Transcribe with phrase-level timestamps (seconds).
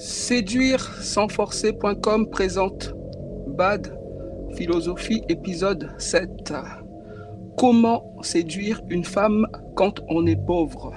[0.00, 2.94] Séduire sans forcer.com présente
[3.48, 3.94] Bad
[4.54, 6.54] Philosophie épisode 7.
[7.58, 10.94] Comment séduire une femme quand on est pauvre?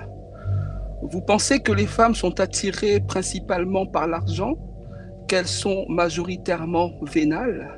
[1.01, 4.53] Vous pensez que les femmes sont attirées principalement par l'argent,
[5.27, 7.77] qu'elles sont majoritairement vénales?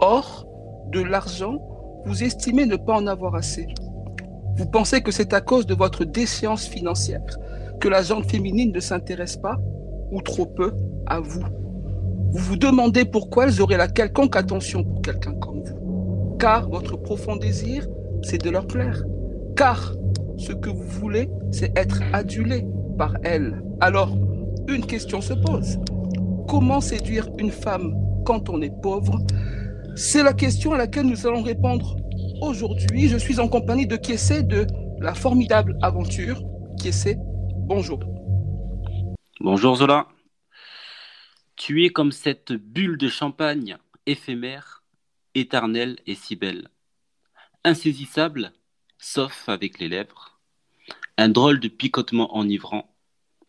[0.00, 0.44] Or,
[0.90, 1.62] de l'argent,
[2.04, 3.68] vous estimez ne pas en avoir assez.
[4.56, 7.38] Vous pensez que c'est à cause de votre déchéance financière
[7.80, 9.60] que la gente féminine ne s'intéresse pas?
[10.20, 10.72] Trop peu
[11.06, 11.44] à vous.
[12.32, 16.36] Vous vous demandez pourquoi elles auraient la quelconque attention pour quelqu'un comme vous.
[16.38, 17.86] Car votre profond désir,
[18.22, 19.04] c'est de leur plaire.
[19.56, 19.94] Car
[20.36, 22.66] ce que vous voulez, c'est être adulé
[22.98, 23.62] par elles.
[23.80, 24.16] Alors,
[24.68, 25.78] une question se pose.
[26.48, 29.20] Comment séduire une femme quand on est pauvre?
[29.94, 31.96] C'est la question à laquelle nous allons répondre
[32.40, 33.08] aujourd'hui.
[33.08, 34.66] Je suis en compagnie de Kiessé de
[35.00, 36.42] la formidable aventure.
[36.78, 37.16] Kiessé,
[37.66, 38.00] bonjour.
[39.44, 40.08] Bonjour Zola.
[41.54, 44.82] Tu es comme cette bulle de champagne éphémère,
[45.34, 46.68] éternelle et si belle.
[47.62, 48.54] Insaisissable,
[48.96, 50.40] sauf avec les lèvres.
[51.18, 52.96] Un drôle de picotement enivrant.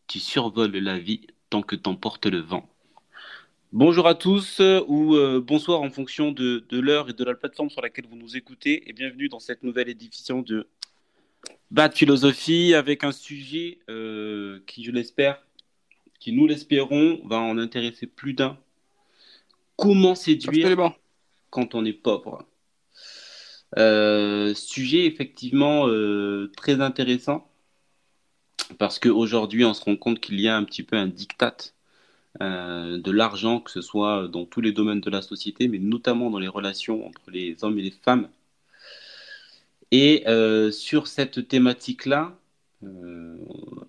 [0.07, 2.69] Tu survoles la vie tant que t'emporte le vent.
[3.71, 7.69] Bonjour à tous ou euh, bonsoir en fonction de, de l'heure et de la plateforme
[7.69, 10.67] sur laquelle vous nous écoutez et bienvenue dans cette nouvelle édition de
[11.71, 15.41] Bad Philosophie avec un sujet euh, qui, je l'espère,
[16.25, 18.57] qui nous l'espérons, va en intéresser plus d'un.
[19.75, 20.95] Comment séduire Absolument.
[21.51, 22.47] quand on est pauvre?
[23.77, 27.47] Euh, Sujet effectivement euh, très intéressant
[28.79, 31.57] parce qu'aujourd'hui on se rend compte qu'il y a un petit peu un diktat
[32.41, 36.31] euh, de l'argent, que ce soit dans tous les domaines de la société, mais notamment
[36.31, 38.29] dans les relations entre les hommes et les femmes.
[39.91, 42.35] Et euh, sur cette thématique-là,
[42.83, 43.37] euh,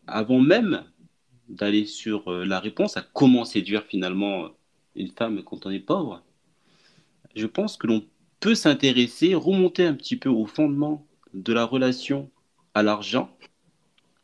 [0.07, 0.85] avant même
[1.49, 4.49] d'aller sur euh, la réponse à comment séduire finalement
[4.95, 6.23] une femme quand on est pauvre,
[7.35, 8.05] je pense que l'on
[8.41, 12.31] peut s'intéresser, remonter un petit peu au fondement de la relation
[12.75, 13.31] à l'argent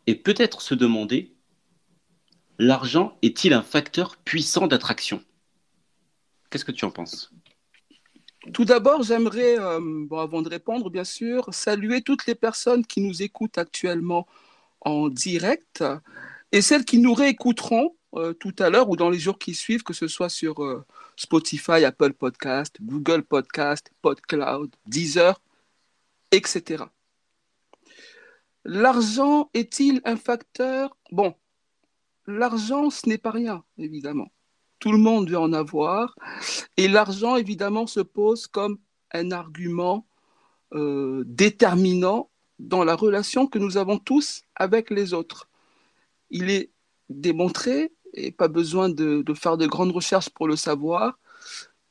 [0.07, 1.33] et peut-être se demander,
[2.59, 5.23] l'argent est-il un facteur puissant d'attraction?
[6.51, 7.33] Qu'est-ce que tu en penses?
[8.53, 13.23] Tout d'abord, j'aimerais, euh, avant de répondre, bien sûr, saluer toutes les personnes qui nous
[13.23, 14.27] écoutent actuellement
[14.81, 15.85] en direct
[16.53, 19.83] et celles qui nous réécouteront euh, tout à l'heure ou dans les jours qui suivent,
[19.83, 20.85] que ce soit sur euh,
[21.17, 25.41] Spotify, Apple Podcast, Google Podcast, PodCloud, Deezer,
[26.31, 26.85] etc.
[28.65, 30.95] L'argent est-il un facteur?
[31.11, 31.35] Bon,
[32.27, 34.31] l'argent, ce n'est pas rien, évidemment.
[34.79, 36.15] Tout le monde veut en avoir.
[36.77, 38.79] Et l'argent, évidemment, se pose comme
[39.13, 40.07] un argument
[40.75, 45.49] euh, déterminant dans la relation que nous avons tous avec les autres.
[46.33, 46.71] Il est
[47.09, 51.19] démontré, et pas besoin de, faire de grandes recherches pour le savoir,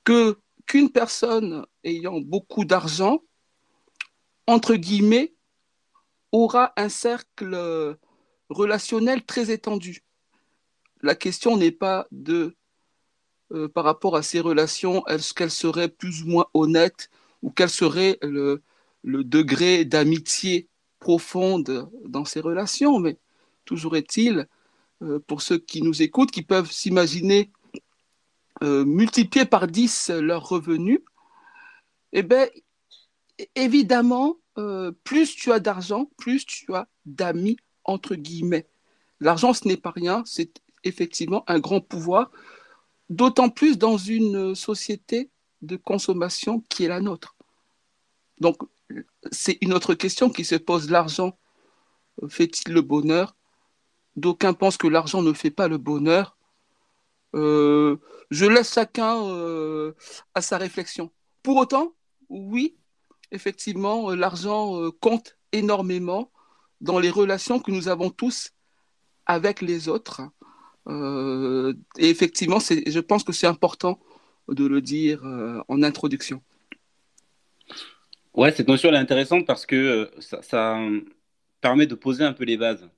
[0.03, 3.23] qu'une personne ayant beaucoup d'argent,
[4.47, 5.33] entre guillemets,
[6.33, 7.97] aura un cercle
[8.49, 10.03] relationnel très étendu.
[11.01, 12.55] La question n'est pas de,
[13.53, 17.09] euh, par rapport à ces relations, est-ce qu'elles seraient plus ou moins honnêtes
[17.41, 18.61] ou quel serait le,
[19.03, 20.67] le degré d'amitié
[20.99, 23.17] profonde dans ces relations, mais
[23.65, 24.47] toujours est-il,
[25.01, 27.51] euh, pour ceux qui nous écoutent, qui peuvent s'imaginer
[28.63, 30.99] euh, multiplier par 10 leurs revenus,
[32.13, 32.47] eh bien,
[33.55, 38.67] évidemment, euh, plus tu as d'argent, plus tu as d'amis, entre guillemets.
[39.19, 42.31] L'argent, ce n'est pas rien, c'est effectivement un grand pouvoir,
[43.09, 45.29] d'autant plus dans une société
[45.61, 47.35] de consommation qui est la nôtre.
[48.39, 48.57] Donc,
[49.31, 50.89] c'est une autre question qui se pose.
[50.89, 51.37] L'argent
[52.27, 53.35] fait-il le bonheur?
[54.15, 56.37] D'aucuns pensent que l'argent ne fait pas le bonheur.
[57.33, 57.97] Euh,
[58.29, 59.93] je laisse chacun euh,
[60.35, 61.11] à sa réflexion.
[61.43, 61.93] Pour autant,
[62.29, 62.75] oui,
[63.31, 66.31] effectivement, euh, l'argent compte énormément
[66.81, 68.51] dans les relations que nous avons tous
[69.25, 70.21] avec les autres.
[70.87, 73.99] Et effectivement, je pense que c'est important
[74.47, 75.23] de le dire
[75.67, 76.41] en introduction.
[78.33, 80.79] Ouais, cette notion est intéressante parce que ça,
[81.61, 82.89] permet de poser un peu les bases.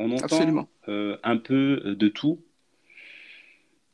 [0.00, 2.42] On entend euh, un peu de tout.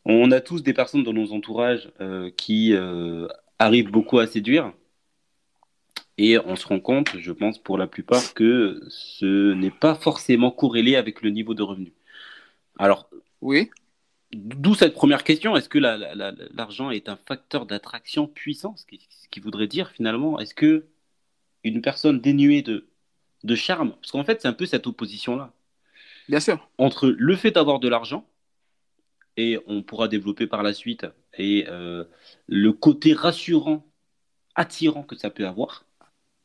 [0.04, 3.26] On a tous des personnes dans nos entourages euh, qui euh,
[3.58, 4.72] arrivent beaucoup à séduire.
[6.16, 10.52] Et on se rend compte, je pense pour la plupart, que ce n'est pas forcément
[10.52, 11.92] corrélé avec le niveau de revenu.
[12.78, 13.10] Alors,
[13.40, 13.68] oui.
[14.32, 18.86] D'où cette première question, est-ce que l'argent la, la, est un facteur d'attraction puissant ce
[18.86, 20.86] qui, ce qui, voudrait dire finalement, est-ce que
[21.64, 22.86] une personne dénuée de,
[23.42, 25.52] de charme, parce qu'en fait c'est un peu cette opposition-là.
[26.28, 26.68] Bien sûr.
[26.78, 28.26] Entre le fait d'avoir de l'argent
[29.36, 31.06] et on pourra développer par la suite,
[31.36, 32.04] et euh,
[32.46, 33.86] le côté rassurant,
[34.54, 35.84] attirant que ça peut avoir,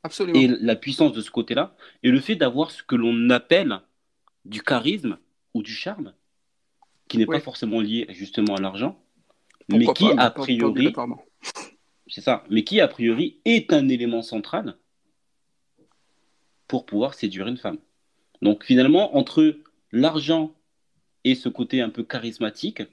[0.04, 0.38] Absolument.
[0.38, 3.80] et la puissance de ce côté-là, et le fait d'avoir ce que l'on appelle
[4.44, 5.18] du charisme
[5.54, 6.14] ou du charme,
[7.08, 7.38] qui n'est Oui.
[7.38, 9.02] pas forcément lié justement à l'argent,
[9.70, 10.94] mais qui pas, a priori,
[12.08, 14.76] c'est ça, mais qui a priori est un élément central
[16.68, 17.78] pour pouvoir séduire une femme.
[18.42, 19.56] Donc finalement, entre
[19.92, 20.54] l'argent
[21.24, 22.84] et ce côté un peu charismatique,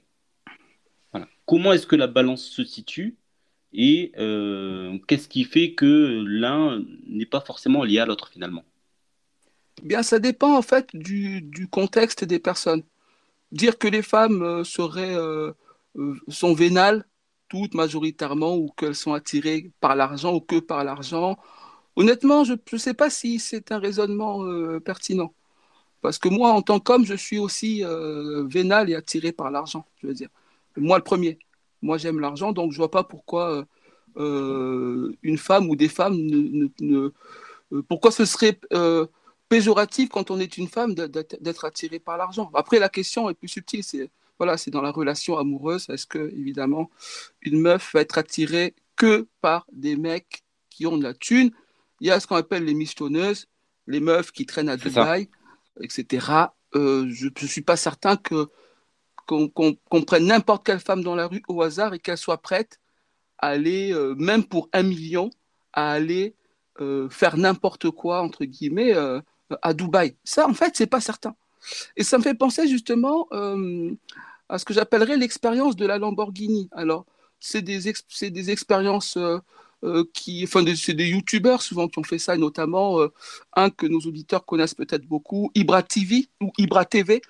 [1.45, 3.17] comment est-ce que la balance se situe
[3.73, 8.63] et euh, qu'est-ce qui fait que l'un n'est pas forcément lié à l'autre finalement?
[9.83, 12.83] Bien, ça dépend en fait du, contexte des personnes.
[13.51, 15.53] Dire que les femmes euh, seraient, euh,
[16.27, 17.05] sont vénales,
[17.47, 21.37] toutes majoritairement, ou qu'elles sont attirées par l'argent ou que par l'argent,
[21.95, 24.43] honnêtement, je ne sais pas si c'est un raisonnement
[24.81, 25.33] pertinent.
[26.01, 29.85] Parce que moi, en tant qu'homme, je suis aussi euh, vénal et attiré par l'argent,
[30.01, 30.29] je veux dire.
[30.77, 31.39] Moi, le premier.
[31.81, 33.63] Moi, j'aime l'argent, donc je vois pas pourquoi euh,
[34.17, 37.11] euh, une femme ou des femmes ne, ne-
[37.71, 39.05] ne- pourquoi ce serait euh,
[39.49, 42.49] péjoratif quand on est une femme d'être attiré par l'argent.
[42.53, 43.83] Après, la question est plus subtile.
[43.83, 45.89] C'est voilà, c'est dans la relation amoureuse.
[45.89, 46.89] Est-ce que évidemment
[47.41, 51.51] une meuf va être attirée que par des mecs qui ont de la thune?
[51.99, 53.47] Il y a ce qu'on appelle les mistonneuses,
[53.87, 55.17] les meufs qui traînent à C'est ça.
[55.81, 56.51] Etc.
[56.75, 58.49] Euh, je ne suis pas certain que
[59.25, 62.79] qu'on prenne n'importe quelle femme dans la rue au hasard et qu'elle soit prête
[63.37, 65.29] à aller, euh, même pour un million,
[65.71, 66.33] à aller
[66.81, 68.91] euh, faire n'importe quoi, entre guillemets,
[69.61, 70.15] à Dubaï.
[70.23, 71.35] Ça, en fait, c'est pas certain.
[71.95, 73.27] Et ça me fait penser justement
[74.49, 76.67] à ce que j'appellerais l'expérience de la Lamborghini.
[76.71, 77.05] Alors,
[77.39, 77.93] c'est des,
[78.31, 79.15] des expériences
[79.83, 83.13] euh, qui, enfin, c'est des youtubeurs souvent qui ont fait ça, notamment euh,
[83.55, 87.21] un que nos auditeurs connaissent peut-être beaucoup, Ibra TV ou Ibra TV.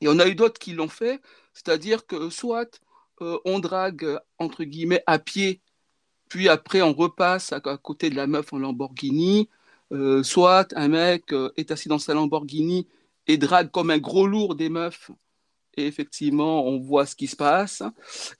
[0.00, 1.20] Et on a eu d'autres qui l'ont fait,
[1.54, 2.80] c'est-à-dire que soit
[3.22, 5.60] euh, on drague entre guillemets à pied,
[6.28, 9.48] puis après on repasse à, à côté de la meuf en Lamborghini,
[10.22, 12.86] soit un mec est assis dans sa Lamborghini
[13.26, 15.10] et drague comme un gros lourd des meufs,
[15.78, 17.82] et effectivement on voit ce qui se passe,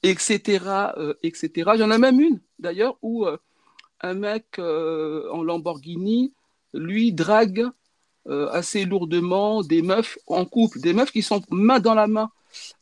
[0.02, 0.92] etc.
[0.96, 1.70] euh, etc.
[1.78, 3.36] J'en ai même une d'ailleurs où euh,
[4.00, 6.32] un mec euh, en Lamborghini,
[6.74, 7.66] lui, drague
[8.52, 12.30] assez lourdement des meufs en couple, des meufs qui sont main dans la main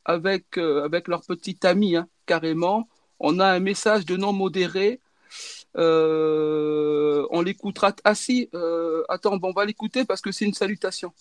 [0.05, 2.89] avec, avec leur petite amie, hein, carrément.
[3.21, 4.99] On a un message de non modéré.
[5.77, 7.95] On l'écoutera.
[8.03, 11.13] Ah si, euh, attends, bon, on va l'écouter parce que c'est une salutation.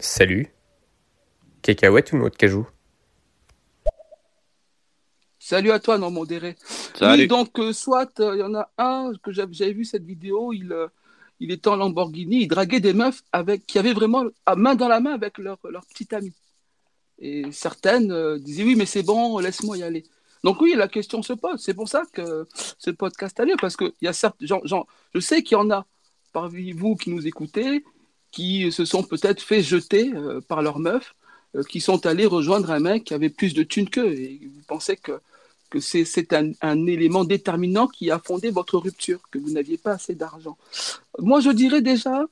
[0.00, 0.55] Salut.
[1.66, 2.64] Cacahuète ou noix de cajou?
[5.40, 6.54] Salut à toi, non modéré.
[6.94, 7.22] Salut.
[7.22, 10.52] Oui, donc, euh, soit, euh, il y en a un que j'avais vu cette vidéo,
[10.52, 10.86] il, euh,
[11.40, 14.86] il était en Lamborghini, il draguait des meufs avec, qui avaient vraiment à main dans
[14.86, 16.34] la main avec leur, leur petite amie.
[17.18, 20.04] Et certaines euh, disaient oui, mais c'est bon, laisse-moi y aller.
[20.44, 21.60] Donc oui, la question se pose.
[21.60, 22.46] C'est pour ça que
[22.78, 25.56] ce podcast a lieu, parce que il y a certes, genre, genre, je sais qu'il
[25.56, 25.84] y en a
[26.32, 27.84] parmi vous qui nous écoutez,
[28.30, 31.16] qui se sont peut-être fait jeter euh, par leur meuf, euh,
[31.62, 34.12] qui sont allés rejoindre un mec qui avait plus de thunes qu'eux.
[34.12, 35.12] Et vous pensez que
[35.68, 39.94] que c'est un, un élément déterminant qui a fondé votre rupture, que vous n'aviez pas
[39.94, 40.56] assez d'argent.
[41.18, 42.24] Moi, je dirais déjà,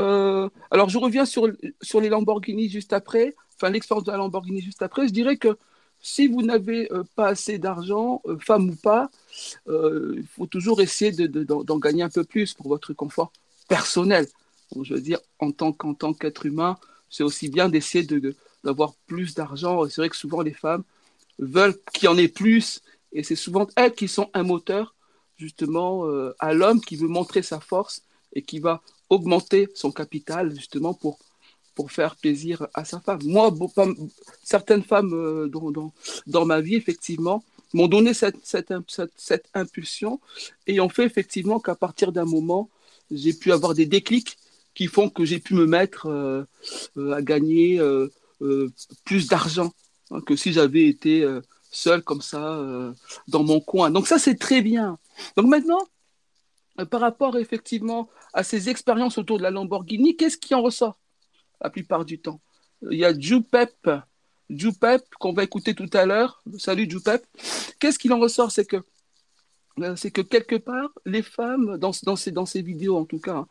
[0.00, 1.46] euh, alors je reviens sur,
[1.82, 5.58] sur les Lamborghini juste après, enfin l'expérience de la Lamborghini juste après, je dirais que
[6.00, 9.10] si vous n'avez euh, pas assez d'argent, euh, femme ou pas,
[9.68, 12.94] euh, il faut toujours essayer de- de- d'en d'en gagner un peu plus pour votre
[12.94, 13.30] confort
[13.68, 14.26] personnel.
[14.80, 16.78] Je veux dire, en tant qu'en tant qu'être humain,
[17.10, 19.88] c'est aussi bien d'essayer de- de- d'avoir plus d'argent.
[19.88, 20.84] C'est vrai que souvent les femmes
[21.38, 24.94] veulent qu'il y en ait plus, et c'est souvent elles qui sont un moteur
[25.36, 28.02] justement euh, à l'homme qui veut montrer sa force
[28.34, 31.18] et qui va augmenter son capital justement pour
[31.74, 33.20] pour faire plaisir à sa femme.
[33.24, 33.54] Moi,
[34.42, 35.92] certaines femmes euh, dans, dans,
[36.26, 38.72] dans ma vie, effectivement, m'ont donné cette, cette,
[39.16, 40.20] cette, impulsion
[40.66, 42.68] et ont fait effectivement qu'à partir d'un moment,
[43.10, 44.36] j'ai pu avoir des déclics
[44.74, 46.44] qui font que j'ai pu me mettre euh,
[47.14, 47.80] à gagner
[49.04, 49.72] plus d'argent
[50.10, 52.92] hein, que si j'avais été euh, seul comme ça euh,
[53.28, 53.90] dans mon coin.
[53.90, 54.98] Donc ça, c'est très bien.
[55.36, 55.80] Donc maintenant,
[56.78, 60.98] euh, par rapport effectivement à ces expériences autour de la Lamborghini, qu'est-ce qui en ressort
[61.60, 62.40] la plupart du temps?
[62.90, 63.90] Il y a Jupep,
[64.48, 66.42] Jupep qu'on va écouter tout à l'heure.
[66.58, 67.24] Salut Jupep.
[67.78, 68.50] Qu'est-ce qu'il en ressort?
[68.50, 68.82] C'est que
[69.80, 73.36] euh, que quelque part, les femmes, dans, dans, ces, dans ces vidéos en tout cas,
[73.36, 73.48] hein,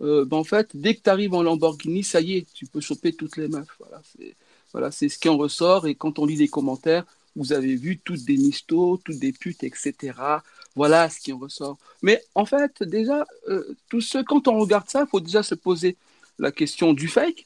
[0.00, 2.80] euh, ben, en fait, dès que tu arrives en Lamborghini, ça y est, tu peux
[2.80, 3.66] choper toutes les meufs.
[3.78, 4.36] Voilà, c'est
[4.72, 5.86] voilà, ce qui en ressort.
[5.86, 7.04] Et quand on lit les commentaires,
[7.36, 10.12] vous avez vu toutes des mistos, toutes des putes, etc.
[10.74, 11.78] Voilà ce qui en ressort.
[12.02, 15.54] Mais en fait, déjà, euh, tout ce, quand on regarde ça, il faut déjà se
[15.54, 15.96] poser
[16.38, 17.44] la question du fake.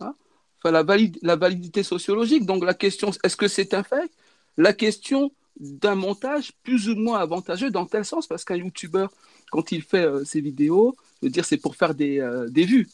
[0.00, 0.14] hein.
[0.58, 2.46] enfin, la, validité sociologique.
[2.46, 4.10] Donc la question, est-ce que c'est un fait
[4.56, 9.06] La question d'un montage plus ou moins avantageux dans tel sens, parce qu'un YouTuber,
[9.52, 12.88] quand il fait euh, ses vidéos, je dire, c'est pour faire des, euh, des, vues.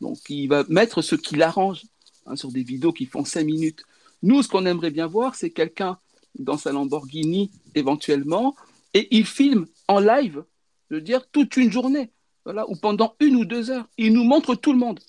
[0.00, 1.82] Donc il va mettre ce qui l'arrange
[2.26, 3.82] hein, sur des vidéos qui font 5 minutes.
[4.22, 5.98] Nous, ce qu'on aimerait bien voir, c'est quelqu'un
[6.38, 8.54] dans sa Lamborghini éventuellement,
[8.94, 10.44] et il filme en live,
[10.90, 12.10] je veux dire, toute une journée,
[12.46, 13.88] ou pendant une ou deux heures.
[13.98, 15.00] Il nous montre tout le monde.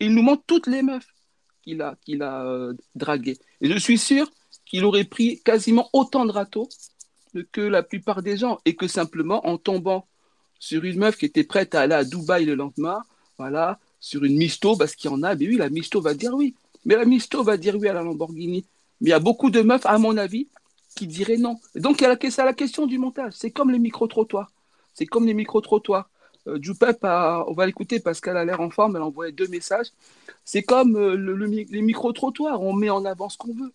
[0.00, 1.06] Il nous montre toutes les meufs
[1.62, 3.38] qu'il a, qu'il a euh, draguées.
[3.60, 4.30] Et je suis sûr
[4.64, 6.68] qu'il aurait pris quasiment autant de râteaux
[7.50, 10.06] que la plupart des gens, et que simplement en tombant
[10.64, 13.02] sur une meuf qui était prête à aller à Dubaï le lendemain,
[13.36, 16.32] voilà, sur une misto, parce qu'il y en a, mais oui, la misto va dire
[16.32, 16.54] oui.
[16.86, 18.64] Mais la misto va dire oui à la Lamborghini.
[19.00, 20.48] Mais il y a beaucoup de meufs, à mon avis,
[20.96, 21.60] qui diraient non.
[21.74, 23.34] donc, a la, question du montage.
[23.36, 24.50] C'est comme les micro-trottoirs.
[24.94, 26.08] C'est comme les micro-trottoirs.
[26.46, 26.58] Euh,
[27.46, 29.88] on va l'écouter parce qu'elle a l'air en forme, elle a envoyé deux messages.
[30.46, 31.14] C'est comme euh,
[31.70, 33.72] les micro-trottoirs, on met en avant ce qu'on veut.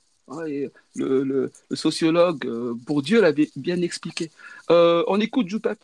[0.96, 4.31] le, sociologue euh, Bourdieu l'avait bien expliqué.
[4.72, 5.77] Euh, on écoute Joupep.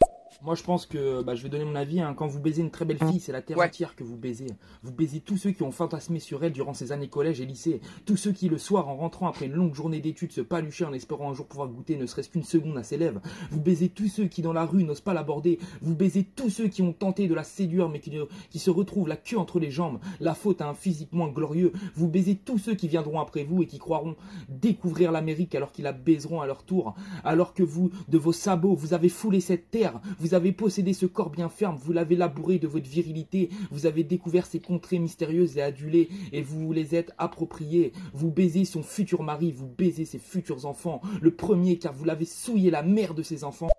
[0.45, 1.99] Moi, je pense que bah, je vais donner mon avis.
[2.01, 2.13] Hein.
[2.15, 4.45] Quand vous baisez une très belle fille, c'est la terre entière que vous baisez.
[4.83, 7.81] Vous baisez tous ceux qui ont fantasmé sur elle durant ses années collège et lycée.
[8.05, 10.93] Tous ceux qui, le soir, en rentrant après une longue journée d'études, se paluchaient en
[10.93, 13.21] espérant un jour pouvoir goûter ne serait-ce qu'une seconde à ses lèvres.
[13.49, 15.57] Vous baisez tous ceux qui, dans la rue, n'osent pas l'aborder.
[15.81, 18.15] Vous baisez tous ceux qui ont tenté de la séduire, mais qui,
[18.51, 21.73] qui se retrouvent la queue entre les jambes, la faute à un physique moins glorieux.
[21.95, 24.15] Vous baisez tous ceux qui viendront après vous et qui croiront
[24.47, 26.93] découvrir l'Amérique alors qu'ils la baiseront à leur tour.
[27.23, 29.99] Alors que vous, de vos sabots, vous avez foulé cette terre.
[30.19, 34.03] Vous avez possédé ce corps bien ferme, vous l'avez labouré de votre virilité, vous avez
[34.03, 37.93] découvert ses contrées mystérieuses et adulées, et vous vous les êtes appropriées.
[38.13, 41.01] Vous baisez son futur mari, vous baisez ses futurs enfants.
[41.21, 43.69] Le premier, car vous l'avez souillé la mère de ses enfants.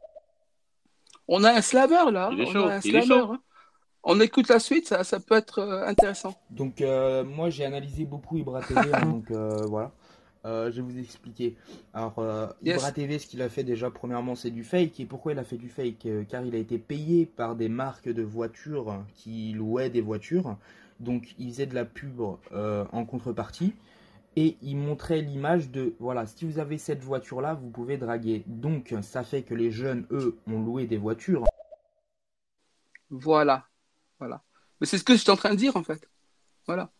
[1.28, 2.30] On a un slammer là.
[2.32, 3.14] on a un slammer.
[3.14, 3.40] Hein.
[4.08, 6.34] On écoute la suite, ça, ça peut être euh, intéressant.
[6.50, 9.90] Donc euh, moi j'ai analysé beaucoup Ibra TV, hein, donc euh, voilà.
[10.47, 11.57] Euh, je vais vous expliquer.
[11.93, 15.00] Alors, euh, Ibra TV, ce qu'il a fait déjà, premièrement, c'est du fake.
[15.00, 17.69] Et pourquoi il a fait du fake euh, Car il a été payé par des
[17.69, 20.57] marques de voitures qui louaient des voitures.
[21.00, 23.75] Donc, il faisait de la pub en contrepartie.
[24.37, 28.45] Et il montrait l'image de, voilà, si vous avez cette voiture-là, vous pouvez draguer.
[28.47, 31.45] Donc, ça fait que les jeunes, eux, ont loué des voitures.
[33.11, 33.67] Voilà.
[34.19, 34.43] Voilà.
[34.81, 36.09] Mais c'est ce que je suis en train de dire, en fait.
[36.67, 36.91] Voilà.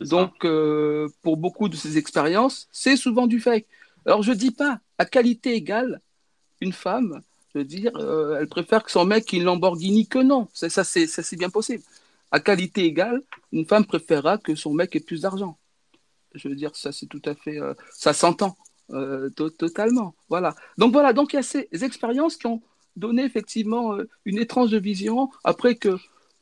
[0.00, 3.66] Donc, euh, pour beaucoup de ces expériences, c'est souvent du fake.
[4.06, 6.00] Alors, je ne dis pas, à qualité égale,
[6.60, 7.22] une femme,
[7.52, 10.48] je veux dire, euh, elle préfère que son mec ait une Lamborghini que non.
[10.52, 11.82] Ça, c'est bien possible.
[12.32, 13.22] À qualité égale,
[13.52, 15.58] une femme préférera que son mec ait plus d'argent.
[16.34, 17.60] Je veux dire, ça, c'est tout à fait.
[17.60, 18.56] Euh, ça s'entend
[19.56, 20.14] totalement.
[20.28, 20.54] Voilà.
[20.76, 21.12] Donc, voilà.
[21.12, 22.60] Donc, il y a ces expériences qui ont
[22.96, 25.30] donné effectivement une étrange vision.
[25.42, 25.96] Après que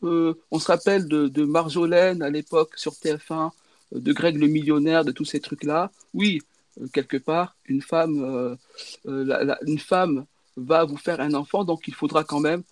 [0.04, 3.50] euh, on se rappelle de, Marjolaine à l'époque sur TF1,
[3.94, 5.90] euh, de Greg le millionnaire, de tous ces trucs-là.
[6.14, 6.40] Oui,
[6.80, 8.56] euh, quelque part, une femme,
[9.04, 12.62] une femme va vous faire un enfant, donc il faudra quand même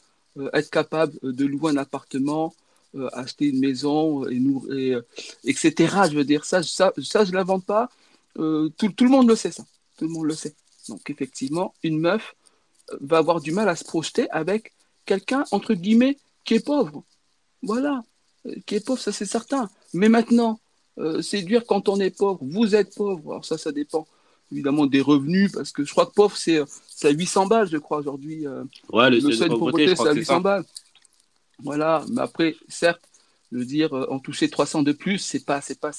[0.52, 2.54] être capable de louer un appartement,
[3.12, 4.26] acheter une maison,
[5.44, 5.74] etc.
[6.10, 7.88] Je veux dire, ça, ça, ça je ne l'invente pas.
[8.34, 9.64] tout, tout, le monde le sait, ça.
[9.96, 10.54] Tout le monde le sait.
[10.88, 12.34] Donc, effectivement, une meuf
[13.00, 14.72] va avoir du mal à se projeter avec
[15.04, 17.04] quelqu'un, entre guillemets, qui est pauvre.
[17.62, 18.02] Voilà.
[18.46, 19.68] Euh, qui est pauvre, ça c'est certain.
[19.92, 20.60] Mais maintenant,
[20.98, 24.06] euh, séduire quand on est pauvre, vous êtes pauvre, alors ça, ça dépend
[24.52, 27.98] évidemment des revenus, parce que je crois que pauvre, c'est à 800 balles, je crois,
[27.98, 28.46] aujourd'hui.
[28.46, 30.64] Euh, ouais, le, seuil de pauvreté, c'est à 800 balles.
[31.62, 33.02] Voilà, mais après, certes,
[33.50, 35.92] le dire en toucher 300 de plus, c'est pas, c'est pas,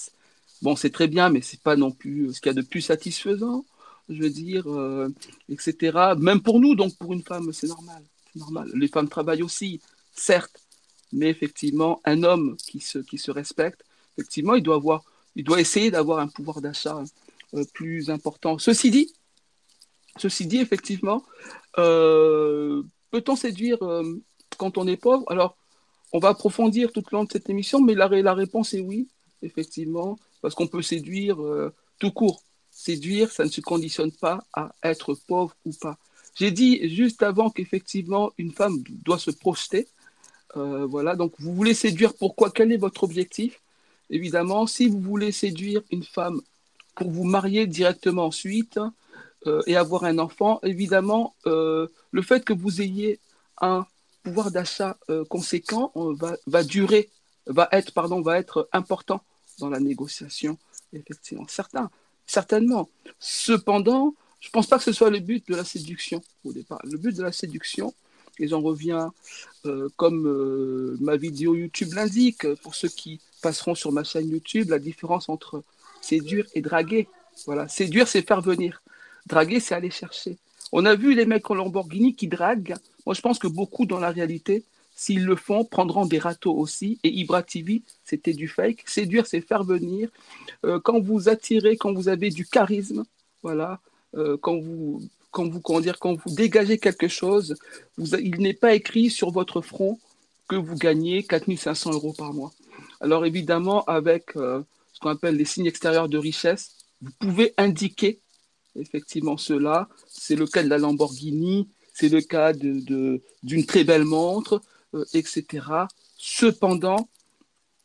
[0.62, 2.82] bon, c'est très bien, mais c'est pas non plus ce qu'il y a de plus
[2.82, 3.64] satisfaisant,
[4.10, 4.66] je veux dire,
[5.50, 6.16] etc.
[6.18, 8.04] Même pour nous, donc pour une femme, c'est normal,
[8.34, 8.72] c'est normal.
[8.74, 9.80] Les femmes travaillent aussi,
[10.14, 10.61] certes,
[11.14, 13.84] mais effectivement, un homme qui se, qui se respecte,
[14.18, 15.04] effectivement, il doit, avoir,
[15.36, 17.04] il doit essayer d'avoir un pouvoir d'achat
[17.54, 18.58] euh, plus important.
[18.58, 19.14] Ceci dit,
[20.18, 21.24] ceci dit effectivement,
[21.78, 24.22] euh, peut-on séduire euh,
[24.58, 25.24] quand on est pauvre?
[25.28, 25.58] Alors,
[26.14, 29.08] on va approfondir tout le long de cette émission, mais la, la réponse est oui,
[29.42, 31.38] effectivement, parce qu'on peut séduire
[32.00, 32.44] tout court.
[32.70, 35.98] Séduire, ça ne se conditionne pas à être pauvre ou pas.
[36.36, 39.88] J'ai dit juste avant qu'effectivement, une femme doit se projeter,
[40.58, 42.52] euh, voilà, donc vous voulez séduire pourquoi?
[42.52, 43.62] Quel est votre objectif?
[44.10, 46.42] Évidemment, si vous voulez séduire une femme
[46.96, 48.80] pour vous marier directement ensuite
[49.48, 53.20] euh, et avoir un enfant, évidemment, euh, le fait que vous ayez
[53.62, 53.86] un
[54.24, 54.98] pouvoir d'achat
[55.30, 55.92] conséquent
[56.46, 57.10] va, durer,
[57.48, 59.22] va être, pardon, va être important
[59.58, 60.60] dans la négociation,
[60.94, 61.46] effectivement.
[61.48, 61.90] Certain,
[62.28, 62.88] certainement.
[63.20, 66.80] Cependant, je ne pense pas que ce soit le but de la séduction au départ.
[66.84, 67.96] Le but de la séduction,
[68.40, 69.14] et j'en reviens,
[69.66, 74.70] euh, comme euh, ma vidéo YouTube l'indique, pour ceux qui passeront sur ma chaîne YouTube
[74.70, 75.64] la différence entre
[76.02, 77.08] séduire et draguer.
[77.46, 78.82] Voilà, séduire, c'est faire venir.
[79.28, 80.38] Draguer, c'est aller chercher.
[80.72, 82.76] On a vu les mecs en Lamborghini qui draguent.
[83.06, 84.64] Moi, je pense que beaucoup dans la réalité,
[84.96, 87.00] s'ils le font, prendront des râteaux aussi.
[87.04, 88.84] Et Ibra TV, c'était du fake.
[88.86, 90.10] Séduire, c'est faire venir.
[90.66, 93.04] Euh, quand vous attirez, quand vous avez du charisme,
[93.44, 93.80] voilà,
[94.42, 97.56] quand vous quand vous, dégagez quelque chose,
[97.98, 100.00] il n'est pas écrit sur votre front
[100.48, 102.52] que vous gagnez 4500 euros par mois.
[103.00, 104.62] Alors évidemment, avec euh,
[104.94, 106.72] ce qu'on appelle les signes extérieurs de richesse,
[107.02, 108.20] vous pouvez indiquer
[108.76, 109.88] effectivement cela.
[110.08, 114.62] C'est le cas de la Lamborghini, c'est le cas d'une très belle montre,
[114.94, 115.66] euh, etc.
[116.18, 117.08] Cependant,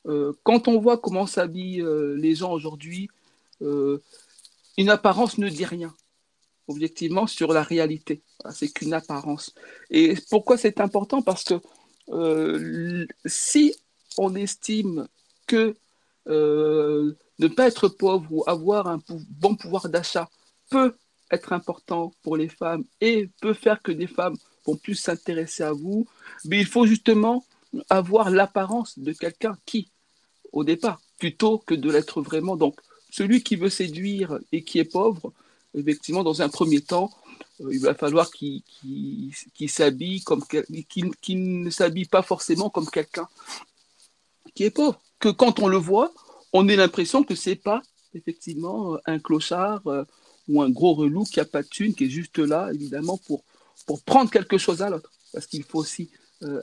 [0.06, 1.84] euh, quand on voit comment s'habillent
[2.16, 3.08] les gens aujourd'hui,
[3.60, 5.94] une apparence ne dit rien
[6.68, 8.22] objectivement sur la réalité.
[8.52, 9.54] C'est qu'une apparence.
[9.90, 11.22] Et pourquoi c'est important?
[11.22, 11.54] Parce que
[12.10, 13.74] euh, si
[14.18, 15.06] on estime
[15.46, 15.74] que
[16.28, 20.28] euh, ne pas être pauvre ou avoir un bon pouvoir d'achat
[20.70, 20.96] peut
[21.30, 25.72] être important pour les femmes et peut faire que des femmes vont plus s'intéresser à
[25.72, 26.06] vous,
[26.44, 27.44] mais il faut justement
[27.90, 29.90] avoir l'apparence de quelqu'un qui,
[30.52, 32.56] au départ, plutôt que de l'être vraiment.
[32.56, 32.80] Donc,
[33.10, 35.32] celui qui veut séduire et qui est pauvre,
[35.76, 37.10] effectivement, dans un premier temps,
[37.60, 38.62] euh, il va falloir qu'il
[39.68, 40.42] s'habille comme
[40.90, 43.28] qu'il ne s'habille pas forcément comme quelqu'un
[44.54, 45.00] qui est pauvre.
[45.18, 46.12] Que quand on le voit,
[46.52, 47.82] on ait l'impression que c'est pas
[48.14, 50.04] effectivement euh, un clochard euh,
[50.48, 53.42] ou un gros relou qui a pas de thune, qui est juste là, évidemment, pour,
[53.86, 55.10] pour prendre quelque chose à l'autre.
[55.32, 56.10] Parce qu'il faut aussi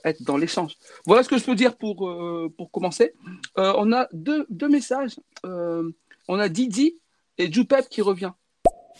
[0.03, 0.77] être dans l'échange.
[1.07, 2.07] Voilà ce que je peux dire pour,
[2.55, 3.15] pour commencer.
[3.55, 5.19] on a deux, deux messages.
[5.43, 6.99] on a Didi
[7.39, 8.31] et Jupep qui revient.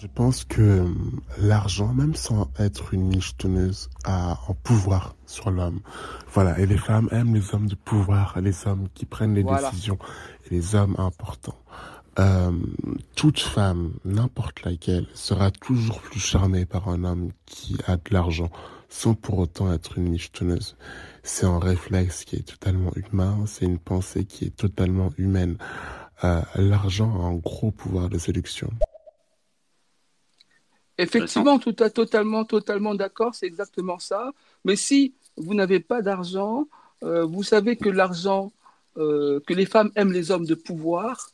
[0.03, 0.89] Je pense que euh,
[1.37, 5.79] l'argent, même sans être une michetonneuse, a un pouvoir sur l'homme.
[6.33, 9.97] Voilà, et les femmes aiment les hommes de pouvoir, les hommes qui prennent les décisions,
[10.45, 11.57] et les hommes importants.
[12.19, 12.51] Euh,
[13.15, 18.51] toute femme, n'importe laquelle, sera toujours plus charmée par un homme qui a de l'argent,
[18.89, 20.75] sans pour autant être une michetonneuse.
[21.23, 25.55] C'est un réflexe qui est totalement humain, c'est une pensée qui est totalement humaine.
[26.25, 28.69] Euh, l'argent a un gros pouvoir de séduction.
[30.97, 34.31] Effectivement, tout à, totalement, totalement d'accord, c'est exactement ça.
[34.63, 36.67] Mais si vous n'avez pas d'argent,
[37.03, 38.51] euh, vous savez que l'argent,
[38.97, 41.29] euh, que les femmes aiment les hommes de pouvoir,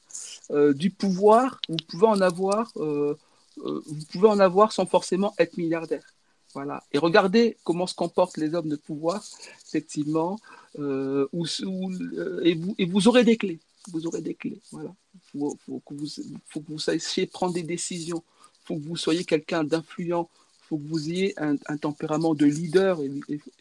[0.52, 6.14] euh, du pouvoir, vous pouvez en avoir, vous pouvez en avoir sans forcément être milliardaire.
[6.54, 6.82] Voilà.
[6.94, 9.24] Et regardez comment se comportent les hommes de pouvoir,
[9.68, 10.40] effectivement,
[10.78, 13.60] et, vous, et vous aurez des clés.
[13.92, 14.62] Vous aurez des clés.
[14.72, 14.94] Voilà.
[15.36, 18.24] Il faut que vous sachiez prendre des décisions
[18.70, 20.30] faut que vous soyez quelqu'un d'influent,
[20.68, 23.00] faut que vous ayez un, tempérament de leader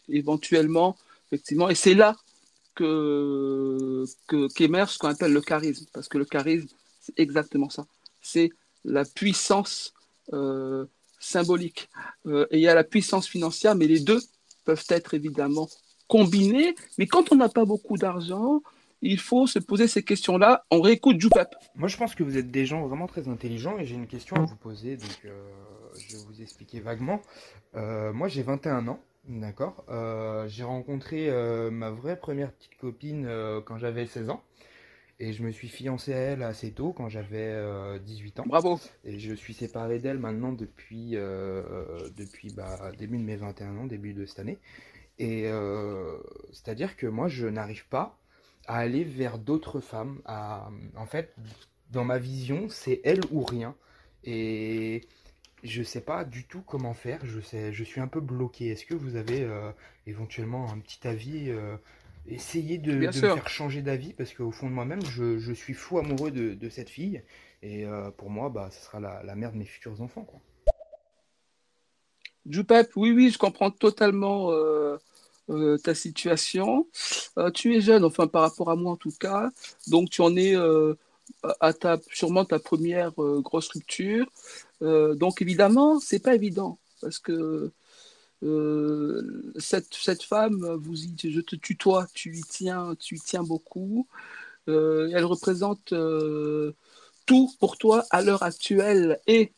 [0.07, 0.95] éventuellement,
[1.27, 1.67] effectivement.
[1.67, 2.15] Et c'est là
[2.75, 4.05] que
[4.55, 6.67] qu'émerge ce qu'on appelle le charisme, parce que le charisme,
[7.01, 7.87] c'est exactement ça.
[8.21, 8.51] C'est
[8.85, 9.95] la puissance
[10.33, 10.85] euh,
[11.19, 11.89] symbolique.
[12.27, 14.21] Euh, et il y a la puissance financière, mais les deux
[14.63, 15.67] peuvent être évidemment
[16.07, 16.75] combinés.
[16.99, 18.61] Mais quand on n'a pas beaucoup d'argent,
[19.01, 20.65] il faut se poser ces questions-là.
[20.71, 21.55] On réécoute Joupap.
[21.75, 24.35] Moi, je pense que vous êtes des gens vraiment très intelligents et j'ai une question
[24.35, 24.97] à vous poser.
[24.97, 25.31] Donc, euh,
[25.97, 27.21] je vais vous expliquer vaguement.
[27.75, 31.29] Euh, moi, j'ai 21 ans, d'accord euh, J'ai rencontré
[31.71, 33.29] ma vraie première petite copine
[33.65, 34.43] quand j'avais 16 ans.
[35.21, 38.43] Et je me suis fiancé à elle assez tôt, quand j'avais 18 ans.
[38.47, 38.79] Bravo.
[39.03, 44.13] Et je suis séparé d'elle maintenant depuis, depuis bah, début de mes 21 ans, début
[44.13, 44.57] de cette année.
[45.19, 45.49] Et
[46.51, 48.19] c'est-à-dire que moi, je n'arrive pas
[48.69, 50.21] à aller vers d'autres femmes.
[50.25, 51.35] À, en fait,
[51.89, 53.75] dans ma vision, c'est elle ou rien.
[54.23, 55.01] Et
[55.63, 57.19] je sais pas du tout comment faire.
[57.25, 58.67] Je, sais, je suis un peu bloqué.
[58.67, 59.71] Est-ce que vous avez euh,
[60.05, 61.77] éventuellement un petit avis euh,
[62.27, 64.13] Essayez de, me faire changer d'avis?
[64.13, 67.23] Parce qu'au fond de moi-même, je, je, suis fou amoureux de, de cette fille.
[67.63, 70.25] Et euh, pour moi, bah, ce sera la, la, mère de mes futurs enfants.
[70.25, 70.39] Quoi.
[72.45, 74.51] Jupep, oui, oui, je comprends totalement
[75.49, 76.87] euh, ta situation.
[77.37, 79.49] Euh, tu es jeune, enfin par rapport à moi en tout cas,
[79.87, 80.93] donc tu en es euh,
[81.59, 84.25] à ta, sûrement ta première grosse rupture.
[84.81, 87.71] donc évidemment, c'est pas évident parce que
[89.59, 94.07] cette, cette femme, vous je te tutoie, tu y tiens, tu y tiens beaucoup.
[94.67, 95.93] elle représente
[97.25, 99.53] tout pour toi à l'heure actuelle et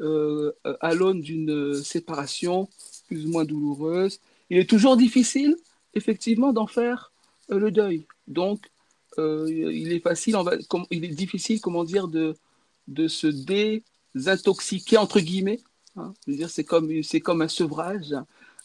[0.00, 2.68] à l'aune d'une séparation
[3.08, 4.20] plus ou moins douloureuse
[4.50, 5.56] il est toujours difficile,
[5.94, 7.12] effectivement, d'en faire
[7.50, 8.06] euh, le deuil.
[8.28, 8.70] Donc,
[9.18, 12.36] euh, il est difficile, comment dire, de,
[12.88, 13.26] de se
[14.14, 15.60] désintoxiquer, entre guillemets.
[15.96, 16.12] Hein.
[16.48, 18.14] c'est comme, c'est comme un sevrage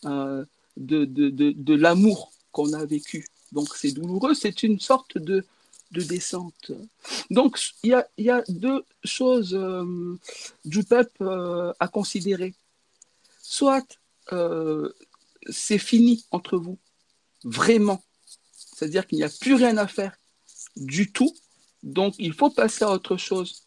[0.05, 0.43] euh,
[0.77, 3.27] de, de, de, l'amour qu'on a vécu.
[3.51, 5.45] Donc, c'est douloureux, c'est une sorte de,
[5.91, 6.71] de descente.
[7.29, 10.17] Donc, il y a, deux choses, euh,
[10.65, 12.53] du peuple euh, à considérer.
[13.41, 13.99] Soit
[15.49, 16.77] c'est fini entre vous,
[17.43, 18.03] vraiment.
[18.53, 20.15] C'est-à-dire qu'il n'y a plus rien à faire
[20.75, 21.33] du tout.
[21.83, 23.63] Donc, il faut passer à autre chose.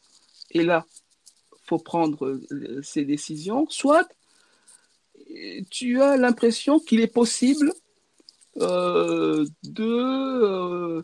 [0.51, 0.87] Et là,
[1.53, 2.41] il faut prendre
[2.83, 3.67] ces décisions.
[3.69, 4.09] Soit
[5.71, 7.73] tu as l'impression qu'il est possible
[8.61, 9.45] euh,
[9.81, 11.03] euh,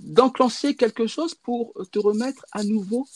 [0.00, 3.06] d'enclencher quelque chose pour te remettre à nouveau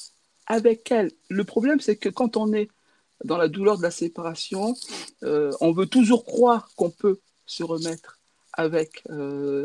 [0.47, 1.11] avec elle.
[1.29, 2.69] Le problème, c'est que quand on est
[3.25, 4.77] dans la douleur de la séparation,
[5.23, 8.19] euh, on veut toujours croire qu'on peut se remettre
[8.53, 9.03] avec,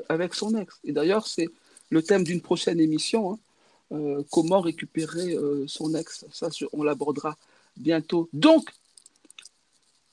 [0.09, 0.79] avec son ex.
[0.83, 1.47] Et d'ailleurs, c'est
[1.89, 3.39] le thème d'une prochaine émission,
[3.91, 4.23] hein.
[4.29, 5.37] comment récupérer
[5.67, 6.25] son ex.
[6.31, 7.37] Ça, on l'abordera
[7.77, 8.29] bientôt.
[8.33, 8.69] Donc,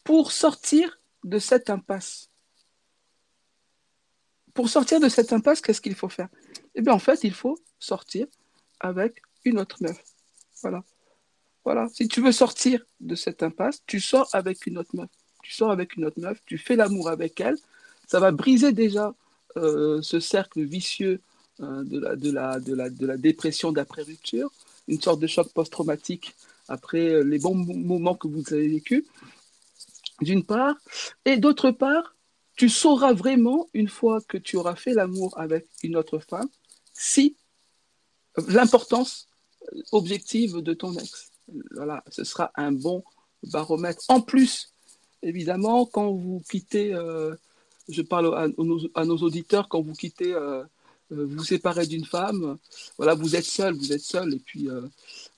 [0.04, 2.30] pour sortir de cette impasse,
[4.54, 6.28] pour sortir de cette impasse, qu'est-ce qu'il faut faire?
[6.74, 8.26] Eh bien, en fait, il faut sortir
[8.80, 10.02] avec une autre meuf.
[10.62, 10.82] Voilà.
[11.64, 11.88] Voilà.
[11.92, 15.10] Si tu veux sortir de cette impasse, tu sors avec une autre meuf.
[15.42, 17.56] Tu sors avec une autre meuf, tu fais l'amour avec elle.
[18.06, 19.14] Ça va briser déjà
[19.56, 21.20] euh, ce cercle vicieux
[21.60, 21.98] euh, de,
[22.30, 24.52] la, de, la, dépression d'après-rupture,
[24.86, 26.34] une sorte de choc post-traumatique
[26.68, 29.04] après euh, les bons moments que vous avez vécus,
[30.20, 30.76] d'une part.
[31.24, 32.14] Et d'autre part,
[32.56, 36.48] tu sauras vraiment, une fois que tu auras fait l'amour avec une autre femme,
[36.92, 37.36] si
[38.48, 39.28] l'importance
[39.92, 41.27] objective de ton ex.
[41.72, 43.02] Voilà, ce sera un bon
[43.42, 44.02] baromètre.
[44.08, 44.72] En plus,
[45.22, 47.34] évidemment, quand vous quittez, euh,
[47.88, 50.62] je parle à, nos, auditeurs, quand vous quittez, euh,
[51.12, 52.58] euh, vous séparez d'une femme,
[52.96, 54.68] voilà, vous êtes seul, vous êtes seul, et puis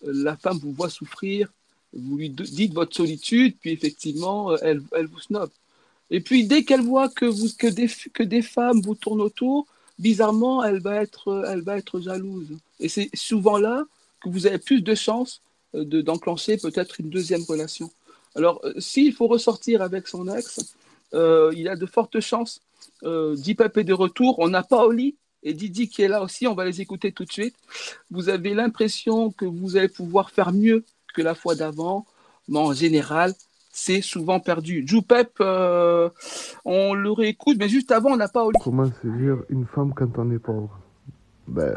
[0.02, 1.48] la femme vous voit souffrir,
[1.92, 5.50] vous lui dites votre solitude, puis effectivement, elle, elle vous snob.
[6.10, 9.66] Et puis, dès qu'elle voit que, vous, que, des, que des femmes vous tournent autour,
[9.98, 12.56] bizarrement, elle va être, elle va être jalouse.
[12.80, 13.84] Et c'est souvent là
[14.20, 15.40] que vous avez plus de chances
[15.74, 17.90] euh, de, d'enclencher peut-être une deuxième relation.
[18.36, 20.76] Alors, euh, s'il faut ressortir avec son ex,
[21.14, 22.60] euh, il a de fortes chances.
[23.02, 24.38] Euh, Dipep est de retour.
[24.38, 26.46] On n'a pas Oli et Didi qui est là aussi.
[26.46, 27.56] On va les écouter tout de suite.
[28.10, 32.06] Vous avez l'impression que vous allez pouvoir faire mieux que la fois d'avant.
[32.48, 33.34] Mais en général,
[33.72, 34.84] c'est souvent perdu.
[34.86, 36.08] Joupep, euh,
[36.64, 38.46] on le réécoute, mais juste avant, on n'a pas...
[38.62, 40.78] Comment séduire une femme quand on est pauvre?
[41.46, 41.74] Ben,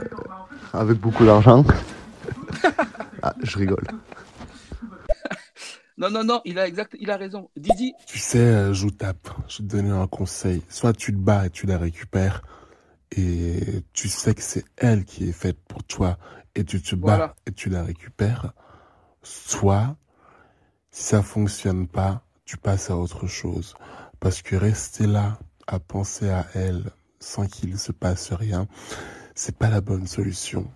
[0.73, 1.63] Avec beaucoup d'argent.
[3.23, 3.86] ah, je rigole.
[5.97, 7.49] Non, non, non, il a, exact, il a raison.
[7.55, 7.93] Didi.
[8.07, 10.62] Tu sais, euh, Joutap, je vais te donner un conseil.
[10.67, 12.41] Soit tu te bats et tu la récupères,
[13.15, 16.17] et tu sais que c'est elle qui est faite pour toi,
[16.55, 18.53] et tu te bats et tu la récupères.
[19.21, 19.95] Soit
[20.91, 23.75] si ça fonctionne pas, tu passes à autre chose.
[24.19, 28.67] Parce que rester là à penser à elle sans qu'il se passe rien,
[29.36, 30.69] c'est pas la bonne solution.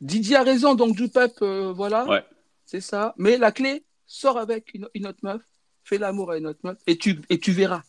[0.00, 1.08] Didier a raison, donc du
[1.42, 2.06] euh, voilà.
[2.06, 2.24] Ouais.
[2.64, 3.14] C'est ça.
[3.16, 5.42] Mais la clé, sors avec une, autre meuf,
[5.84, 7.82] fais l'amour à une autre meuf, et tu, et tu verras.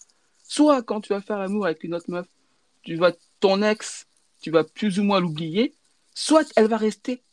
[0.44, 2.28] Soit quand tu vas faire l'amour avec une autre meuf,
[2.84, 4.08] tu vas, ton ex,
[4.42, 5.76] tu vas plus ou moins l'oublier,
[6.14, 7.24] soit elle va rester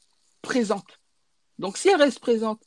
[0.42, 1.00] présente.
[1.58, 2.60] Donc si elle reste présente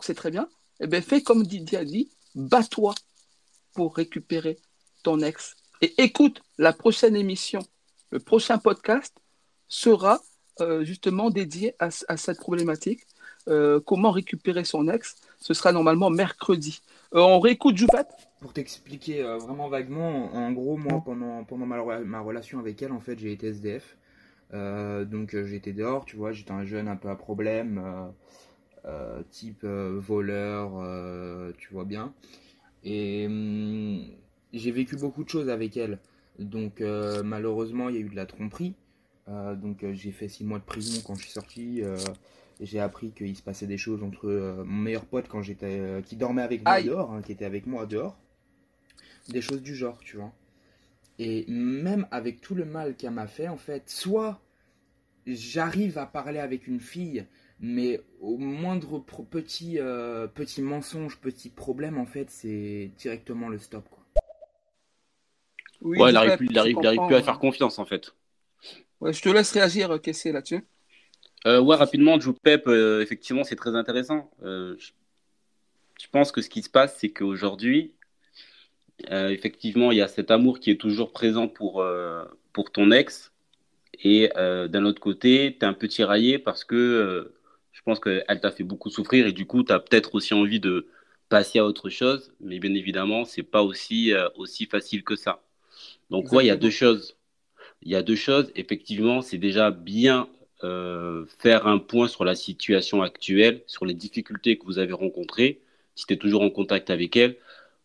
[0.00, 0.48] c'est très bien.
[0.80, 2.94] Eh bien, fais comme Didier a dit, bats-toi
[3.74, 4.58] pour récupérer
[5.02, 5.54] ton ex.
[5.80, 7.60] Et écoute, la prochaine émission,
[8.10, 9.14] le prochain podcast
[9.68, 10.20] sera
[10.82, 13.00] justement dédié à, cette problématique.
[13.46, 16.80] Euh, comment récupérer son ex Ce sera normalement mercredi.
[17.14, 18.06] Euh, on réécoute Joupet
[18.40, 23.18] Pour t'expliquer vraiment vaguement, en gros, moi, pendant, pendant ma, relation avec elle, en fait,
[23.18, 23.96] j'ai été SDF.
[24.52, 28.12] donc j'étais dehors, tu vois, j'étais un jeune un peu à problème.
[28.86, 32.12] Euh, type euh, voleur, euh, tu vois bien.
[32.84, 34.04] Et hum,
[34.52, 35.98] j'ai vécu beaucoup de choses avec elle.
[36.38, 38.74] Donc malheureusement, il y a eu de la tromperie.
[39.26, 41.82] Donc j'ai fait six mois de prison quand je suis sorti.
[42.60, 46.42] j'ai appris qu'il se passait des choses entre mon meilleur pote quand j'étais, qui dormait
[46.42, 48.16] avec moi dehors, hein, qui était avec moi dehors.
[49.28, 50.32] Des choses du genre, tu vois.
[51.18, 54.40] Et même avec tout le mal qu'elle m'a fait, en fait, soit
[55.26, 57.24] j'arrive à parler avec une fille
[57.60, 63.88] mais au moindre petit, euh, petit mensonge, petit problème, en fait, c'est directement le stop.
[63.88, 64.04] Quoi.
[65.82, 68.14] ouais, il n'arrive plus, plus, à faire confiance, en fait.
[69.04, 70.64] Ouais, je te laisse réagir, Kessé, là-dessus.
[71.46, 74.28] Euh, ouais, rapidement, Joe Pep, euh, effectivement, c'est très intéressant.
[74.42, 74.74] je,
[76.00, 77.92] je, pense que ce qui se passe, c'est qu'aujourd'hui,
[79.08, 81.84] effectivement, il y a cet amour qui est toujours présent pour,
[82.52, 83.32] pour ton ex.
[84.02, 87.30] Et d'un autre côté, tu es un peu tiraillé parce que
[87.72, 90.60] je pense qu'elle t'a fait beaucoup souffrir et du coup, tu as peut-être aussi envie
[90.60, 90.88] de
[91.28, 95.42] passer à autre chose, mais bien évidemment, c'est pas aussi, euh, aussi facile que ça.
[96.10, 97.16] Donc, ouais, il y a deux choses.
[97.84, 98.50] Il y a deux choses.
[98.56, 100.28] Effectivement, c'est déjà bien
[100.62, 105.60] euh, faire un point sur la situation actuelle, sur les difficultés que vous avez rencontrées,
[105.94, 107.36] si tu es toujours en contact avec elle,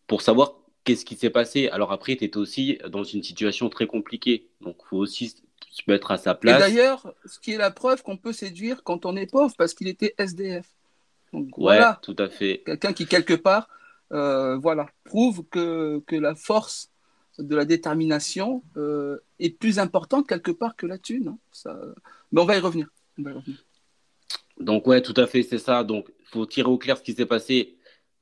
[0.08, 1.68] pour savoir qu'est-ce qui s'est passé.
[1.70, 4.48] Alors après, tu étais aussi dans une situation très compliquée.
[4.62, 5.36] Donc, il faut aussi
[5.70, 6.58] se mettre à sa place.
[6.58, 9.74] Et d'ailleurs, ce qui est la preuve qu'on peut séduire quand on est pauvre, parce
[9.74, 10.66] qu'il était SDF.
[11.34, 12.00] Donc, ouais, voilà.
[12.02, 12.64] tout à fait.
[12.66, 13.70] Quelqu'un qui, quelque part,
[14.12, 16.90] euh, voilà, prouve que, que la force
[17.40, 21.30] de la détermination euh, est plus importante quelque part que la thune.
[21.30, 21.38] Hein.
[21.52, 21.80] Ça...
[22.32, 22.88] Mais on va y revenir.
[24.60, 25.84] Donc ouais, tout à fait, c'est ça.
[25.84, 27.78] Donc il faut tirer au clair ce qui s'est passé.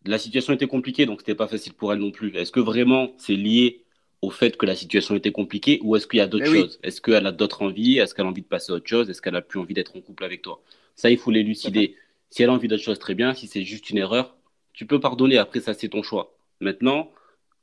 [0.05, 2.35] La situation était compliquée, donc c'était pas facile pour elle non plus.
[2.35, 3.83] Est-ce que vraiment c'est lié
[4.21, 6.79] au fait que la situation était compliquée ou est-ce qu'il y a d'autres choses?
[6.83, 7.97] Est-ce qu'elle a d'autres envies?
[7.97, 9.09] Est-ce qu'elle a envie de passer à autre chose?
[9.09, 10.61] Est-ce qu'elle a plus envie d'être en couple avec toi?
[10.95, 11.95] Ça, il faut l'élucider.
[12.29, 13.33] Si elle a envie d'autre chose, très bien.
[13.33, 14.35] Si c'est juste une erreur,
[14.73, 15.37] tu peux pardonner.
[15.37, 16.35] Après, ça, c'est ton choix.
[16.61, 17.11] Maintenant,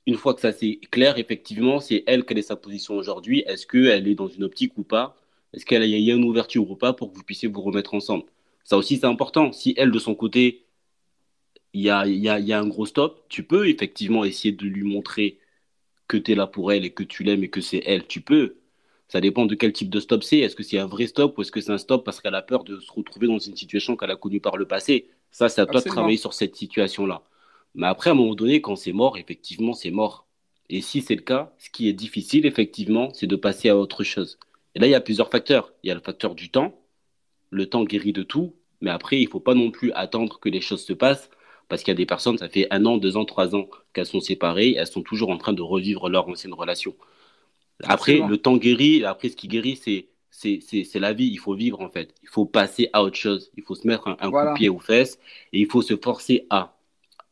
[0.07, 3.43] une fois que ça c'est clair, effectivement, c'est elle, quelle est sa position aujourd'hui?
[3.47, 5.17] Est-ce qu'elle est dans une optique ou pas?
[5.53, 8.25] Est-ce qu'il y a une ouverture ou pas pour que vous puissiez vous remettre ensemble?
[8.65, 9.53] Ça aussi, c'est important.
[9.53, 10.65] Si elle, de son côté,
[11.73, 14.65] il y a, y, a, y a, un gros stop, tu peux effectivement essayer de
[14.65, 15.39] lui montrer
[16.09, 18.07] que tu es là pour elle et que tu l'aimes et que c'est elle.
[18.07, 18.57] Tu peux.
[19.09, 20.39] Ça dépend de quel type de stop c'est.
[20.39, 22.43] Est-ce que c'est un vrai stop ou est-ce que c'est un stop parce qu'elle a
[22.43, 25.09] peur de se retrouver dans une situation qu'elle a connue par le passé?
[25.31, 27.23] Ça, c'est à toi de travailler sur cette situation-là.
[27.75, 30.27] Mais après, à un moment donné, quand c'est mort, effectivement, c'est mort.
[30.71, 34.05] Et si c'est le cas, ce qui est difficile, effectivement, c'est de passer à autre
[34.05, 34.39] chose.
[34.75, 35.73] Et là, il y a plusieurs facteurs.
[35.83, 36.81] Il y a le facteur du temps.
[37.51, 38.55] Le temps guérit de tout.
[38.81, 41.31] Mais après, il ne faut pas non plus attendre que les choses se passent.
[41.69, 44.07] Parce qu'il y a des personnes, ça fait un an, deux ans, trois ans qu'elles
[44.07, 44.75] sont séparées.
[44.77, 46.95] elles sont toujours en train de revivre leur ancienne relation.
[47.83, 49.05] Après, le temps guérit.
[49.05, 52.15] Après, ce qui guérit, c'est c'est la vie, il faut vivre en fait.
[52.23, 53.51] Il faut passer à autre chose.
[53.57, 55.19] Il faut se mettre un, coup de pied aux fesses
[55.53, 56.77] et il faut se forcer à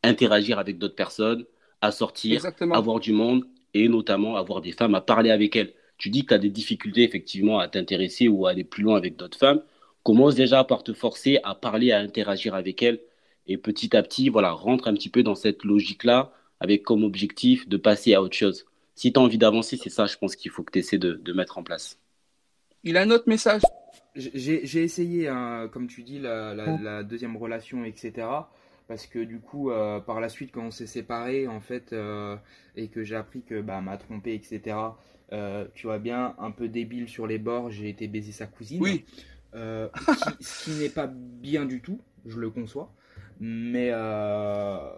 [0.03, 1.45] interagir avec d'autres personnes,
[1.81, 5.73] à sortir, à voir du monde et notamment avoir des femmes à parler avec elles.
[5.97, 8.97] Tu dis que tu as des difficultés effectivement à t'intéresser ou à aller plus loin
[8.97, 9.61] avec d'autres femmes.
[10.03, 12.99] Commence déjà par te forcer à parler, à interagir avec elles
[13.47, 17.67] et petit à petit, voilà, rentre un petit peu dans cette logique-là avec comme objectif
[17.67, 18.65] de passer à autre chose.
[18.95, 21.33] Si tu as envie d'avancer, c'est ça, je pense qu'il faut que tu essaies de,
[21.33, 21.99] mettre en place.
[22.83, 23.61] Il a un autre message.
[24.15, 28.27] J'ai essayé, hein, comme tu dis, la, la, deuxième relation, etc
[28.87, 32.35] parce que du coup, euh, par la suite, quand on s'est séparés, en fait, euh,
[32.75, 34.77] et que j'ai appris que bah, m'a trompé, etc.,
[35.31, 38.81] euh, tu vois bien, un peu débile sur les bords, j'ai été baiser sa cousine.
[38.81, 39.05] Oui.
[39.53, 42.91] ce qui n'est pas bien du tout, je le conçois.
[43.39, 44.95] Mais à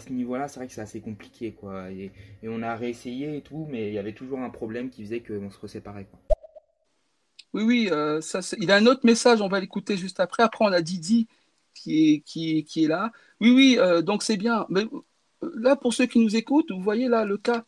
[0.00, 1.90] ce niveau-là, c'est vrai que c'est assez compliqué, quoi.
[1.90, 2.10] Et,
[2.42, 5.50] on a réessayé et tout, mais il y avait toujours un problème qui faisait qu'on
[5.50, 6.20] se reséparait, quoi.
[7.54, 7.90] Oui, oui,
[8.20, 10.42] ça, il a un autre message, on va l'écouter juste après.
[10.42, 11.28] Après, on a Didi
[11.80, 12.24] qui
[12.76, 13.12] est, là.
[13.40, 14.66] Oui, oui, euh, donc c'est bien.
[14.68, 14.84] Mais
[15.42, 17.64] euh, là, pour ceux qui nous écoutent, vous voyez là le cas.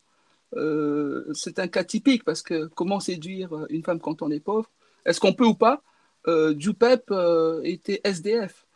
[0.55, 4.69] Euh, c'est un cas typique parce que comment séduire une femme quand on est pauvre?
[5.05, 5.81] Est-ce qu'on peut ou pas?
[6.27, 7.11] Euh, Jupep
[7.63, 8.67] était SDF.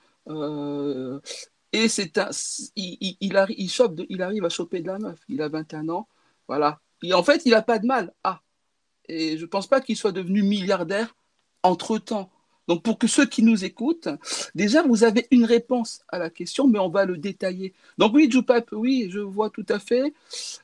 [1.71, 2.29] et c'est un,
[2.75, 5.19] il, il, il, chope il arrive à choper de la meuf.
[5.27, 6.07] Il a 21 ans.
[6.47, 6.79] Voilà.
[7.03, 8.13] Et en fait, il n'a pas de mal.
[8.23, 8.41] Ah.
[9.07, 11.15] Et je ne pense pas qu'il soit devenu milliardaire
[11.63, 12.31] entre-temps.
[12.67, 14.09] Donc pour que ceux qui nous écoutent,
[14.55, 17.73] déjà vous avez une réponse à la question, mais on va le détailler.
[17.97, 20.13] Donc oui, Jupap, oui, je vois tout à fait.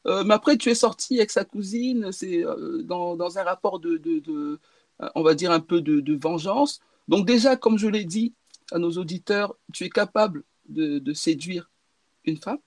[0.08, 3.98] Euh, mais après, tu es sorti avec sa cousine, c'est euh, dans, un rapport de,
[3.98, 4.60] de,
[5.02, 6.82] euh, on va dire un peu de, vengeance.
[7.08, 8.34] Donc déjà, comme je l'ai dit
[8.72, 11.70] à nos auditeurs, tu es capable de, séduire
[12.26, 12.60] une femme,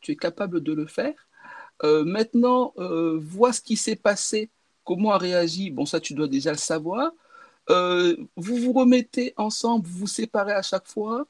[0.00, 1.14] tu es capable de le faire.
[1.82, 2.74] maintenant,
[3.18, 4.50] vois ce qui s'est passé,
[4.84, 5.70] comment a réagi.
[5.70, 7.12] Bon, ça, tu dois déjà le savoir.
[7.70, 11.26] Euh, vous vous remettez ensemble, vous vous séparez à chaque fois.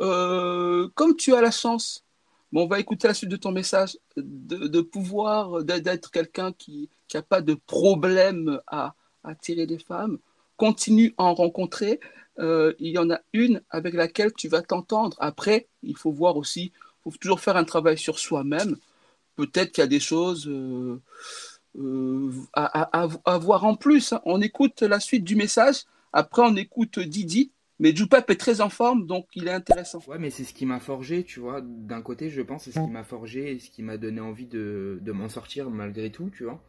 [0.00, 2.04] Euh, comme tu as la chance,
[2.52, 7.22] bon, on va écouter la suite de ton message, de, pouvoir, d'être quelqu'un qui n'a
[7.22, 10.18] pas de problème à attirer des femmes,
[10.56, 12.00] continue à en rencontrer.
[12.38, 15.16] Euh, il y en a une avec laquelle tu vas t'entendre.
[15.20, 16.72] Après, il faut voir aussi,
[17.06, 18.76] il faut toujours faire un travail sur soi-même.
[19.36, 20.48] Peut-être qu'il y a des choses
[21.78, 24.12] euh, à, voir en plus.
[24.12, 24.20] Hein.
[24.24, 27.52] On écoute la suite du message, après on écoute Didi.
[27.80, 30.00] Mais Jupap est très en forme, donc il est intéressant.
[30.08, 31.60] Ouais, mais c'est ce qui m'a forgé, tu vois.
[31.62, 34.46] D'un côté, je pense, c'est ce qui m'a forgé et ce qui m'a donné envie
[34.46, 36.60] de, de m'en sortir malgré tout, tu vois.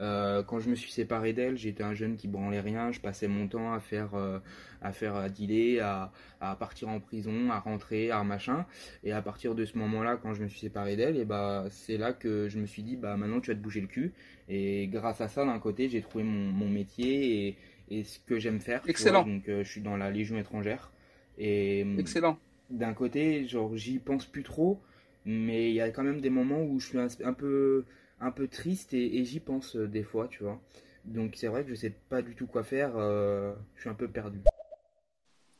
[0.00, 2.92] Euh, quand je me suis séparé d'elle, j'étais un jeune qui branlait rien.
[2.92, 4.38] Je passais mon temps à faire, euh,
[4.80, 8.66] à faire à dealer, à, à, partir en prison, à rentrer, à machin.
[9.04, 11.98] Et à partir de ce moment-là, quand je me suis séparé d'elle, et bah c'est
[11.98, 14.12] là que je me suis dit bah maintenant tu vas te bouger le cul.
[14.48, 17.56] Et grâce à ça, d'un côté, j'ai trouvé mon, mon, métier et,
[17.90, 18.82] et ce que j'aime faire.
[18.86, 19.24] Excellent.
[19.24, 20.90] Donc euh, je suis dans la Légion étrangère.
[21.38, 22.38] Et excellent.
[22.70, 24.80] D'un côté, genre j'y pense plus trop,
[25.24, 27.84] mais il y a quand même des moments où je suis un peu
[28.20, 30.60] un peu triste et, j'y pense euh, des fois, tu vois.
[31.04, 32.92] Donc c'est vrai que je sais pas du tout quoi faire.
[32.96, 34.40] je suis un peu perdu.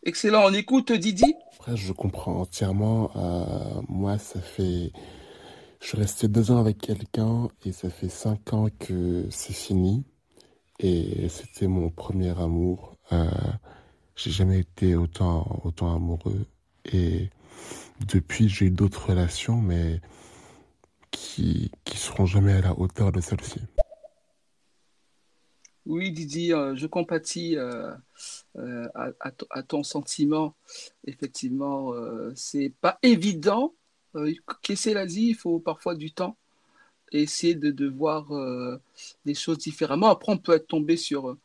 [0.04, 0.44] Excellent.
[0.46, 1.34] On écoute Didi.
[1.54, 3.10] Après, je comprends entièrement.
[3.88, 4.92] moi, ça fait.
[5.82, 10.04] Je suis resté deux ans avec quelqu'un et ça fait cinq ans que c'est fini.
[10.78, 12.96] Et c'était mon premier amour.
[13.10, 13.28] Euh,
[14.14, 16.46] j'ai jamais été autant, amoureux.
[16.92, 17.30] Et
[18.06, 20.00] depuis, j'ai eu d'autres relations, mais
[21.10, 23.60] qui, qui seront jamais à la hauteur de celle-ci.
[25.84, 27.92] Oui, Didier, euh, je compatis euh,
[28.56, 30.54] euh, à, ton sentiment.
[31.06, 31.92] Effectivement,
[32.36, 33.74] c'est pas évident.
[34.62, 36.36] Qu'est-ce l'a dit, il faut parfois du temps
[37.12, 38.26] et essayer de, voir
[39.24, 40.08] les choses différemment.
[40.08, 41.36] Après, on peut être tombé sur,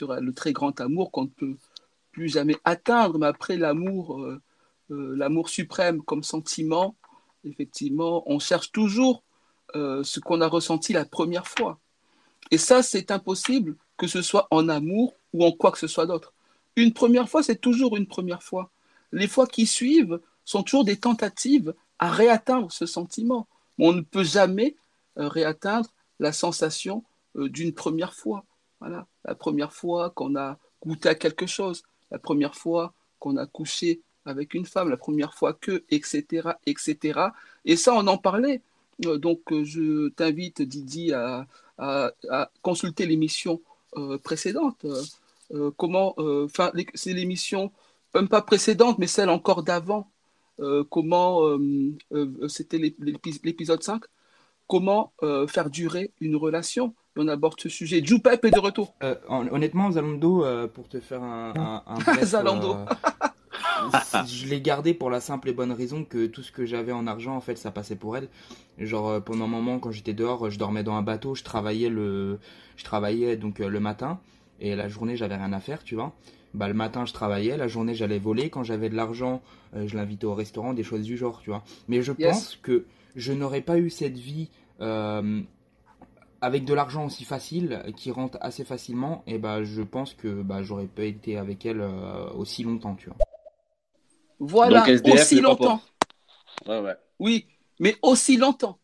[0.00, 1.56] le très grand amour qu'on ne peut
[2.12, 4.24] plus jamais atteindre, mais après l'amour,
[4.88, 6.94] l'amour suprême comme sentiment,
[7.44, 9.24] effectivement, on cherche toujours
[9.74, 11.80] ce qu'on a ressenti la première fois.
[12.50, 16.06] Et ça, c'est impossible que ce soit en amour ou en quoi que ce soit
[16.06, 16.32] d'autre.
[16.76, 18.70] Une première fois, c'est toujours une première fois.
[19.12, 23.46] Les fois qui suivent sont toujours des tentatives à réatteindre ce sentiment.
[23.78, 24.76] On ne peut jamais
[25.18, 27.04] euh, réatteindre la sensation
[27.36, 28.44] euh, d'une première fois.
[28.80, 33.46] Voilà, la première fois qu'on a goûté à quelque chose, la première fois qu'on a
[33.46, 37.20] couché avec une femme, la première fois que, etc., etc.
[37.64, 38.60] Et ça, on en parlait.
[39.06, 41.46] Euh, donc, je t'invite, Didi, à,
[42.62, 43.60] consulter l'émission
[44.22, 44.86] précédentes.
[45.52, 47.70] Euh, comment, enfin, c'est l'émission,
[48.14, 50.10] même pas précédente, mais celle encore d'avant.
[50.90, 51.58] Comment,
[52.48, 54.02] c'était l'épisode 5,
[54.66, 55.12] comment
[55.48, 56.94] faire durer une relation.
[57.16, 58.04] on aborde ce sujet.
[58.04, 58.94] Joupep est de retour.
[59.28, 62.76] honnêtement, Zalando, pour te faire un, un, Zalando.
[64.26, 67.06] je l'ai gardé pour la simple et bonne raison que tout ce que j'avais en
[67.06, 68.28] argent, en fait, ça passait pour elle.
[68.78, 71.88] Genre euh, pendant un moment, quand j'étais dehors, je dormais dans un bateau, je travaillais
[71.88, 72.38] le,
[72.76, 74.20] je travaillais donc euh, le matin
[74.60, 76.14] et la journée, j'avais rien à faire, tu vois.
[76.56, 78.48] Bah le matin, je travaillais, la journée, j'allais voler.
[78.48, 79.42] Quand j'avais de l'argent,
[79.74, 81.62] euh, je l'invitais au restaurant, des choses du genre, tu vois.
[81.86, 84.48] Mais je pense que je n'aurais pas eu cette vie
[86.40, 89.22] avec de l'argent aussi facile, qui rentre assez facilement.
[89.26, 91.82] Et bah je pense que bah j'aurais pas été avec elle
[92.34, 93.18] aussi longtemps, tu vois.
[94.38, 95.80] Voilà, aussi longtemps.
[97.18, 97.46] Oui,
[97.80, 98.78] mais aussi longtemps.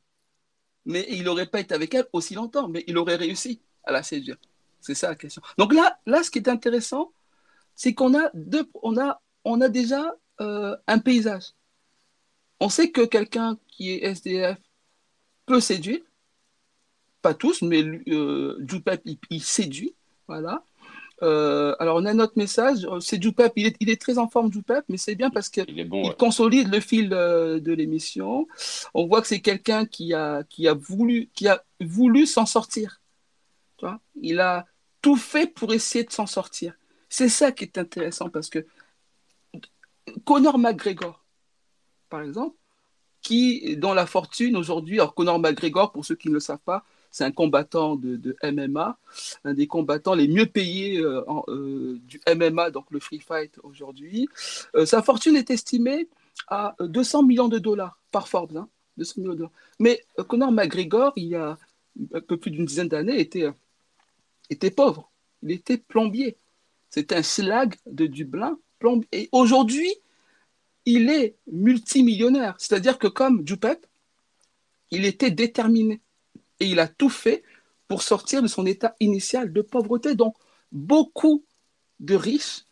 [0.84, 4.02] Mais il n'aurait pas été avec elle aussi longtemps, mais il aurait réussi à la
[4.02, 4.36] séduire.
[4.80, 5.40] C'est ça la question.
[5.58, 7.12] Donc là, là, ce qui est intéressant,
[7.74, 11.52] c'est qu'on a deux, on a, on a déjà euh, un paysage.
[12.60, 14.58] On sait que quelqu'un qui est SDF
[15.46, 16.00] peut séduire,
[17.22, 18.64] pas tous, mais euh,
[19.30, 19.94] il, séduit,
[20.26, 20.64] voilà.
[21.22, 22.86] Euh, alors, on a notre message.
[23.00, 23.52] C'est Djoupep.
[23.56, 26.72] Il est, il est très en forme, Djoupep, mais c'est bien parce qu'il bon, consolide
[26.72, 28.48] le fil euh, de l'émission.
[28.92, 33.00] On voit que c'est quelqu'un qui a, qui a voulu, qui a voulu s'en sortir.
[33.78, 34.00] Tu vois?
[34.20, 34.66] Il a
[35.00, 36.74] tout fait pour essayer de s'en sortir.
[37.12, 38.64] C'est ça qui est intéressant parce que
[40.24, 41.22] Conor McGregor,
[42.08, 42.56] par exemple,
[43.20, 46.86] qui, dans la fortune aujourd'hui, alors Conor McGregor, pour ceux qui ne le savent pas,
[47.10, 48.98] c'est un combattant de, MMA,
[49.44, 54.26] un des combattants les mieux payés euh, euh, du MMA, donc le free fight aujourd'hui.
[54.74, 56.08] Euh, sa fortune est estimée
[56.48, 58.56] à 200 millions de dollars par Forbes.
[58.56, 58.68] Hein,
[59.18, 59.52] millions de dollars.
[59.78, 61.58] Mais Conor McGregor, il y a
[62.14, 65.10] un peu plus d'une dizaine d'années, était pauvre.
[65.42, 66.38] Il était plombier.
[66.92, 68.58] C'était un slag de Dublin.
[69.12, 69.90] Et aujourd'hui,
[70.84, 72.54] il est multimillionnaire.
[72.58, 73.86] C'est-à-dire que comme Dupep,
[74.90, 76.02] il était déterminé
[76.60, 77.44] et il a tout fait
[77.88, 80.14] pour sortir de son état initial de pauvreté.
[80.14, 80.36] Donc,
[80.70, 81.44] beaucoup
[81.98, 82.66] de riches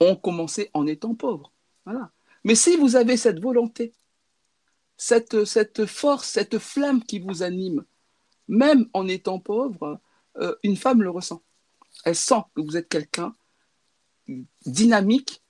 [0.00, 1.52] ont commencé en étant pauvres.
[2.42, 3.92] Mais si vous avez cette volonté,
[4.96, 7.84] cette, cette force, cette flamme qui vous anime,
[8.48, 10.00] même en étant pauvre,
[10.38, 11.42] euh, une femme le ressent.
[12.04, 13.32] Elle sent que vous êtes quelqu'un
[14.66, 15.42] dynamique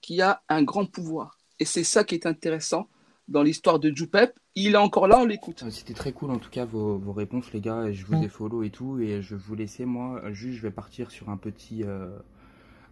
[0.00, 1.38] qui a un grand pouvoir.
[1.60, 2.88] Et c'est ça qui est intéressant
[3.28, 4.38] dans l'histoire de Jupep.
[4.54, 5.62] Il est encore là, on l'écoute.
[5.62, 7.90] Euh, c'était très cool en tout cas vos, vos réponses les gars.
[7.90, 10.20] Je vous ai follow et tout et je vous laisser moi.
[10.32, 12.16] Juste je vais partir sur un petit euh,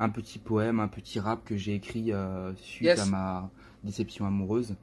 [0.00, 3.50] un petit poème, un petit rap que j'ai écrit euh, suite à ma
[3.84, 4.74] déception amoureuse.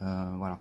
[0.00, 0.60] voilà.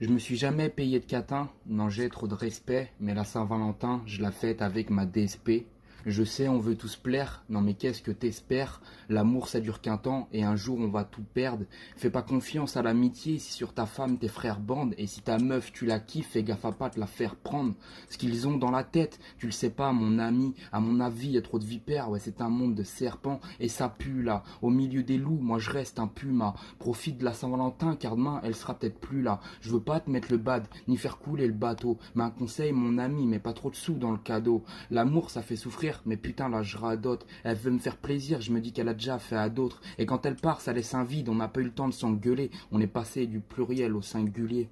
[0.00, 4.02] Je me suis jamais payé de catin, non j'ai trop de respect, mais la Saint-Valentin,
[4.06, 5.66] je la fête avec ma DSP.
[6.06, 8.82] Je sais, on veut tous plaire, non mais qu'est-ce que t'espères?
[9.08, 11.64] L'amour ça dure qu'un temps et un jour on va tout perdre.
[11.96, 15.38] Fais pas confiance à l'amitié si sur ta femme tes frères bandent et si ta
[15.38, 17.74] meuf tu la kiffes, fais gaffe à pas te la faire prendre.
[18.10, 21.30] Ce qu'ils ont dans la tête, tu le sais pas mon ami, à mon avis
[21.30, 24.42] y a trop de vipères, ouais c'est un monde de serpents et ça pue là.
[24.60, 26.54] Au milieu des loups, moi je reste un puma.
[26.78, 29.40] Profite de la Saint-Valentin car demain elle sera peut-être plus là.
[29.62, 31.96] Je veux pas te mettre le bad, ni faire couler le bateau.
[32.14, 34.64] Mais un conseil mon ami, mais pas trop de sous dans le cadeau.
[34.90, 37.26] L'amour ça fait souffrir, mais putain là je radote.
[37.44, 39.80] Elle veut me faire plaisir, je me dis qu'elle a déjà fait à d'autres.
[39.98, 41.94] Et quand elle part, ça laisse un vide, on n'a pas eu le temps de
[41.94, 42.50] s'engueuler.
[42.72, 44.68] On est passé du pluriel au singulier.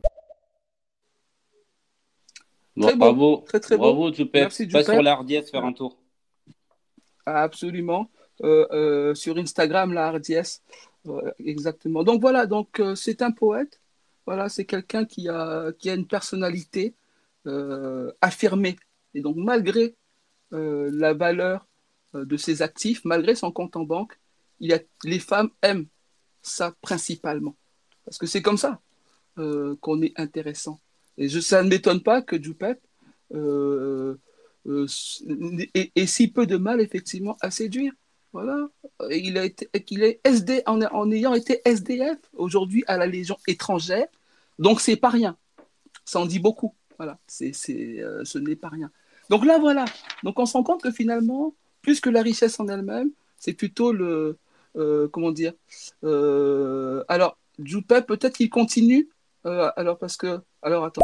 [2.80, 4.24] très bravo, très, très bravo, beau.
[4.34, 5.98] Merci, Pas sur faire un tour.
[7.26, 8.10] Absolument.
[8.42, 10.62] Euh, euh, sur Instagram, la hardiesse.
[11.44, 12.02] exactement.
[12.02, 13.80] Donc voilà, donc euh, c'est un poète.
[14.26, 16.94] Voilà, c'est quelqu'un qui a, qui a une personnalité
[18.20, 18.76] affirmée.
[19.14, 19.96] Et donc malgré
[20.52, 21.66] la valeur
[22.14, 24.18] de ses actifs, malgré son compte en banque,
[24.60, 25.86] il a, les femmes aiment
[26.42, 27.56] ça principalement.
[28.04, 28.80] Parce que c'est comme ça
[29.36, 30.78] qu'on est intéressant.
[31.18, 32.36] Et je, ça ne m'étonne pas que
[33.34, 34.18] euh,
[34.66, 34.86] euh,
[35.74, 37.92] ait, si peu de mal effectivement à séduire.
[38.32, 38.68] Voilà.
[39.10, 43.36] Il a été, qu'il est SD en, en, ayant été SDF aujourd'hui à la Légion
[43.46, 44.06] étrangère.
[44.58, 45.36] Donc c'est pas rien.
[46.04, 46.74] Ça en dit beaucoup.
[46.96, 47.18] Voilà.
[47.26, 48.90] C'est, c'est, euh, ce n'est pas rien.
[49.30, 49.84] Donc là voilà.
[50.22, 53.92] Donc on se rend compte que finalement, plus que la richesse en elle-même, c'est plutôt
[53.92, 54.38] le
[54.76, 55.52] euh, comment dire.
[56.02, 59.08] alors Djoupep, peut-être qu'il continue.
[59.44, 61.02] alors parce que alors attends.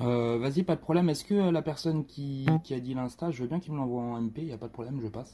[0.00, 1.08] Euh, vas-y, pas de problème.
[1.08, 3.78] Est-ce que euh, la personne qui, qui a dit l'insta, je veux bien qu'il me
[3.78, 5.32] l'envoie en MP, il n'y a pas de problème, je passe.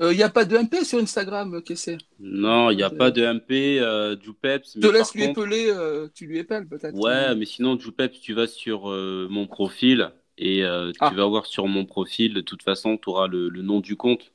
[0.00, 3.10] Il euh, n'y a pas de MP sur Instagram, Kessé Non, il n'y a pas
[3.10, 4.72] de MP, euh, Joupeps.
[4.74, 5.72] Je te laisse lui épeler,
[6.14, 6.94] tu lui épelles peut-être.
[6.94, 10.12] Ouais, mais sinon, Joupeps, tu vas sur mon profil
[10.44, 11.10] et tu ah.
[11.10, 14.32] vas voir sur mon profil, de toute façon, tu auras le, nom du compte.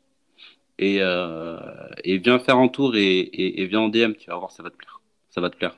[0.80, 4.51] Et, et viens faire un tour et, et, et viens en DM, tu vas voir,
[4.51, 5.01] ça va te plaire.
[5.30, 5.78] Ça va te plaire.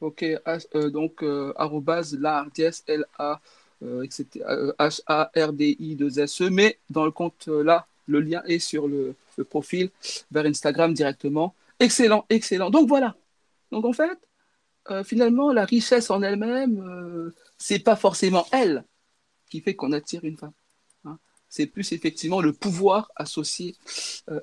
[0.00, 2.46] Ok, euh, donc euh, arrobase la
[2.86, 3.40] L-A,
[3.82, 9.16] H-A-R-D-I-2-S-E, mais dans le compte euh, là, le lien est sur le,
[9.50, 9.90] profil
[10.32, 11.54] vers Instagram directement.
[11.78, 12.70] Excellent, excellent.
[12.70, 13.14] Donc voilà.
[13.70, 14.18] Donc en fait,
[15.04, 18.84] finalement, la richesse en elle-même, c'est pas forcément elle
[19.50, 20.52] qui fait qu'on attire une femme.
[21.04, 21.18] Hein.
[21.48, 23.76] C'est plus effectivement le pouvoir associé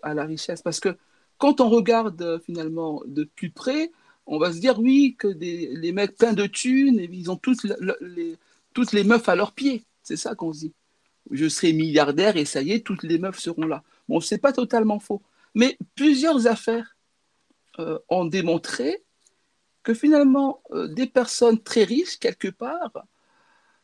[0.03, 0.61] à la richesse.
[0.61, 0.97] Parce que
[1.38, 3.91] quand on regarde finalement de plus près,
[4.26, 7.63] on va se dire oui que les mecs pleins de thunes, ils ont toutes,
[8.01, 8.38] les,
[8.74, 9.84] toutes les meufs à leurs pieds.
[10.03, 10.74] C'est ça qu'on se dit.
[11.32, 13.84] Je serai milliardaire et ça y est, toutes les meufs seront là.
[14.07, 15.22] Bon, c'est pas totalement faux.
[15.55, 16.95] Mais plusieurs affaires
[17.80, 19.03] euh, ont démontré
[19.86, 23.06] que finalement, euh, des personnes très riches, quelque part,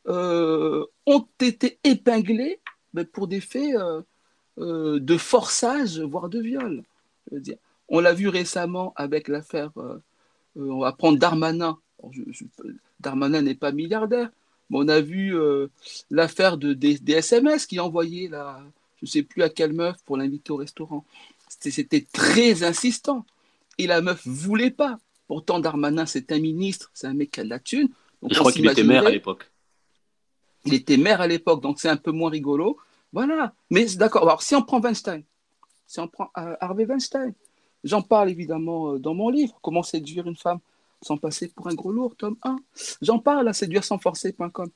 [0.08, 2.60] euh, ont été épinglées
[3.14, 3.74] pour des faits
[4.58, 6.84] de forçage, voire de viol.
[7.88, 9.72] On l'a vu récemment avec l'affaire
[10.58, 11.78] euh, on va prendre Darmanin.
[13.00, 14.30] Darmanin n'est pas milliardaire,
[14.70, 15.68] mais on a vu euh,
[16.10, 18.62] l'affaire de, des, SMS qu'il a envoyé, là,
[18.98, 21.06] je ne sais plus à quelle meuf, pour l'inviter au restaurant.
[21.48, 23.26] C'était très insistant.
[23.78, 25.00] Et la meuf voulait pas.
[25.32, 27.88] Pourtant, Darmanin, c'est un ministre, c'est un mec qui a de la thune.
[28.30, 29.50] je crois qu'il était maire à l'époque.
[30.66, 32.78] Il était maire à l'époque, donc c'est un peu moins rigolo.
[33.14, 33.54] Voilà.
[33.70, 34.24] Mais d'accord.
[34.24, 35.24] Alors, si on prend Weinstein,
[35.88, 37.34] si on prend euh, Harvey Weinstein,
[37.86, 40.60] J'en parle évidemment euh, dans mon livre, Comment séduire une femme
[41.02, 42.58] sans passer pour un gros lourd, tome 1.
[43.02, 44.70] J'en parle à séduire sans forcer.com.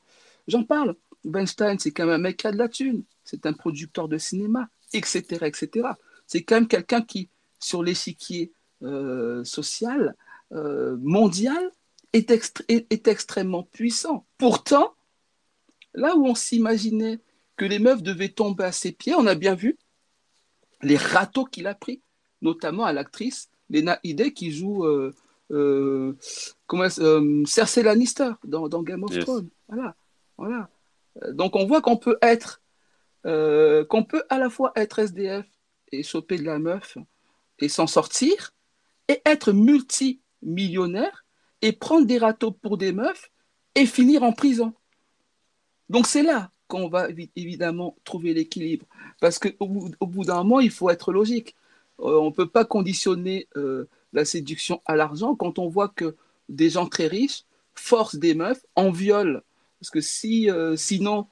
[0.47, 0.95] J'en parle.
[1.25, 3.03] Weinstein, c'est quand même un mec qui a de la thune.
[3.25, 5.21] C'est un producteur de cinéma, etc.
[5.41, 5.89] etc.
[6.27, 7.27] C'est quand même quelqu'un qui,
[7.59, 8.53] sur l'échiquier
[8.83, 10.15] euh, social,
[10.55, 11.71] euh, mondial,
[12.13, 12.31] est,
[12.69, 14.25] est, extrêmement puissant.
[14.37, 14.93] Pourtant,
[15.93, 17.19] là où on s'imaginait
[17.57, 19.77] que les meufs devaient tomber à ses pieds, on a bien vu
[20.81, 22.01] les râteaux qu'il a pris
[22.41, 25.13] notamment à l'actrice Lena Headey qui joue euh,
[25.51, 26.13] euh,
[26.67, 26.87] comment,
[27.45, 29.49] Cersei Lannister dans, Game of Thrones.
[29.67, 29.95] Voilà,
[30.37, 30.69] voilà.
[31.31, 32.61] Donc on voit qu'on peut être,
[33.23, 35.45] qu'on peut à la fois être SDF
[35.91, 36.97] et choper de la meuf
[37.59, 38.53] et s'en sortir,
[39.07, 39.51] et être
[40.45, 41.25] multimillionnaire
[41.61, 43.31] et prendre des râteaux pour des meufs
[43.75, 44.73] et finir en prison.
[45.89, 48.85] Donc c'est là qu'on va évidemment trouver l'équilibre.
[49.21, 51.55] Parce qu'au bout, au bout d'un moment, il faut être logique.
[51.99, 56.15] Euh, on ne peut pas conditionner euh, la séduction à l'argent quand on voit que
[56.49, 57.43] des gens très riches
[57.75, 59.43] forcent des meufs en viol.
[59.79, 61.27] Parce que si, euh, sinon,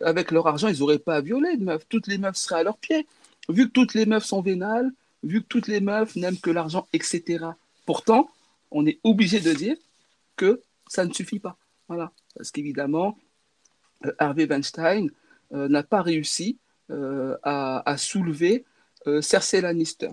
[0.00, 1.86] avec leur argent, ils n'auraient pas à violer de meufs.
[1.86, 3.06] Toutes les meufs seraient à leurs pieds.
[3.50, 4.90] Vu que toutes les meufs sont vénales,
[5.22, 7.44] vu que toutes les meufs n'aiment que l'argent, etc.
[7.86, 8.30] Pourtant,
[8.70, 9.76] on est obligé de dire
[10.36, 11.56] que ça ne suffit pas.
[11.88, 12.12] Voilà.
[12.36, 13.18] Parce qu'évidemment,
[14.18, 15.10] Harvey Weinstein
[15.50, 16.58] n'a pas réussi
[16.88, 18.64] à, soulever
[19.20, 20.10] Cersei Lannister.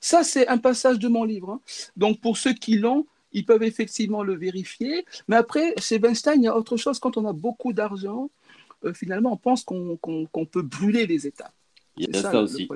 [0.00, 1.50] Ça, c'est un passage de mon livre.
[1.50, 1.60] Hein.
[1.96, 5.04] Donc, pour ceux qui l'ont, ils peuvent effectivement le vérifier.
[5.28, 6.98] Mais après, chez Weinstein, il y a autre chose.
[6.98, 8.30] Quand on a beaucoup d'argent,
[8.94, 11.52] finalement, on pense qu'on peut brûler les États.
[11.96, 12.68] Il y a ça, aussi.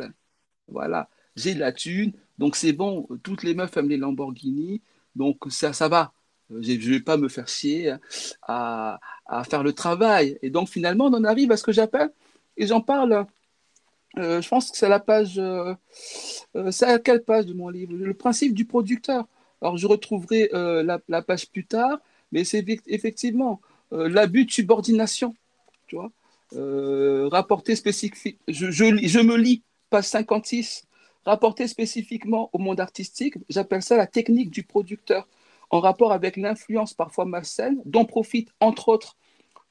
[0.68, 1.08] Voilà,
[1.38, 3.08] j'ai de la thune, donc c'est bon.
[3.22, 4.82] Toutes les meufs aiment les Lamborghini,
[5.16, 6.12] donc ça, ça va.
[6.52, 7.94] Euh, je ne vais pas me faire chier
[8.42, 8.98] à,
[9.50, 10.38] faire le travail.
[10.42, 12.10] Et donc finalement, on en arrive à ce que j'appelle,
[12.56, 13.26] et j'en parle,
[14.18, 15.74] euh, je pense que c'est la page, euh,
[16.70, 17.94] c'est à quelle page de mon livre?
[17.94, 19.26] Le principe du producteur.
[19.60, 21.98] Alors je retrouverai la, page plus tard,
[22.30, 23.60] mais c'est effectivement
[23.90, 25.34] l'abus de subordination.
[25.88, 26.12] Tu vois
[27.30, 28.38] rapporté spécifique.
[28.46, 30.86] Je, je, me lis, page 56,
[31.28, 35.28] rapporté spécifiquement au monde artistique, j'appelle ça la technique du producteur
[35.70, 39.16] en rapport avec l'influence parfois malsaine dont profite entre autres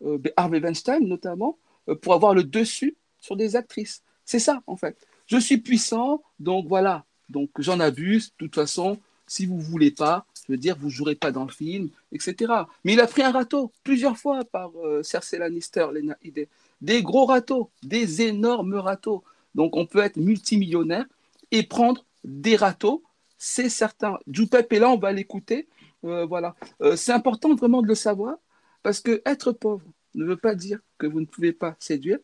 [0.05, 1.57] euh, Harvey Weinstein notamment
[1.89, 4.03] euh, pour avoir le dessus sur des actrices.
[4.23, 4.95] C'est ça en fait.
[5.25, 8.29] Je suis puissant, donc voilà, donc j'en abuse.
[8.31, 11.51] De toute façon, si vous voulez pas, je veux dire, vous jouerez pas dans le
[11.51, 12.53] film, etc.
[12.83, 15.87] Mais il a pris un râteau plusieurs fois par euh, Cersei Lannister,
[16.23, 16.47] des,
[16.81, 19.23] des gros râteaux, des énormes râteaux.
[19.55, 21.05] Donc on peut être multimillionnaire
[21.51, 23.03] et prendre des râteaux,
[23.37, 24.17] c'est certain.
[24.27, 25.67] Jupep est là, on va l'écouter.
[26.03, 26.55] Euh, voilà.
[26.81, 28.37] Euh, c'est important vraiment de le savoir
[28.83, 29.85] parce que être pauvre
[30.15, 32.19] ne veut pas dire que vous ne pouvez pas séduire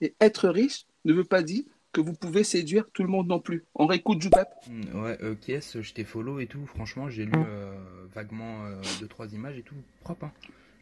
[0.00, 3.38] et être riche ne veut pas dire que vous pouvez séduire tout le monde non
[3.38, 3.64] plus.
[3.74, 4.48] On réécoute Jupep.
[4.68, 6.64] Mm, ouais, euh, je t'ai follow et tout.
[6.66, 7.74] Franchement, j'ai lu euh,
[8.14, 8.64] vaguement
[9.00, 9.74] deux trois images et tout.
[10.00, 10.26] Propre.
[10.26, 10.32] Hein.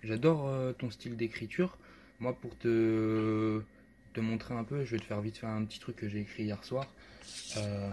[0.02, 1.76] J'adore ton style d'écriture.
[2.20, 3.60] Moi, pour te
[4.12, 6.20] te montrer un peu, je vais te faire vite faire un petit truc que j'ai
[6.20, 6.86] écrit hier soir.
[7.56, 7.92] Euh,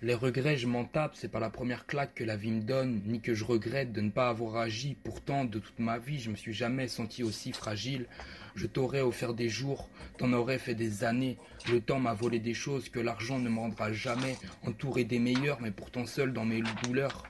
[0.00, 3.02] les regrets, je m'en tape, c'est pas la première claque que la vie me donne,
[3.06, 4.96] ni que je regrette de ne pas avoir agi.
[5.02, 8.06] Pourtant, de toute ma vie, je me suis jamais senti aussi fragile.
[8.54, 11.36] Je t'aurais offert des jours, t'en aurais fait des années.
[11.70, 14.36] Le temps m'a volé des choses que l'argent ne me rendra jamais.
[14.64, 17.24] Entouré des meilleurs, mais pourtant seul dans mes douleurs.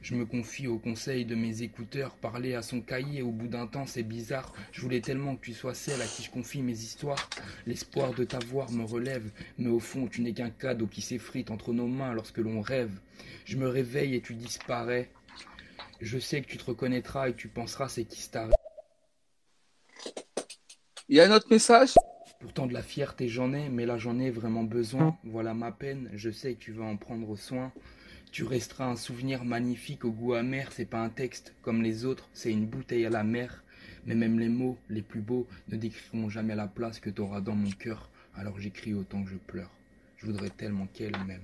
[0.00, 3.66] Je me confie au conseil de mes écouteurs, parler à son cahier au bout d'un
[3.66, 4.52] temps c'est bizarre.
[4.72, 7.28] Je voulais tellement que tu sois celle à qui je confie mes histoires.
[7.66, 11.72] L'espoir de t'avoir me relève, mais au fond tu n'es qu'un cadeau qui s'effrite entre
[11.72, 12.92] nos mains lorsque l'on rêve.
[13.44, 15.10] Je me réveille et tu disparais.
[16.00, 18.54] Je sais que tu te reconnaîtras et tu penseras c'est qui t'arrête.
[21.08, 21.94] Il y a un autre message?
[22.40, 25.18] Pourtant de la fierté j'en ai, mais là j'en ai vraiment besoin.
[25.24, 27.72] Voilà ma peine, je sais que tu vas en prendre soin.
[28.38, 32.28] Tu resteras un souvenir magnifique au goût amer, c'est pas un texte comme les autres,
[32.32, 33.64] c'est une bouteille à la mer.
[34.06, 37.56] Mais même les mots les plus beaux ne décriront jamais la place que t'auras dans
[37.56, 39.72] mon cœur, alors j'écris autant que je pleure.
[40.18, 41.42] Je voudrais tellement qu'elle m'aime.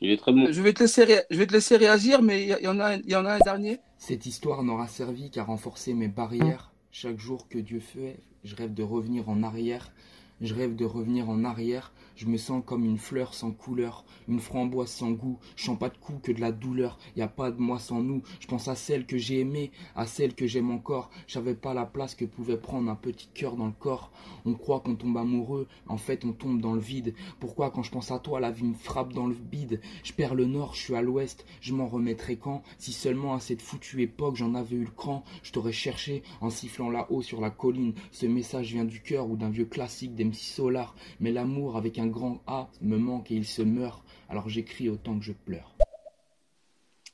[0.00, 0.50] Il est très bon.
[0.50, 3.14] Je vais te laisser, je vais te laisser réagir, mais il y, en a, y
[3.14, 3.78] en a un dernier.
[3.98, 6.72] Cette histoire n'aura servi qu'à renforcer mes barrières.
[6.90, 9.92] Chaque jour que Dieu fait, je rêve de revenir en arrière.
[10.40, 14.40] Je rêve de revenir en arrière je me sens comme une fleur sans couleur, une
[14.40, 15.38] framboise sans goût.
[15.54, 16.98] Je sens pas de coup que de la douleur.
[17.16, 18.22] Y a pas de moi sans nous.
[18.40, 21.10] Je pense à celle que j'ai aimée, à celle que j'aime encore.
[21.28, 24.10] J'avais pas la place que pouvait prendre un petit cœur dans le corps.
[24.46, 27.14] On croit qu'on tombe amoureux, en fait on tombe dans le vide.
[27.38, 29.80] Pourquoi quand je pense à toi, la vie me frappe dans le bide?
[30.02, 31.46] Je perds le nord, je suis à l'ouest.
[31.60, 32.64] Je m'en remettrai quand?
[32.78, 36.50] Si seulement à cette foutue époque j'en avais eu le cran, je t'aurais cherché en
[36.50, 37.94] sifflant là-haut sur la colline.
[38.10, 40.94] Ce message vient du cœur ou d'un vieux classique Solar.
[41.20, 45.18] Mais l'amour avec un grand A me manque et il se meurt, alors j'écris autant
[45.18, 45.74] que je pleure.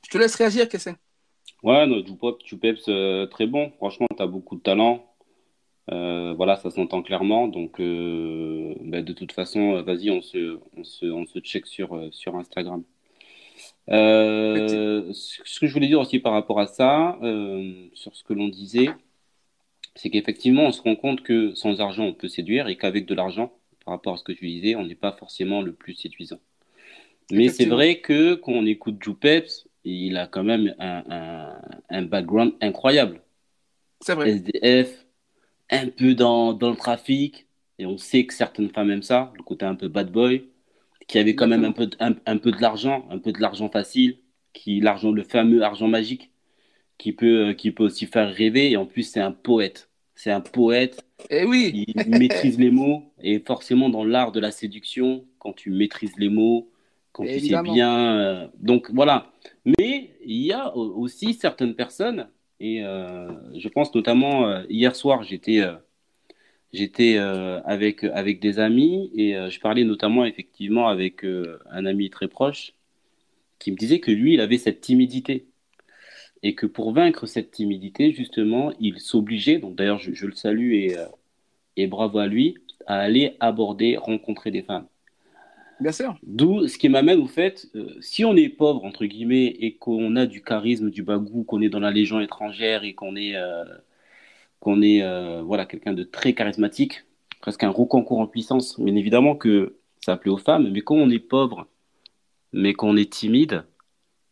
[0.05, 0.95] Je te laisse réagir, c'est
[1.63, 2.03] Ouais, no,
[2.37, 3.71] tu peps euh, très bon.
[3.77, 5.03] Franchement, tu as beaucoup de talent.
[5.91, 7.47] Euh, voilà, ça s'entend clairement.
[7.47, 12.09] Donc, euh, bah, de toute façon, vas-y, on se, on, se, on se check sur,
[12.11, 12.83] sur Instagram.
[13.87, 17.17] ce que je voulais dire aussi par rapport à ça,
[17.93, 18.89] sur ce que l'on disait,
[19.95, 23.15] c'est qu'effectivement, on se rend compte que sans argent, on peut séduire et qu'avec de
[23.15, 23.53] l'argent,
[23.85, 26.39] par rapport à ce que tu disais, on n'est pas forcément le plus séduisant.
[27.31, 32.53] Mais c'est vrai que quand on écoute Joupeps, il a quand même un, un, background
[32.61, 33.21] incroyable.
[34.01, 34.31] C'est vrai.
[34.31, 35.05] SDF,
[35.71, 37.47] un peu dans, dans, le trafic,
[37.79, 40.49] et on sait que certaines femmes aiment ça, le côté un peu bad boy,
[41.07, 44.17] qui avait quand même un peu, un, peu de l'argent, un peu de l'argent facile,
[44.53, 46.31] qui l'argent, le fameux argent magique,
[46.97, 49.89] qui peut, qui peut aussi faire rêver, et en plus c'est un poète.
[50.15, 51.05] C'est un poète.
[51.29, 51.85] Et eh oui.
[51.87, 53.03] Il maîtrise les mots.
[53.21, 56.69] Et forcément, dans l'art de la séduction, quand tu maîtrises les mots,
[57.11, 58.17] quand tu sais bien.
[58.17, 59.31] Euh, donc voilà.
[59.65, 62.29] Mais il y a aussi certaines personnes,
[62.59, 65.61] et euh, je pense notamment euh, hier soir, j'étais
[66.73, 71.23] j'étais avec, avec des amis et je parlais notamment effectivement avec
[71.71, 72.73] un ami très proche
[73.59, 75.45] qui me disait que lui, il avait cette timidité
[76.43, 80.97] et que pour vaincre cette timidité, justement, il s'obligeait, donc d'ailleurs je, le salue et,
[80.97, 81.05] euh,
[81.77, 82.55] et bravo à lui,
[82.87, 84.87] à aller aborder, rencontrer des femmes.
[85.79, 86.17] Bien sûr.
[86.23, 90.15] D'où ce qui m'amène au fait, euh, si on est pauvre, entre guillemets, et qu'on
[90.15, 93.65] a du charisme, du bagou, qu'on est dans la légion étrangère et qu'on est, euh,
[94.59, 97.05] qu'on est euh, voilà, quelqu'un de très charismatique,
[97.41, 101.09] presque un concours en puissance, bien évidemment que ça plaît aux femmes, mais quand on
[101.09, 101.67] est pauvre,
[102.53, 103.65] mais qu'on est timide,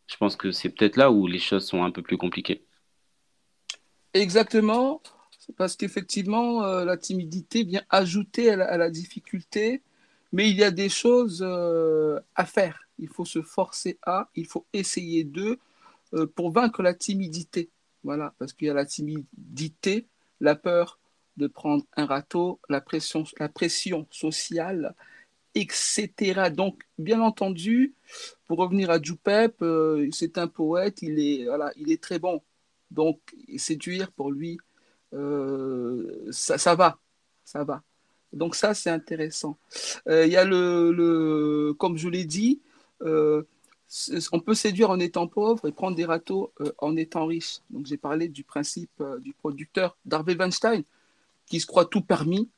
[0.06, 2.64] je pense que c'est peut-être là où les choses sont un peu plus compliquées.
[4.12, 5.02] Exactement,
[5.56, 9.82] parce qu'effectivement, la timidité vient ajouter à la difficulté
[10.34, 12.88] mais il y a des choses euh, à faire.
[12.98, 15.60] Il faut se forcer à, il faut essayer de
[16.12, 17.70] euh, pour vaincre la timidité.
[18.02, 20.08] Voilà, parce qu'il y a la timidité,
[20.40, 20.98] la peur
[21.36, 24.96] de prendre un râteau, la pression sociale,
[25.54, 26.50] etc.
[26.50, 27.94] Donc, bien entendu,
[28.46, 32.42] pour revenir à Djoupep, euh, c'est un poète, il est, voilà, il est très bon.
[32.90, 33.20] Donc,
[33.56, 34.58] séduire pour lui,
[36.30, 36.98] ça, ça va,
[37.44, 37.82] ça va.
[38.34, 39.56] Donc ça, c'est intéressant.
[40.08, 42.60] Euh, il y a le, comme je l'ai dit,
[43.02, 43.42] euh,
[44.32, 47.58] on peut séduire en étant pauvre et prendre des râteaux euh, en étant riche.
[47.70, 50.82] Donc j'ai parlé du principe du producteur d'Harvey Weinstein,
[51.46, 52.50] qui se croit tout permis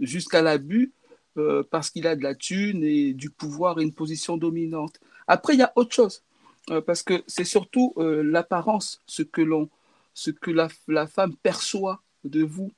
[0.00, 0.92] jusqu'à l'abus
[1.70, 5.00] parce qu'il a de la thune et du pouvoir et une position dominante.
[5.26, 6.22] Après, il y a autre chose,
[6.86, 9.42] parce que c'est surtout l'apparence, ce que,
[10.14, 12.72] ce que la femme perçoit de vous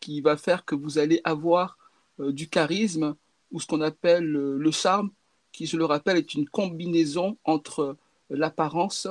[0.00, 1.78] qui va faire que vous allez avoir
[2.20, 3.14] euh, du charisme
[3.50, 5.10] ou ce qu'on appelle le charme,
[5.52, 7.96] qui, je le rappelle, est une combinaison entre
[8.28, 9.08] l'apparence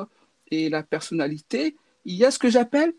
[0.52, 1.76] et la personnalité.
[2.06, 2.94] Il y a ce que j'appelle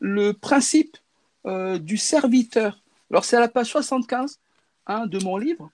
[0.00, 0.98] le principe
[1.46, 2.82] euh, du serviteur.
[3.10, 4.38] Alors, c'est à la page 75
[4.86, 5.70] hein, de mon livre.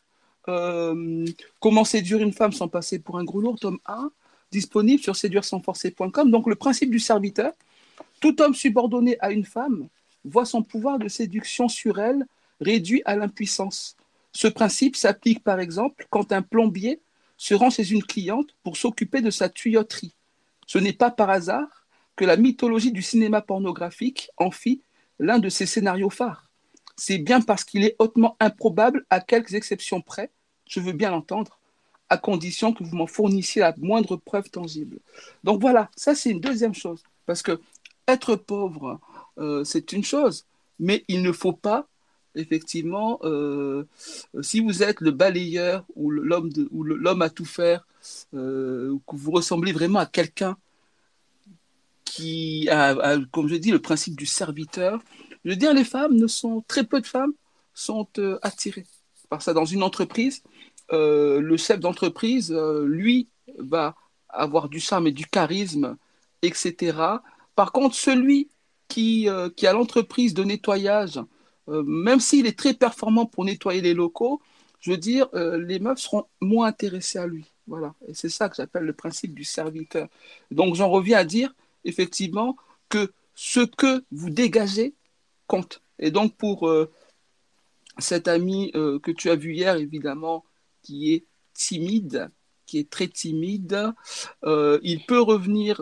[0.49, 1.27] Euh,
[1.61, 4.11] Comment séduire une femme sans passer pour un gros lourd, tome 1,
[4.51, 6.31] disponible sur séduire-sans-forcer.com.
[6.31, 7.53] Donc, le principe du serviteur.
[8.21, 9.89] Tout homme subordonné à une femme
[10.25, 12.27] voit son pouvoir de séduction sur elle
[12.61, 13.97] réduit à l'impuissance.
[14.33, 17.01] Ce principe s'applique par exemple quand un plombier
[17.37, 20.15] se rend chez une cliente pour s'occuper de sa tuyauterie.
[20.67, 21.87] Ce n'est pas par hasard
[22.17, 24.83] que la mythologie du cinéma pornographique en fit
[25.21, 26.48] l'un de ses scénarios phares.
[26.99, 30.31] C'est bien parce qu'il est hautement improbable, à quelques exceptions près,
[30.67, 31.59] je veux bien l'entendre,
[32.09, 34.99] à condition que vous m'en fournissiez la moindre preuve tangible.
[35.45, 37.03] Donc voilà, ça c'est une deuxième chose.
[37.25, 37.61] Parce que
[38.09, 39.01] être pauvre,
[39.39, 40.47] euh, c'est une chose.
[40.81, 41.87] Mais il ne faut pas,
[42.35, 43.85] effectivement, euh,
[44.41, 47.87] si vous êtes le balayeur ou l'homme à tout faire,
[48.35, 50.57] euh, que vous ressemblez vraiment à quelqu'un
[52.05, 55.01] qui a, comme je dis, le principe du serviteur.
[55.45, 57.33] Je veux dire, les femmes ne sont très peu de femmes
[57.75, 58.09] sont
[58.43, 58.87] attirées
[59.29, 59.53] par ça.
[59.53, 60.43] Dans une entreprise,
[60.91, 62.53] le chef d'entreprise,
[62.85, 63.29] lui,
[63.59, 63.95] va
[64.29, 65.97] avoir du charme et du charisme,
[66.43, 66.97] etc.
[67.55, 68.49] Par contre, celui
[68.89, 71.21] qui, euh, qui a l'entreprise de nettoyage,
[71.69, 74.41] euh, même s'il est très performant pour nettoyer les locaux,
[74.81, 77.53] je veux dire, euh, les meufs seront moins intéressées à lui.
[77.67, 77.95] Voilà.
[78.07, 80.09] Et c'est ça que j'appelle le principe du serviteur.
[80.51, 82.57] Donc j'en reviens à dire, effectivement,
[82.89, 84.95] que ce que vous dégagez
[85.49, 85.83] compte.
[85.99, 86.71] Et donc pour
[87.99, 90.45] cet ami que tu as vu hier, évidemment,
[90.83, 91.25] qui est
[91.55, 92.31] timide,
[92.67, 93.93] qui est très timide,
[94.47, 95.81] il peut revenir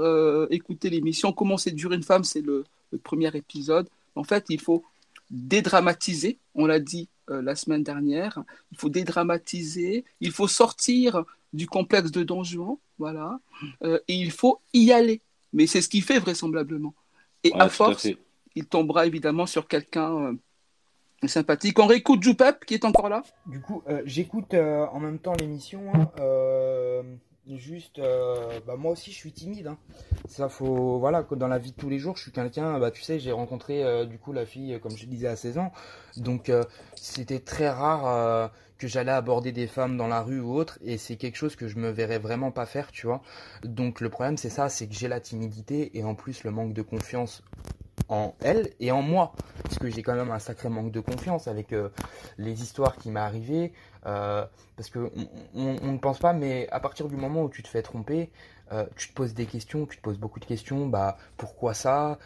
[0.50, 3.88] écouter l'émission Comment séduire une femme, c'est le, le premier épisode.
[4.14, 4.82] En fait, il faut
[5.30, 8.42] dédramatiser, on l'a dit euh, la semaine dernière,
[8.72, 13.40] il faut dédramatiser, il faut sortir du complexe de Don Juan, voilà,
[13.82, 15.20] euh, et il faut y aller.
[15.52, 16.94] Mais c'est ce qu'il fait vraisemblablement.
[17.42, 18.08] Et à force,
[18.56, 20.34] il tombera évidemment sur quelqu'un
[21.22, 21.78] euh, sympathique.
[21.78, 23.22] On réécoute Joupep qui est encore là.
[23.46, 25.92] Du coup, j'écoute en même temps l'émission.
[25.94, 26.10] Hein,
[27.54, 29.68] Juste, euh, bah moi aussi je suis timide.
[29.68, 29.78] Hein.
[30.28, 32.80] Ça faut, voilà, dans la vie de tous les jours, je suis quelqu'un.
[32.80, 35.58] Bah tu sais, j'ai rencontré euh, du coup la fille, comme je disais à 16
[35.58, 35.72] ans.
[36.16, 36.64] Donc euh,
[36.96, 41.16] c'était très rare que j'allais aborder des femmes dans la rue ou autre, et c'est
[41.16, 43.22] quelque chose que je me verrais vraiment pas faire, tu vois.
[43.62, 46.72] Donc le problème c'est ça, c'est que j'ai la timidité et en plus le manque
[46.72, 47.42] de confiance
[48.08, 49.32] en elle et en moi,
[49.62, 51.88] parce que j'ai quand même un sacré manque de confiance avec euh,
[52.38, 53.72] les histoires qui m'est arrivé,
[54.06, 54.44] euh,
[54.76, 55.10] parce que
[55.54, 58.30] on, ne pense pas, mais à partir du moment où tu te fais tromper,
[58.72, 62.18] euh, tu te poses des questions, tu te poses beaucoup de questions, bah pourquoi ça,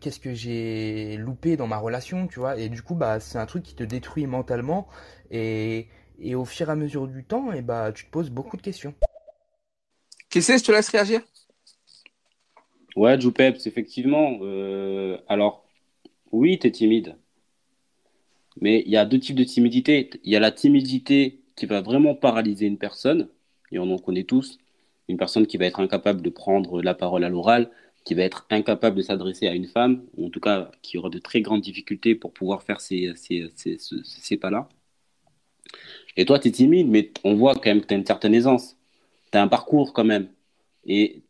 [0.00, 3.46] qu'est-ce que j'ai loupé dans ma relation, tu vois, et du coup bah c'est un
[3.46, 4.88] truc qui te détruit mentalement
[5.30, 8.56] et, et au fur et à mesure du temps, et bah tu te poses beaucoup
[8.56, 8.94] de questions.
[10.28, 11.20] Qu'est-ce que je te laisse réagir?
[12.96, 14.38] Ouais, Joupeps, effectivement.
[14.42, 15.64] Euh, alors,
[16.32, 17.16] oui, tu es timide.
[18.60, 20.10] Mais il y a deux types de timidité.
[20.24, 23.28] Il y a la timidité qui va vraiment paralyser une personne,
[23.72, 24.58] et on en connaît tous.
[25.08, 27.70] Une personne qui va être incapable de prendre la parole à l'oral,
[28.04, 31.10] qui va être incapable de s'adresser à une femme, ou en tout cas qui aura
[31.10, 34.68] de très grandes difficultés pour pouvoir faire ces, ces, ces, ces pas-là.
[36.16, 38.34] Et toi, tu es timide, mais on voit quand même que tu as une certaine
[38.34, 38.76] aisance.
[39.32, 40.28] Tu as un parcours quand même.
[40.86, 41.23] Et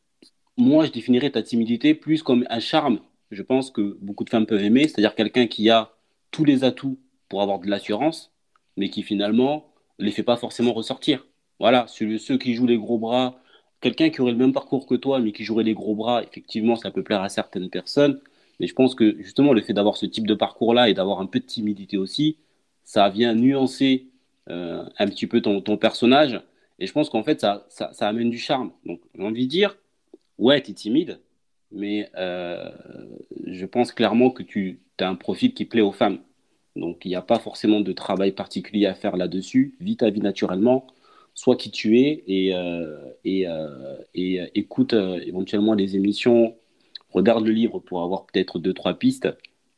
[0.57, 3.01] moi, je définirais ta timidité plus comme un charme.
[3.31, 5.93] Je pense que beaucoup de femmes peuvent aimer, c'est-à-dire quelqu'un qui a
[6.31, 6.99] tous les atouts
[7.29, 8.33] pour avoir de l'assurance,
[8.77, 11.27] mais qui finalement ne les fait pas forcément ressortir.
[11.61, 13.41] Voilà, ceux qui jouent les gros bras,
[13.81, 16.77] quelqu'un qui aurait le même parcours que toi, mais qui jouerait les gros bras, effectivement,
[16.77, 18.21] ça peut plaire à certaines personnes.
[18.61, 21.27] Mais je pense que justement, le fait d'avoir ce type de parcours-là et d'avoir un
[21.27, 22.39] peu de timidité aussi,
[22.85, 24.09] ça vient nuancer
[24.51, 26.41] euh, un petit peu ton, personnage.
[26.79, 28.73] Et je pense qu'en fait, ça, ça, ça, amène du charme.
[28.85, 29.77] Donc, j'ai envie de dire,
[30.39, 31.21] ouais, tu es timide,
[31.73, 32.71] mais euh,
[33.47, 36.21] je pense clairement que tu as un profil qui plaît aux femmes.
[36.77, 39.77] Donc, il n'y a pas forcément de travail particulier à faire là-dessus.
[39.81, 40.87] Vis ta vie naturellement,
[41.35, 46.57] sois qui tu es et, euh, et, euh, et écoute éventuellement les émissions,
[47.11, 49.29] regarde le livre pour avoir peut-être deux, trois pistes.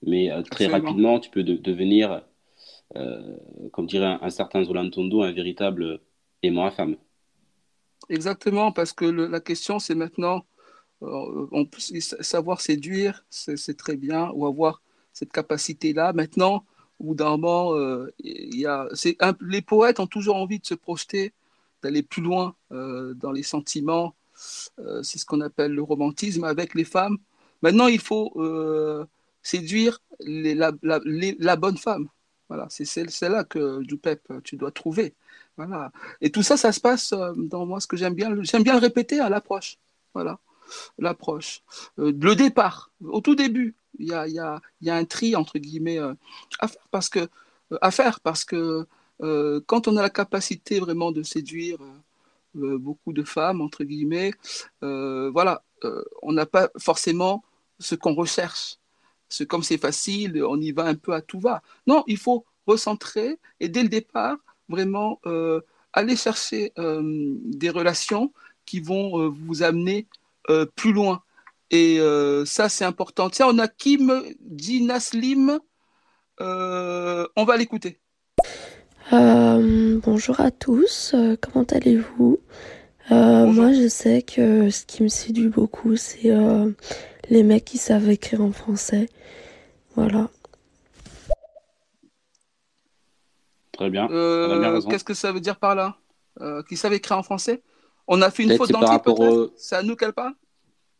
[0.03, 2.23] Mais très rapidement, tu peux de, devenir,
[3.73, 6.01] comme dirait un, certain Zolantondo, un véritable
[6.43, 6.97] aimant à femme.
[8.09, 10.47] Exactement, parce que la question, c'est maintenant,
[11.01, 14.83] peut savoir séduire, c'est très bien, ou avoir
[15.13, 16.13] cette capacité-là.
[16.13, 16.65] Maintenant,
[17.01, 21.33] au bout d'un moment, euh, les poètes ont toujours envie de se projeter,
[21.83, 24.15] d'aller plus loin euh, dans les sentiments.
[24.79, 27.19] Euh, c'est ce qu'on appelle le romantisme avec les femmes.
[27.63, 29.05] Maintenant, il faut euh,
[29.43, 32.09] séduire la, la, bonne femme.
[32.49, 35.15] Voilà, c'est là que du pep tu dois trouver.
[35.57, 35.91] Voilà.
[36.21, 37.81] Et tout ça, ça se passe euh, dans moi.
[37.81, 39.79] Ce que j'aime bien, j'aime bien le répéter à l'approche.
[40.15, 40.39] Voilà,
[40.99, 41.63] l'approche.
[41.99, 45.35] Euh, le départ, au tout début, il y a, y, a, y a, un tri
[45.37, 46.15] entre guillemets euh,
[46.61, 47.29] à faire parce que
[47.81, 48.87] à faire parce que
[49.67, 51.79] quand on a la capacité vraiment de séduire
[52.55, 54.33] beaucoup de femmes entre guillemets,
[54.83, 55.63] voilà,
[56.23, 57.43] on n'a pas forcément
[57.81, 58.77] ce qu'on recherche.
[59.49, 61.63] Comme c'est facile, on y va un peu à tout va.
[61.87, 64.37] Non, il faut recentrer et dès le départ
[64.69, 65.21] vraiment
[65.93, 68.33] aller chercher des relations
[68.65, 70.07] qui vont vous amener
[70.75, 71.23] plus loin
[71.71, 73.31] et euh, ça, c'est important.
[73.31, 75.59] Tiens, on a Kim dit Naslim.
[76.41, 77.99] Euh, on va l'écouter.
[79.13, 82.39] Euh, bonjour à tous, euh, comment allez-vous?
[83.09, 86.35] Moi, je sais que ce qui me séduit beaucoup, c'est
[87.31, 89.09] les mecs qui savent écrire en français.
[89.95, 90.29] Voilà.
[93.77, 94.09] Très bien.
[94.09, 95.97] Qu'est-ce que ça veut dire par là?
[96.69, 97.63] Qui savent écrire en français?
[98.09, 99.53] On a fait une faute dans le titre, peut-être?
[99.57, 100.33] C'est à nous qu'elle parle?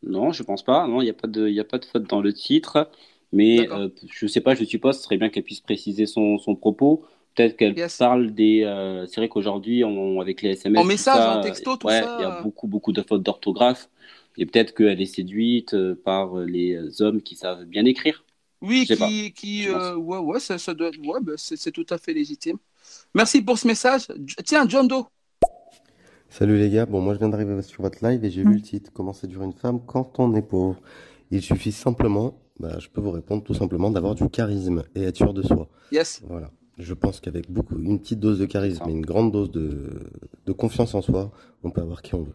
[0.03, 0.87] Non, je pense pas.
[0.87, 2.89] Non, il n'y a pas de, a pas de faute dans le titre.
[3.33, 6.55] Mais euh, je sais pas, je suppose, ce serait bien qu'elle puisse préciser son, son
[6.55, 7.05] propos.
[7.35, 7.99] Peut-être qu'elle yes.
[7.99, 8.63] parle des.
[8.65, 9.83] Euh, c'est vrai qu'aujourd'hui,
[10.21, 12.17] avec les SMS, en message, ça, en texto, tout ouais, ça.
[12.19, 13.89] Il y a beaucoup, beaucoup de fautes d'orthographe.
[14.39, 18.25] Et peut-être qu'elle est séduite euh, par les hommes qui savent bien écrire.
[18.63, 22.15] Oui, qui, qui euh, ouais, ouais, ça, ça doit, ouais, bah, c'est tout à fait
[22.15, 22.57] légitime.
[23.15, 24.09] Merci pour ce message.
[24.45, 25.05] Tiens, John Doe.
[26.29, 28.51] Salut les gars, bon moi je viens d'arriver sur votre live et j'ai mmh.
[28.51, 30.81] vu le titre Comment séduire une femme quand on est pauvre.
[31.31, 35.17] Il suffit simplement, bah, je peux vous répondre tout simplement d'avoir du charisme et être
[35.17, 35.69] sûr de soi.
[35.93, 36.23] Yes.
[36.29, 36.51] Voilà.
[36.79, 40.11] Je pense qu'avec beaucoup, une petite dose de charisme et une grande dose de,
[40.45, 41.31] de confiance en soi,
[41.63, 42.35] on peut avoir qui on veut.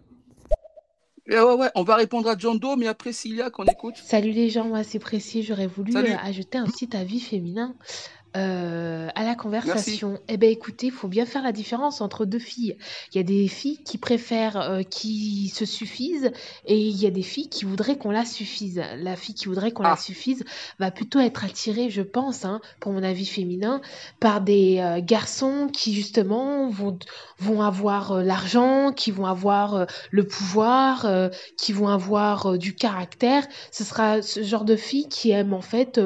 [1.27, 3.95] Et ouais, ouais, on va répondre à John Doe, mais après Cilia qu'on écoute.
[3.95, 7.75] Salut les gens, moi c'est précis, j'aurais voulu euh, ajouter un petit avis féminin.
[8.37, 10.11] Euh, à la conversation.
[10.11, 10.23] Merci.
[10.29, 12.77] Eh ben écoutez, il faut bien faire la différence entre deux filles.
[13.13, 16.31] Il y a des filles qui préfèrent euh, qui se suffisent
[16.65, 18.81] et il y a des filles qui voudraient qu'on la suffise.
[18.99, 19.91] La fille qui voudrait qu'on ah.
[19.91, 20.45] la suffise
[20.79, 23.81] va plutôt être attirée, je pense, hein, pour mon avis féminin,
[24.21, 26.97] par des euh, garçons qui justement vont
[27.37, 31.05] vont avoir euh, l'argent, qui vont avoir le pouvoir,
[31.57, 33.45] qui vont avoir du caractère.
[33.71, 35.99] Ce sera ce genre de filles qui aiment en fait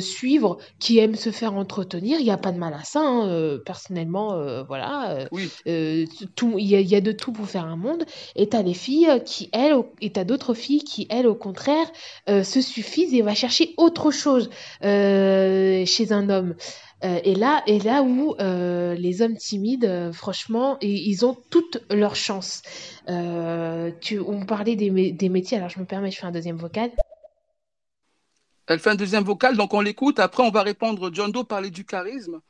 [0.00, 3.00] suivre, qui aiment se faire entretenir, il n'y a pas de mal à ça.
[3.00, 5.10] Hein, euh, personnellement, euh, voilà.
[5.10, 5.50] Euh, oui.
[6.34, 8.04] tout, il y, a, y, a de tout pour faire un monde.
[8.36, 11.86] Et t'as des filles qui, elles, et t'as d'autres filles qui, elles, au contraire,
[12.26, 14.50] se suffisent et va chercher autre chose
[14.82, 16.54] chez un homme.
[17.04, 21.36] Euh, et là, et là où euh, les hommes timides, euh, franchement, ils, ils, ont
[21.50, 22.62] toutes leurs chances.
[24.00, 26.90] tu, on parlait des, des métiers, alors je me permets, je fais un deuxième vocal.
[28.68, 30.20] Elle fait un deuxième vocal, donc on l'écoute.
[30.20, 31.10] Après, on va répondre.
[31.12, 32.40] John Doe parlait du charisme.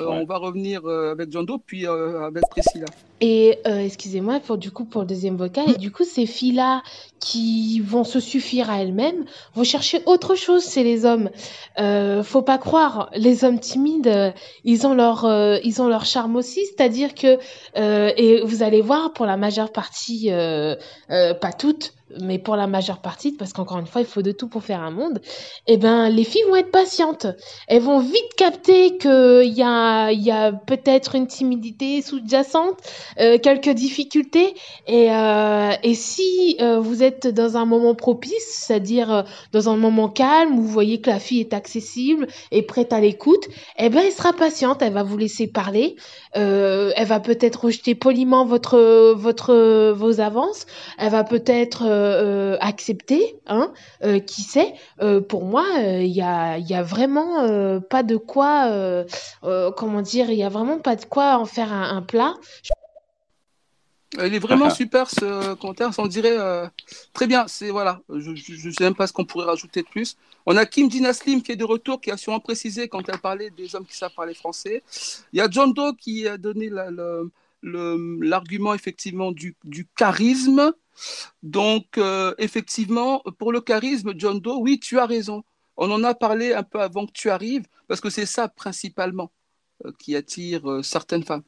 [0.00, 0.18] Euh, ouais.
[0.22, 2.86] On va revenir euh, avec John Doe, puis euh, avec Priscilla.
[3.20, 6.82] Et excusez-moi, pour du coup, pour le deuxième vocal, et du coup, ces filles-là
[7.20, 11.30] qui vont se suffire à elles-mêmes vont chercher autre chose chez les hommes.
[12.24, 15.24] faut pas croire, les hommes timides, ils ont leur,
[15.62, 17.38] ils ont leur charme aussi, c'est-à-dire que,
[17.76, 20.28] et vous allez voir, pour la majeure partie,
[21.08, 24.48] pas toutes, mais pour la majeure partie, parce qu'encore une fois, il faut de tout
[24.48, 25.20] pour faire un monde,
[25.66, 27.26] eh ben, les filles vont être patientes.
[27.68, 32.78] Elles vont vite capter qu'il y a, y a peut-être une timidité sous-jacente,
[33.20, 34.54] euh, quelques difficultés.
[34.86, 40.08] Et, euh, et si euh, vous êtes dans un moment propice, c'est-à-dire dans un moment
[40.08, 43.48] calme, où vous voyez que la fille est accessible et prête à l'écoute,
[43.78, 45.96] eh ben, elle sera patiente, elle va vous laisser parler.
[46.34, 50.66] Elle va peut-être rejeter poliment votre, votre, vos avances.
[50.98, 53.72] Elle va peut-être euh, accepter, hein,
[54.04, 54.74] euh, qui sait.
[55.28, 59.04] pour moi, il y a, y a vraiment pas de quoi,
[59.76, 62.34] comment dire, il y a vraiment pas de quoi en faire un, plat.
[64.18, 66.36] Il est vraiment super ce commentaire, on dirait
[67.12, 67.46] très bien.
[67.48, 70.16] C'est voilà, je ne sais même pas ce qu'on pourrait rajouter de plus.
[70.46, 73.50] On a Kim Dinaslim qui est de retour, qui a sûrement précisé quand elle parlait
[73.50, 74.82] des hommes qui savent parler français.
[75.32, 76.70] Il y a John Doe qui a donné
[77.62, 80.72] l'argument effectivement du, du, charisme.
[81.42, 85.44] Donc, euh, effectivement, pour le charisme, John Doe, oui, tu as raison.
[85.76, 89.32] On en a parlé un peu avant que tu arrives, parce que c'est ça principalement
[89.84, 91.42] euh, qui attire euh, certaines femmes.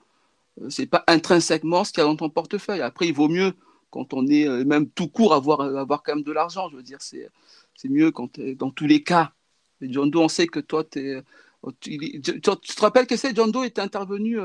[0.68, 2.80] c'est pas intrinsèquement ce qu'il y a dans ton portefeuille.
[2.80, 3.52] Après, il vaut mieux
[3.90, 6.68] quand on est même tout court avoir, avoir quand même de l'argent.
[6.68, 7.28] Je veux dire, c'est,
[7.76, 9.32] c'est mieux quand dans tous les cas.
[9.80, 11.22] John Doe, on sait que toi, es,
[11.78, 14.40] tu, te rappelles que c'est John Doe était intervenu,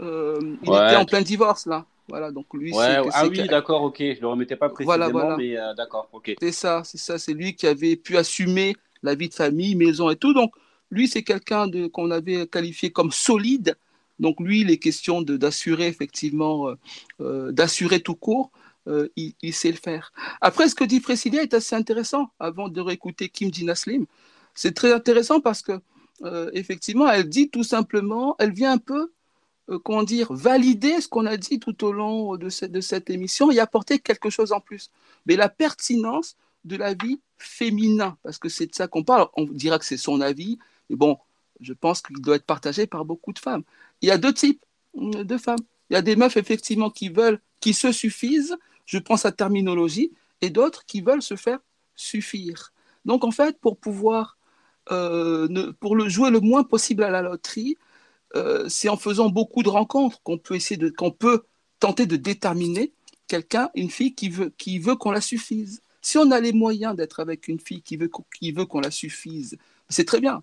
[0.00, 1.84] il était en plein divorce là.
[2.08, 3.98] Voilà, donc lui, ah oui, d'accord, ok.
[3.98, 6.34] Je le remettais pas précisément, mais euh, d'accord, ok.
[6.40, 7.18] C'est ça, c'est ça.
[7.18, 10.32] C'est lui qui avait pu assumer la vie de famille, maison et tout.
[10.32, 10.52] Donc,
[10.90, 13.76] lui, c'est quelqu'un qu'on avait qualifié comme solide.
[14.20, 16.74] Donc, lui, les questions d'assurer, effectivement, euh,
[17.20, 18.50] euh, d'assurer tout court,
[19.16, 20.12] il, sait le faire.
[20.40, 24.06] Après, ce que dit Priscilla est assez intéressant, avant de réécouter Kim Dinaslim.
[24.54, 25.72] C'est très intéressant parce que,
[26.52, 29.10] effectivement, elle dit tout simplement, elle vient un peu
[29.68, 33.58] euh, comment dire, valider ce qu'on a dit tout au long de cette, émission et
[33.58, 34.90] apporter quelque chose en plus.
[35.26, 39.28] Mais la pertinence de l'avis féminin, parce que c'est de ça qu'on parle.
[39.36, 40.58] On dira que c'est son avis,
[40.88, 41.18] mais bon,
[41.60, 43.62] je pense qu'il doit être partagé par beaucoup de femmes.
[44.02, 44.64] Il y a deux types
[44.94, 45.58] de femmes.
[45.90, 50.12] Il y a des meufs, effectivement, qui veulent, qui se suffisent, je pense à terminologie,
[50.40, 51.58] et d'autres qui veulent se faire
[51.94, 52.72] suffire.
[53.04, 54.38] Donc, en fait, pour pouvoir,
[54.90, 57.76] euh, pour le jouer le moins possible à la loterie,
[58.34, 61.44] euh, c'est en faisant beaucoup de rencontres qu'on peut essayer de, qu'on peut
[61.78, 62.92] tenter de déterminer
[63.28, 65.82] quelqu'un, une fille qui veut, qui veut qu'on la suffise.
[66.00, 68.90] Si on a les moyens d'être avec une fille qui veut, qui veut qu'on la
[68.90, 69.56] suffise,
[69.88, 70.42] c'est très bien.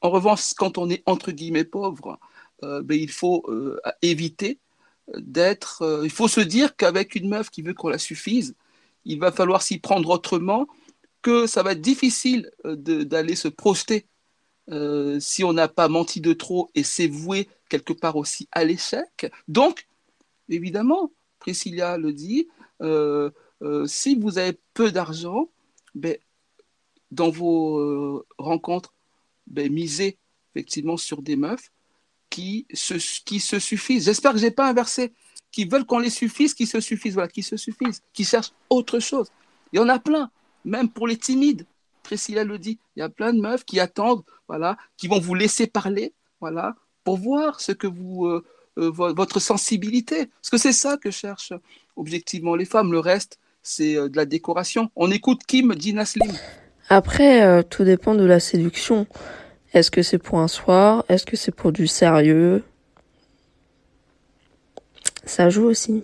[0.00, 2.18] En revanche, quand on est entre guillemets pauvre,
[2.62, 4.58] euh, ben, il faut euh, éviter
[5.16, 6.02] d'être.
[6.04, 8.54] il faut se dire qu'avec une meuf qui veut qu'on la suffise,
[9.04, 10.66] il va falloir s'y prendre autrement,
[11.22, 14.06] que ça va être difficile d'aller se projeter
[14.70, 18.64] euh, si on n'a pas menti de trop et s'est voué quelque part aussi à
[18.64, 19.30] l'échec.
[19.46, 19.86] Donc,
[20.48, 22.48] évidemment, Priscilla le dit,
[22.82, 23.30] euh,
[23.62, 25.48] euh, si vous avez peu d'argent,
[25.94, 26.16] ben,
[27.10, 28.94] dans vos rencontres,
[29.46, 30.18] ben, misez
[30.54, 31.70] effectivement sur des meufs
[32.30, 32.94] qui se,
[33.24, 34.04] qui se suffisent.
[34.04, 35.12] J'espère que je n'ai pas inversé,
[35.50, 38.98] qui veulent qu'on les suffise, qui se suffisent, voilà, qui se suffisent, qui cherchent autre
[38.98, 39.28] chose.
[39.72, 40.30] Il y en a plein,
[40.64, 41.66] même pour les timides.
[42.02, 45.34] Priscilla le dit, il y a plein de meufs qui attendent, voilà, qui vont vous
[45.34, 46.74] laisser parler, voilà,
[47.04, 48.44] pour voir ce que vous, euh,
[48.78, 50.26] euh, votre sensibilité.
[50.26, 51.52] Parce que c'est ça que cherchent
[51.96, 52.92] objectivement les femmes.
[52.92, 54.90] Le reste, c'est euh, de la décoration.
[54.96, 56.32] On écoute Kim Dinaslim.
[56.90, 59.06] Après, tout dépend de la séduction.
[59.74, 61.04] Est-ce que c'est pour un soir?
[61.10, 62.64] Est-ce que c'est pour du sérieux?
[65.24, 66.02] Ça joue aussi.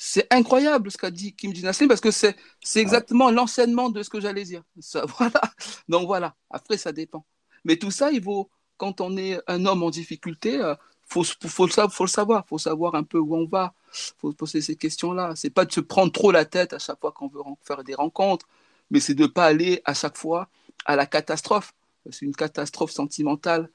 [0.00, 2.36] C'est incroyable ce qu'a dit Kim Jinaslim parce que c'est,
[2.76, 4.62] exactement l'enseignement de ce que j'allais dire.
[4.80, 5.40] Ça, voilà.
[5.88, 7.26] Donc voilà, après ça dépend.
[7.64, 11.24] Mais tout ça, il vaut, quand on est un homme en difficulté, il euh, faut,
[11.24, 14.32] faut, le, faut le savoir, il faut savoir un peu où on va, il faut
[14.32, 15.34] poser ces questions-là.
[15.34, 17.94] C'est pas de se prendre trop la tête à chaque fois qu'on veut faire des
[17.96, 18.46] rencontres,
[18.92, 20.48] mais c'est de ne pas aller à chaque fois
[20.84, 21.74] à la catastrophe.
[22.10, 23.68] C'est une catastrophe sentimentale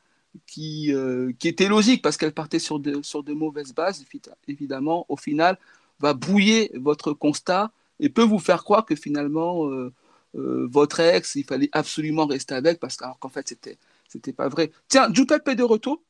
[0.48, 4.06] qui, euh, qui était logique parce qu'elle partait sur de, sur de mauvaises bases,
[4.48, 5.06] évidemment.
[5.10, 5.60] Au final,
[6.04, 9.94] va brouiller votre constat et peut vous faire croire que finalement, euh,
[10.36, 13.78] euh, votre ex, il fallait absolument rester avec parce qu'en fait, c'était,
[14.10, 14.72] c'était pas vrai.
[14.90, 16.04] Tiens, Jupepe est de retour.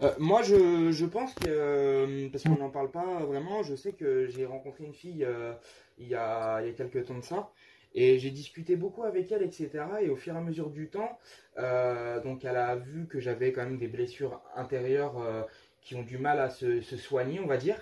[0.00, 4.26] Euh, moi, je, je, pense que, parce qu'on n'en parle pas vraiment, je sais que
[4.28, 5.26] j'ai rencontré une fille
[5.98, 7.50] il, y a, il y a quelques temps de ça,
[7.94, 9.68] et j'ai discuté beaucoup avec elle, etc.
[10.00, 11.18] Et au fur et à mesure du temps,
[12.24, 15.14] donc elle a vu que j'avais quand même des blessures intérieures
[15.82, 17.76] qui ont du mal à se soigner, on va dire.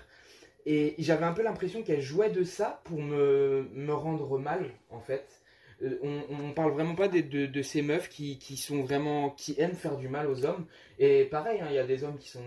[0.65, 4.99] Et j'avais un peu l'impression qu'elle jouait de ça pour me, me rendre mal, en
[4.99, 5.41] fait.
[5.83, 9.55] Euh, on, on parle vraiment pas de, de, ces meufs qui, qui, sont vraiment qui
[9.57, 10.65] aiment faire du mal aux hommes.
[10.99, 12.39] Et pareil, hein, il y a des hommes qui sont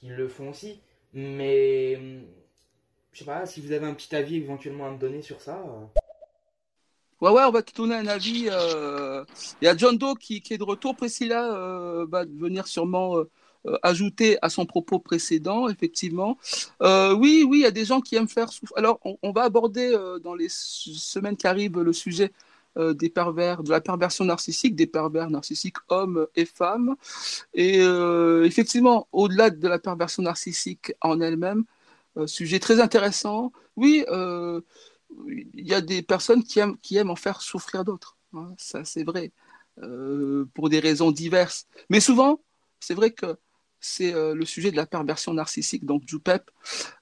[0.00, 0.80] qui le font aussi.
[1.12, 1.94] Mais
[3.12, 5.62] Je sais pas si vous avez un petit avis éventuellement à me donner sur ça.
[7.22, 8.48] Ouais, ouais, on va te donner un avis.
[8.50, 9.24] Euh,
[9.60, 10.96] il y a John Doe qui, est de retour.
[10.96, 13.30] Priscilla euh, va venir sûrement euh,
[13.82, 16.38] ajouter à son propos précédent, effectivement.
[16.80, 18.76] oui, oui, il y a des gens qui aiment faire souffrir.
[18.78, 22.32] Alors, on, va aborder dans les semaines qui arrivent le sujet
[22.76, 26.96] des pervers, de la perversion narcissique, des pervers narcissiques hommes et femmes.
[27.54, 27.80] Et
[28.44, 31.64] effectivement, au-delà de la perversion narcissique en elle-même,
[32.26, 33.52] sujet très intéressant.
[33.76, 34.04] Oui,
[35.54, 38.16] il y a des personnes qui aiment, qui aiment en faire souffrir d'autres.
[38.34, 39.32] Hein, ça, c'est vrai,
[39.82, 41.66] euh, pour des raisons diverses.
[41.90, 42.40] Mais souvent,
[42.80, 43.36] c'est vrai que
[43.82, 45.84] c'est euh, le sujet de la perversion narcissique.
[45.84, 46.50] Donc, Jupep,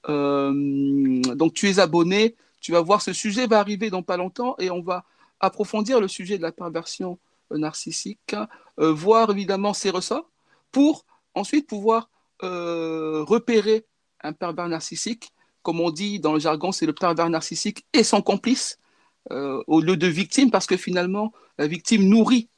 [0.09, 4.57] euh, donc tu es abonné, tu vas voir, ce sujet va arriver dans pas longtemps
[4.59, 5.05] et on va
[5.39, 7.19] approfondir le sujet de la perversion
[7.51, 10.31] narcissique, hein, voir évidemment ses ressorts
[10.71, 11.05] pour
[11.35, 12.11] ensuite pouvoir
[12.43, 13.87] repérer
[14.23, 18.23] un pervers narcissique comme on dit dans le jargon, c'est le pervers narcissique et son
[18.23, 18.79] complice
[19.31, 22.49] euh, au lieu de victime, parce que finalement, la victime nourrit,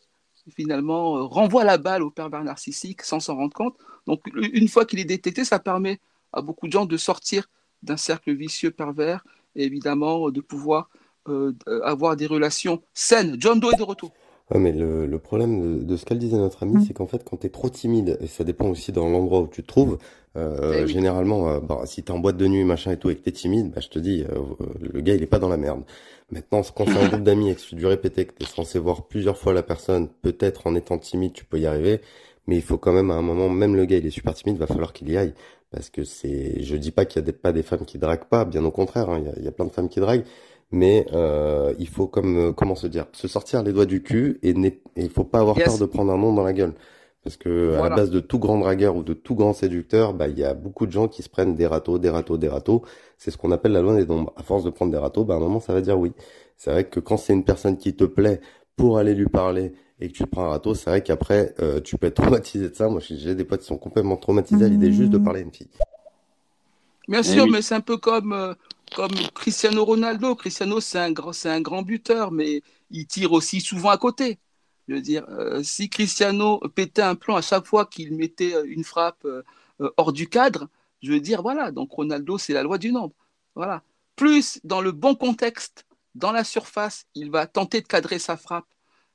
[0.54, 3.76] finalement, euh, renvoie la balle au pervers narcissique sans s'en rendre compte.
[4.06, 6.00] Donc, une fois qu'il est détecté, ça permet
[6.32, 7.48] à beaucoup de gens de sortir
[7.82, 9.24] d'un cercle vicieux pervers
[9.54, 10.88] et évidemment de pouvoir
[11.28, 11.52] euh,
[11.84, 13.36] avoir des relations saines.
[13.38, 14.12] John Doe est de retour.
[14.50, 16.84] Ouais, mais le, le problème de, ce qu'elle disait notre amie, mm.
[16.86, 19.46] c'est qu'en fait, quand tu es trop timide, et ça dépend aussi dans l'endroit où
[19.46, 19.98] tu te trouves,
[20.36, 23.16] euh, eh généralement, euh, bah, si t'es en boîte de nuit, machin et tout, et
[23.16, 24.40] que t'es timide, bah, je te dis, euh,
[24.80, 25.84] le gars, il est pas dans la merde.
[26.30, 29.06] Maintenant, quand c'est un groupe d'amis et que tu dû répéter que t'es censé voir
[29.06, 32.00] plusieurs fois la personne, peut-être en étant timide, tu peux y arriver,
[32.46, 34.58] mais il faut quand même à un moment, même le gars, il est super timide,
[34.58, 35.34] va falloir qu'il y aille.
[35.70, 38.26] Parce que c'est, je dis pas qu'il y a des, pas des femmes qui draguent
[38.28, 40.00] pas, bien au contraire, hein, il y, a, il y a plein de femmes qui
[40.00, 40.24] draguent,
[40.72, 44.38] mais euh, il faut comme euh, comment se dire se sortir les doigts du cul
[44.42, 44.54] et
[44.96, 46.72] il faut pas avoir peur de prendre un nom dans la gueule.
[47.22, 50.26] Parce que à la base de tout grand dragueur ou de tout grand séducteur bah
[50.26, 52.82] il y a beaucoup de gens qui se prennent des râteaux des râteaux des râteaux.
[53.16, 55.34] C'est ce qu'on appelle la loi des nombres à force de prendre des râteaux bah
[55.34, 56.12] à un moment ça va dire oui.
[56.56, 58.40] C'est vrai que quand c'est une personne qui te plaît
[58.74, 59.72] pour aller lui parler
[60.02, 62.74] et que tu prends un râteau c'est vrai qu'après euh, tu peux être traumatisé de
[62.74, 65.42] ça moi j'ai des potes qui sont complètement traumatisés à l'idée juste de parler à
[65.42, 65.68] une fille
[67.08, 68.54] Bien eh sûr, mais c'est un peu comme
[68.94, 70.34] comme Cristiano Ronaldo.
[70.34, 74.38] Cristiano, c'est un, c'est un grand buteur, mais il tire aussi souvent à côté.
[74.88, 78.64] Je veux dire, euh, si Cristiano pétait un plan à chaque fois qu'il mettait euh,
[78.66, 79.42] une frappe euh,
[79.96, 80.68] hors du cadre,
[81.02, 83.14] je veux dire, voilà, donc Ronaldo, c'est la loi du nombre.
[83.54, 83.82] Voilà.
[84.16, 88.66] Plus dans le bon contexte, dans la surface, il va tenter de cadrer sa frappe,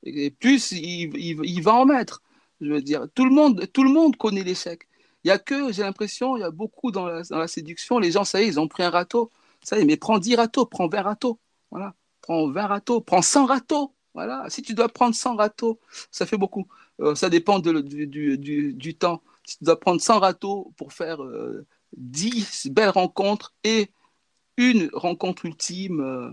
[0.04, 2.22] et plus il, il va en mettre.
[2.60, 4.88] Je veux dire, tout le monde, tout le monde connaît l'échec.
[5.24, 7.98] Il y a que, j'ai l'impression, il y a beaucoup dans la, dans la séduction,
[7.98, 9.30] les gens, ça y est, ils ont pris un râteau.
[9.62, 11.40] Ça y est, mais prends 10 râteaux, prends 20 râteaux.
[11.70, 11.94] Voilà.
[12.22, 13.94] Prends 20 râteaux, prends 100 râteaux.
[14.14, 14.44] Voilà.
[14.48, 15.80] Si tu dois prendre 100 râteaux,
[16.10, 16.66] ça fait beaucoup.
[17.00, 19.22] Euh, ça dépend de, du, du, temps.
[19.44, 21.18] Si tu dois prendre 100 râteaux pour faire
[21.96, 23.90] 10 euh, belles rencontres et
[24.58, 26.30] une rencontre ultime euh,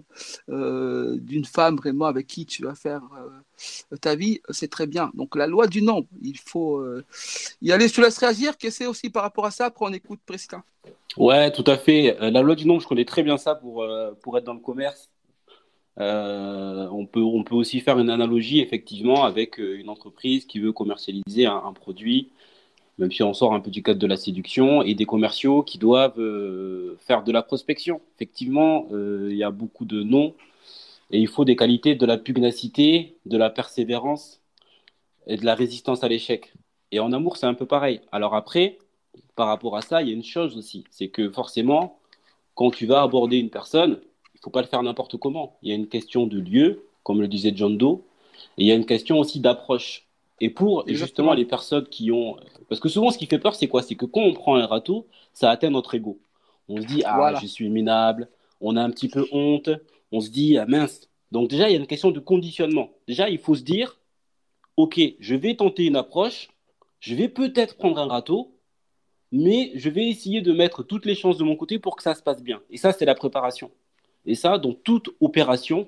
[0.50, 3.02] euh, d'une femme vraiment avec qui tu vas faire
[3.92, 5.12] euh, ta vie, c'est très bien.
[5.14, 6.84] Donc la loi du nombre, il faut
[7.62, 7.88] y aller.
[7.88, 8.58] Je te laisse réagir.
[8.58, 9.66] Qu'est-ce que c'est aussi par rapport à ça?
[9.66, 10.62] Après, on écoute Président.
[11.18, 12.18] Ouais, tout à fait.
[12.20, 13.88] La loi du nombre, je connais très bien ça pour,
[14.22, 15.10] pour être dans le commerce.
[15.98, 21.46] on, peut, on peut aussi faire une analogie effectivement avec une entreprise qui veut commercialiser
[21.46, 22.32] un produit
[22.98, 25.78] même si on sort un peu du cadre de la séduction, et des commerciaux qui
[25.78, 28.02] doivent euh, faire de la prospection.
[28.16, 30.34] Effectivement, euh, il y a beaucoup de noms,
[31.12, 34.42] et il faut des qualités de la pugnacité, de la persévérance
[35.28, 36.54] et de la résistance à l'échec.
[36.92, 38.02] Et en amour, c'est un peu pareil.
[38.12, 38.78] Alors après,
[39.36, 42.00] par rapport à ça, il y a une chose aussi, c'est que forcément,
[42.56, 44.00] quand tu vas aborder une personne,
[44.34, 45.58] il ne faut pas le faire n'importe comment.
[45.62, 48.02] Il y a une question de lieu, comme le disait John Doe,
[48.58, 50.05] et il y a une question aussi d'approche.
[50.42, 52.38] Et pour justement les personnes qui ont.
[52.68, 53.82] Parce que souvent, ce qui fait peur, c'est quoi?
[53.82, 56.20] C'est que quand on prend un râteau, ça atteint notre ego.
[56.68, 58.28] On se dit, ah, je suis minable,
[58.60, 59.70] on a un petit peu honte,
[60.12, 61.10] on se dit, ah mince.
[61.32, 62.90] Donc, déjà, il y a une question de conditionnement.
[63.08, 64.00] Déjà, il faut se dire,
[64.78, 66.50] ok, je vais tenter une approche,
[67.00, 68.56] je vais peut-être prendre un râteau,
[69.32, 72.16] mais je vais essayer de mettre toutes les chances de mon côté pour que ça
[72.16, 72.62] se passe bien.
[72.70, 73.72] Et ça, c'est la préparation.
[74.26, 75.88] Et ça, dans toute opération,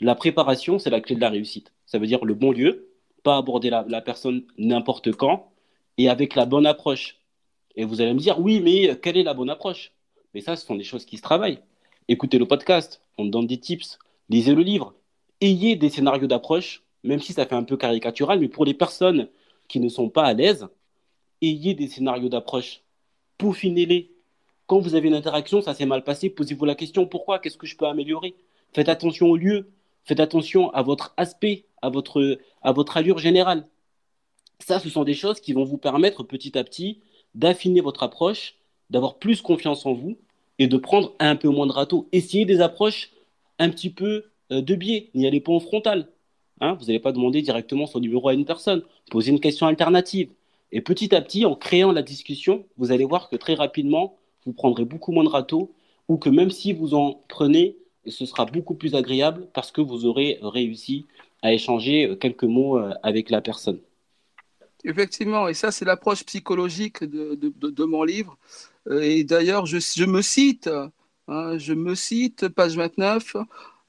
[0.00, 1.72] la préparation, c'est la clé de la réussite.
[1.86, 2.91] Ça veut dire le bon lieu,
[3.22, 5.52] pas aborder la, personne n'importe quand
[5.98, 7.18] et avec la bonne approche.
[7.76, 9.92] Et vous allez me dire, oui, mais quelle est la bonne approche?
[10.34, 11.60] Mais ça, ce sont des choses qui se travaillent.
[12.08, 13.98] Écoutez le podcast, on donne des tips,
[14.28, 14.94] lisez le livre,
[15.40, 19.28] ayez des scénarios d'approche, même si ça fait un peu caricatural, mais pour les personnes
[19.68, 20.68] qui ne sont pas à l'aise,
[21.40, 22.82] ayez des scénarios d'approche,
[23.38, 24.10] peaufinez-les.
[24.66, 27.38] Quand vous avez une interaction, ça s'est mal passé, posez-vous la question, pourquoi?
[27.38, 28.34] Qu'est-ce que je peux améliorer?
[28.72, 29.70] Faites attention au lieu,
[30.04, 33.66] faites attention à votre aspect, à votre, à votre allure générale.
[34.58, 37.00] Ça, ce sont des choses qui vont vous permettre petit à petit
[37.34, 38.54] d'affiner votre approche,
[38.90, 40.18] d'avoir plus confiance en vous
[40.58, 42.08] et de prendre un peu moins de râteau.
[42.12, 43.10] Essayez des approches
[43.58, 45.10] un petit peu euh, de biais.
[45.14, 46.08] N'y allez pas en frontal.
[46.60, 46.74] Hein.
[46.74, 48.82] vous n'allez pas demander directement son numéro à une personne.
[49.10, 50.30] Posez une question alternative.
[50.70, 54.16] Et petit à petit, en créant la discussion, vous allez voir que très rapidement,
[54.46, 55.74] vous prendrez beaucoup moins de râteaux
[56.08, 57.76] ou que même si vous en prenez,
[58.06, 61.06] ce sera beaucoup plus agréable parce que vous aurez réussi
[61.42, 63.80] à échanger euh, quelques mots euh, avec la personne.
[64.84, 68.36] Effectivement, et ça c'est l'approche psychologique de, mon livre.
[68.88, 70.68] Euh, et d'ailleurs, je, me cite,
[71.28, 73.36] hein, je me cite, page 29,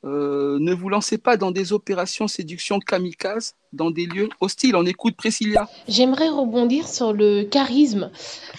[0.06, 4.76] ne vous lancez pas dans des opérations séduction kamikaze dans des lieux hostiles.
[4.76, 5.70] On écoute Priscilla.
[5.88, 8.12] J'aimerais rebondir sur le charisme.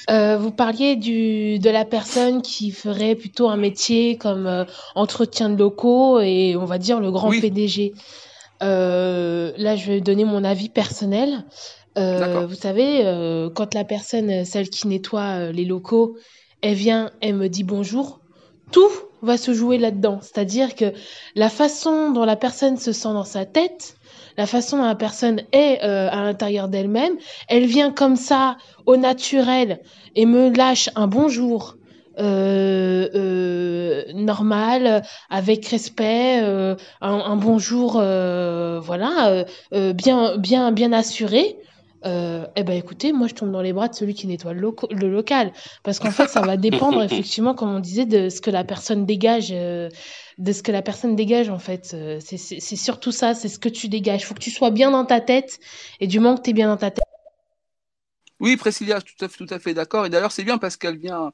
[0.09, 6.19] vous parliez du, de la personne qui ferait plutôt un métier comme entretien de locaux
[6.19, 7.93] et on va dire le grand PDG.
[8.65, 11.45] Euh, là, je vais donner mon avis personnel.
[11.97, 16.17] Euh, vous savez, euh, quand la personne, celle qui nettoie les locaux,
[16.63, 18.21] elle vient, elle me dit bonjour,
[18.73, 18.91] tout
[19.23, 20.19] va se jouer là-dedans.
[20.23, 20.93] C'est-à-dire que
[21.35, 23.97] la façon dont la personne se sent dans sa tête,
[24.37, 27.17] la façon dont la personne est à l'intérieur d'elle-même,
[27.49, 28.57] elle vient comme ça,
[28.87, 29.81] au naturel,
[30.17, 31.77] et me lâche un bonjour,
[34.15, 41.57] normal, avec respect, euh, un, bonjour, voilà, bien, bien, bien assuré.
[42.05, 45.11] eh ben écoutez, moi je tombe dans les bras de celui qui nettoie le, le
[45.11, 45.53] local,
[45.83, 49.07] parce qu'en fait ça va dépendre effectivement, comme on disait, de ce que la personne
[49.07, 51.97] dégage, de ce que la personne dégage en fait.
[52.21, 54.23] C'est surtout ça, c'est ce que tu dégages.
[54.23, 55.59] Il faut que tu sois bien dans ta tête,
[56.01, 57.05] et du moment que tu es bien dans ta tête.
[58.41, 60.07] Oui, Priscilla, tout à, tout à fait d'accord.
[60.07, 61.33] Et d'ailleurs, c'est bien parce qu'elle vient,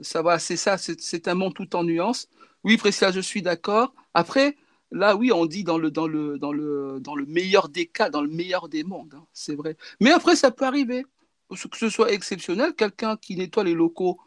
[0.00, 2.28] ça va, c'est ça, c'est un monde tout en nuances.
[2.64, 3.94] Oui, Priscilla, je suis d'accord.
[4.14, 4.56] Après,
[4.90, 8.10] là, oui, on dit dans le, dans le, dans le, dans le meilleur des cas,
[8.10, 9.76] dans le meilleur des mondes, hein, c'est vrai.
[10.00, 11.04] Mais après, ça peut arriver,
[11.48, 14.18] que ce soit exceptionnel, quelqu'un qui nettoie les locaux,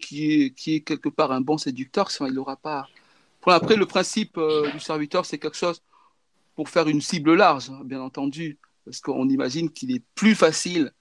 [0.00, 2.88] qui est, quelque part un bon séducteur, il n'aura pas.
[3.46, 5.82] après, le principe euh, du serviteur, c'est quelque chose
[6.56, 10.92] pour faire une cible large, hein, bien entendu, parce qu'on imagine qu'il est plus facile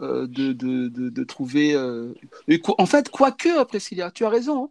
[0.00, 1.74] euh, de, de, de, trouver.
[1.74, 2.14] Euh,
[2.78, 4.64] en fait, quoique, Priscilla, tu as raison.
[4.64, 4.70] Hein.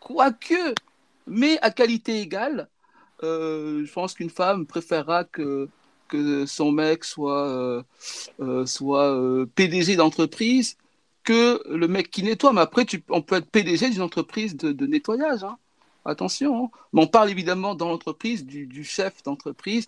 [0.00, 0.74] Quoique,
[1.28, 2.68] mais à qualité égale,
[3.22, 5.68] euh, je pense qu'une femme préférera que,
[6.08, 7.84] que son mec soit,
[8.66, 10.76] soit PDG d'entreprise
[11.22, 12.52] que le mec qui nettoie.
[12.52, 15.44] Mais après, tu, on peut être PDG d'une entreprise de, nettoyage.
[15.44, 15.56] Hein.
[16.04, 16.64] Attention.
[16.64, 16.70] Hein.
[16.92, 19.86] Mais on parle évidemment dans l'entreprise du, du chef d'entreprise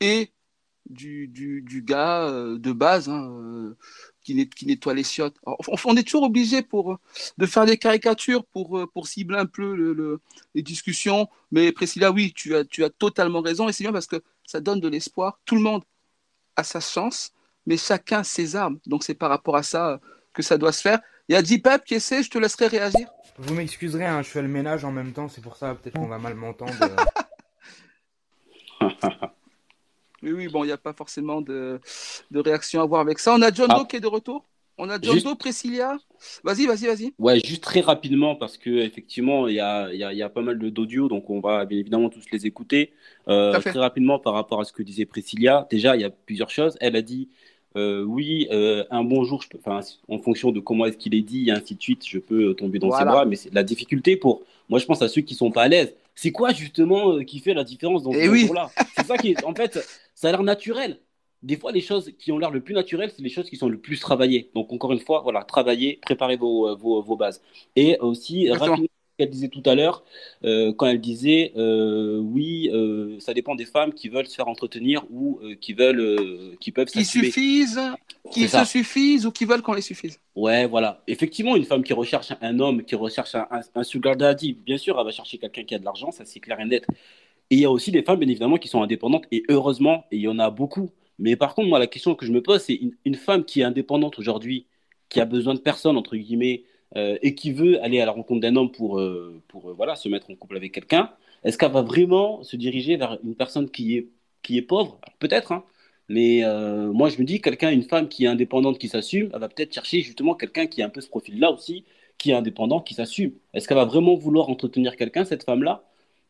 [0.00, 0.30] et
[0.88, 3.76] du, du, du gars euh, de base hein, euh,
[4.22, 5.36] qui, qui, nettoie les chiottes.
[5.84, 6.98] on, est toujours obligé pour,
[7.38, 10.20] de faire des caricatures pour, euh, pour cibler un peu le,
[10.54, 11.28] les discussions.
[11.50, 14.60] Mais Priscilla, oui, tu as, tu as totalement raison et c'est bien parce que ça
[14.60, 15.38] donne de l'espoir.
[15.44, 15.82] Tout le monde
[16.56, 17.32] a sa chance,
[17.66, 18.78] mais chacun ses armes.
[18.86, 20.00] Donc c'est par rapport à ça
[20.32, 21.00] que ça doit se faire.
[21.28, 23.08] Il y a Dipep qui essaie, je te laisserai réagir.
[23.38, 26.08] Vous m'excuserez, hein, je fais le ménage en même temps, c'est pour ça peut-être qu'on
[26.08, 26.74] va mal m'entendre.
[30.22, 31.80] Oui, oui, bon, il n'y a pas forcément de,
[32.30, 33.34] de, réaction à voir avec ça.
[33.34, 33.78] On a John ah.
[33.78, 34.44] Doe qui est de retour.
[34.78, 35.96] On a John Doe, Priscilla.
[36.44, 37.12] Vas-y, vas-y, vas-y.
[37.18, 40.58] Ouais, juste très rapidement, parce qu'effectivement, il y a, y, a, y a, pas mal
[40.58, 42.92] d'audio, donc on va bien évidemment tous les écouter.
[43.28, 46.50] Euh, très rapidement, par rapport à ce que disait Priscilla, déjà, il y a plusieurs
[46.50, 46.76] choses.
[46.80, 47.28] Elle a dit
[47.76, 49.58] euh, oui, euh, un bonjour, je peux,
[50.08, 52.78] en fonction de comment est-ce qu'il est dit, et ainsi de suite, je peux tomber
[52.78, 55.50] dans ses bras, mais c'est la difficulté pour, moi je pense à ceux qui sont
[55.50, 55.94] pas à l'aise.
[56.14, 59.44] C'est quoi justement qui fait la différence dans ce eh là C'est ça qui est,
[59.44, 59.78] en fait,
[60.14, 61.00] ça a l'air naturel.
[61.42, 63.68] Des fois, les choses qui ont l'air le plus naturelles, c'est les choses qui sont
[63.68, 64.50] le plus travaillées.
[64.54, 67.42] Donc, encore une fois, voilà, travaillez, préparez vos, euh, vos, vos bases.
[67.74, 68.86] Et aussi, rapidement,
[69.22, 70.04] qu'elle disait tout à l'heure,
[70.44, 74.48] euh, quand elle disait euh, oui, euh, ça dépend des femmes qui veulent se faire
[74.48, 77.80] entretenir ou qui veulent, qui peuvent qui suffisent,
[78.30, 80.18] qui se suffisent ou qui veulent qu'on les suffise.
[80.34, 81.02] Ouais, voilà.
[81.06, 84.98] Effectivement, une femme qui recherche un homme, qui recherche un, un, sugar daddy, bien sûr,
[84.98, 86.86] elle va chercher quelqu'un qui a de l'argent, ça c'est clair et net.
[87.50, 90.16] Et il y a aussi des femmes, bien évidemment, qui sont indépendantes, et heureusement, et
[90.16, 90.90] il y en a beaucoup.
[91.18, 93.64] Mais par contre, moi, la question que je me pose, c'est une, femme qui est
[93.64, 94.66] indépendante aujourd'hui,
[95.08, 96.64] qui a besoin de personne, entre guillemets,
[96.96, 99.96] euh, et qui veut aller à la rencontre d'un homme pour, euh, pour euh, voilà,
[99.96, 101.10] se mettre en couple avec quelqu'un,
[101.42, 104.08] est-ce qu'elle va vraiment se diriger vers une personne qui est,
[104.42, 105.00] qui est pauvre?
[105.18, 105.64] Peut-être, hein.
[106.08, 106.42] mais
[106.92, 109.72] moi, je me dis, quelqu'un, une femme qui est indépendante, qui s'assume, elle va peut-être
[109.72, 111.84] chercher justement quelqu'un qui a un peu ce profil-là aussi,
[112.18, 113.32] qui est indépendant, qui s'assume.
[113.54, 115.84] Est-ce qu'elle va vraiment vouloir entretenir quelqu'un, cette femme-là?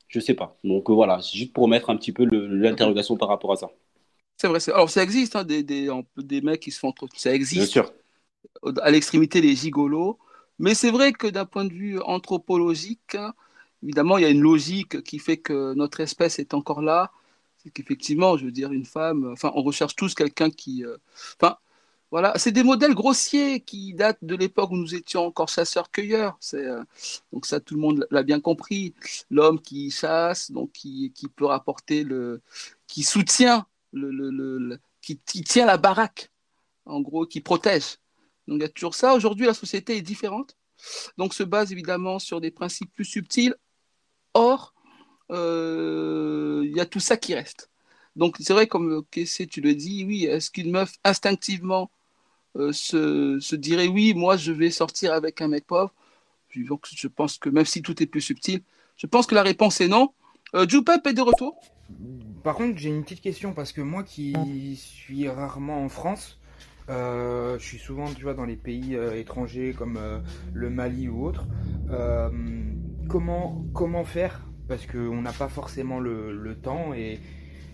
[0.09, 0.57] Je sais pas.
[0.65, 3.71] Donc voilà, c'est juste pour mettre un petit peu l'interrogation par rapport à ça.
[4.37, 4.59] C'est vrai.
[4.71, 7.09] Alors ça existe, hein, des, des, des, mecs qui se font trop.
[7.15, 7.63] Ça existe.
[7.63, 7.93] Bien sûr.
[8.83, 10.19] À l'extrémité, les gigolos.
[10.63, 13.17] Mais c'est vrai que d'un point de vue anthropologique,
[13.83, 17.11] évidemment, il y a une logique qui fait que notre espèce est encore là.
[17.59, 20.85] C'est qu'effectivement, je veux dire, une femme, enfin, on recherche tous quelqu'un qui.
[20.85, 20.97] Euh,
[21.41, 21.57] enfin,
[22.13, 26.39] Voilà, c'est des modèles grossiers qui datent de l'époque où nous étions encore chasseurs-cueilleurs.
[26.55, 26.85] Euh,
[27.33, 28.95] donc ça, tout le monde l'a bien compris.
[29.31, 32.43] L'homme qui chasse, donc qui, qui, peut rapporter le,
[32.87, 36.31] qui soutient le, le, qui, tient la baraque,
[36.87, 37.99] en gros, qui protège.
[38.49, 39.15] Donc il y a toujours ça.
[39.15, 40.57] Aujourd'hui, la société est différente.
[41.17, 43.55] Donc se base évidemment sur des principes plus subtils.
[44.35, 44.75] Or,
[45.31, 47.71] euh, il y a tout ça qui reste.
[48.17, 51.91] Donc c'est vrai, comme Kessé, tu le dis, oui, est-ce qu'une meuf instinctivement
[52.57, 55.93] euh, se, dirait oui, moi je vais sortir avec un mec pauvre?
[56.57, 58.63] Donc, je pense que même si tout est plus subtil,
[58.97, 60.13] je pense que la réponse est non.
[60.55, 61.59] Euh, Jupep est de retour
[62.43, 66.39] Par contre, j'ai une petite question parce que moi qui suis rarement en France,
[66.89, 69.99] euh, je suis souvent tu vois, dans les pays euh, étrangers comme
[70.53, 71.47] le Mali ou autre.
[73.09, 74.47] comment, comment faire?
[74.69, 77.19] Parce qu'on n'a pas forcément le, le temps et,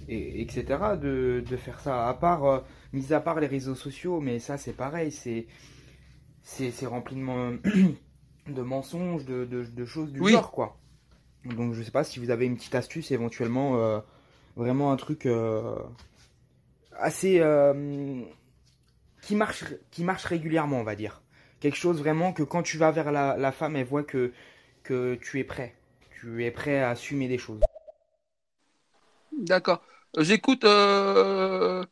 [0.09, 0.65] et, etc.
[1.01, 2.09] De, de, faire ça.
[2.09, 5.47] À part mis à part les réseaux sociaux, mais ça c'est pareil, c'est
[6.43, 7.93] c'est rempli de,
[8.53, 10.79] de mensonges, de, de, choses du genre quoi.
[11.45, 14.01] Donc je sais pas si vous avez une petite astuce éventuellement, euh,
[14.57, 15.77] vraiment un truc euh,
[16.99, 18.23] assez euh,
[19.29, 21.21] qui marche qui marche régulièrement on va dire.
[21.61, 24.33] Quelque chose vraiment que quand tu vas vers la, la femme, elle voit que
[24.83, 25.75] que tu es prêt,
[26.19, 27.61] tu es prêt à assumer des choses.
[29.33, 29.83] D'accord.
[30.17, 30.65] J'écoute.
[30.65, 31.85] Euh,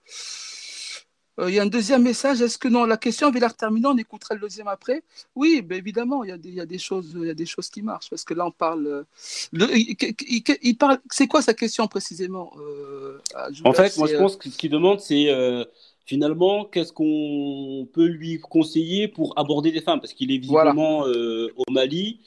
[1.46, 2.40] il y a un deuxième message.
[2.40, 5.02] Est-ce que non, la question avait l'air terminée, on écoutera le deuxième après.
[5.34, 7.34] Oui, ben évidemment, il y, a des, il y, a des choses, il y a
[7.34, 8.86] des choses qui marchent parce que là, on parle.
[8.86, 9.04] Euh,
[9.52, 10.98] il, parle.
[11.10, 13.18] C'est quoi sa question précisément euh,
[13.64, 15.26] En fait, moi, je pense que ce qu'il demande, c'est
[16.06, 20.00] finalement qu'est-ce qu'on peut lui conseiller pour aborder des femmes?
[20.00, 22.20] Parce qu'il est visiblement au Mali.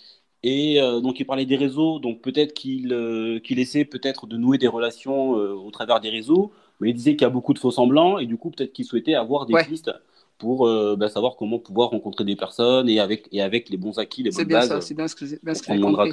[0.43, 4.68] Et donc il parlait des réseaux, donc peut-être qu'il qu'il essaie peut-être de nouer des
[4.68, 8.19] relations au travers des réseaux mais il disait qu'il y a beaucoup de faux semblants
[8.19, 9.91] et du coup peut-être qu'il souhaitait avoir des pistes
[10.38, 13.99] pour euh, bah, savoir comment pouvoir rencontrer des personnes et avec et avec les bons
[13.99, 14.85] acquis, les bonnes bien bases.
[14.85, 15.38] C'est bien ce que j'ai
[15.80, 16.11] compris.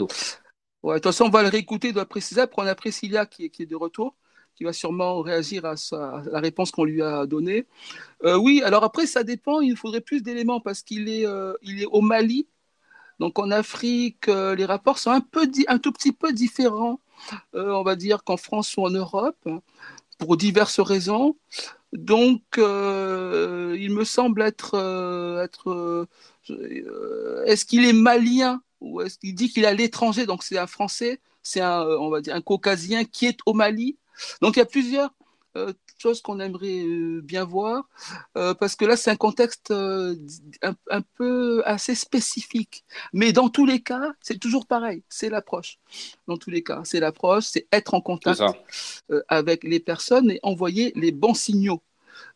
[0.83, 2.41] Ouais, de toute façon, on va le réécouter, on doit préciser.
[2.41, 4.15] Après, on a Priscilla qui qui est de retour,
[4.57, 7.67] qui va sûrement réagir à, la réponse qu'on lui a donnée.
[8.25, 9.61] Euh, oui, alors après, ça dépend.
[9.61, 12.49] Il faudrait plus d'éléments parce qu'il est, euh, est au Mali.
[13.21, 17.01] Donc en Afrique, les rapports sont un, peu un tout petit peu différents,
[17.55, 19.49] on va dire, qu'en France ou en Europe
[20.19, 21.37] pour diverses raisons.
[21.93, 24.75] Donc, euh, il me semble être.
[24.75, 26.07] Euh, être
[26.51, 30.27] euh, est-ce qu'il est malien ou est-ce qu'il dit qu'il est à l'étranger?
[30.27, 33.97] Donc, c'est un Français, c'est un, on va dire, un Caucasien qui est au Mali.
[34.43, 35.11] Donc, il y a plusieurs
[35.99, 37.89] chose qu'on aimerait euh, bien voir,
[38.37, 40.15] euh, parce que là, c'est un contexte euh,
[40.63, 42.85] un, peu assez spécifique.
[43.13, 45.79] Mais dans tous les cas, c'est toujours pareil, c'est l'approche.
[46.27, 48.43] Dans tous les cas, c'est l'approche, c'est être en contact
[49.29, 51.83] avec les personnes et envoyer les bons signaux.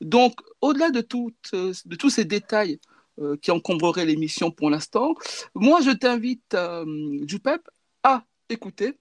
[0.01, 2.79] Donc, au-delà de, de tous ces détails
[3.43, 5.15] qui encombreraient l'émission pour l'instant,
[5.55, 6.57] moi, je t'invite,
[7.27, 7.63] Jupep,
[8.03, 8.97] à écouter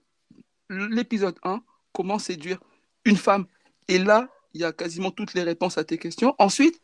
[0.69, 1.61] l'épisode 1,
[1.93, 2.59] comment séduire
[3.05, 3.45] une femme.
[3.87, 6.35] Et là, il y a quasiment toutes les réponses à tes questions.
[6.37, 6.81] Ensuite,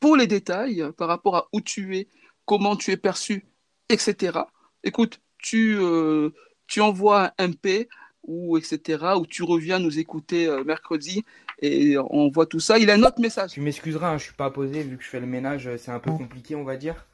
[0.00, 2.08] pour les détails par rapport à où tu es,
[2.44, 3.46] comment tu es perçu,
[3.88, 4.38] etc.
[4.82, 6.30] Écoute, tu, euh,
[6.66, 7.88] tu envoies un MP
[8.22, 9.04] ou etc.
[9.18, 11.24] ou tu reviens nous écouter euh, mercredi
[11.60, 12.78] et on voit tout ça.
[12.78, 13.52] Il a un autre message.
[13.52, 16.00] Tu m'excuseras, hein, je suis pas posé vu que je fais le ménage, c'est un
[16.00, 17.06] peu compliqué on va dire.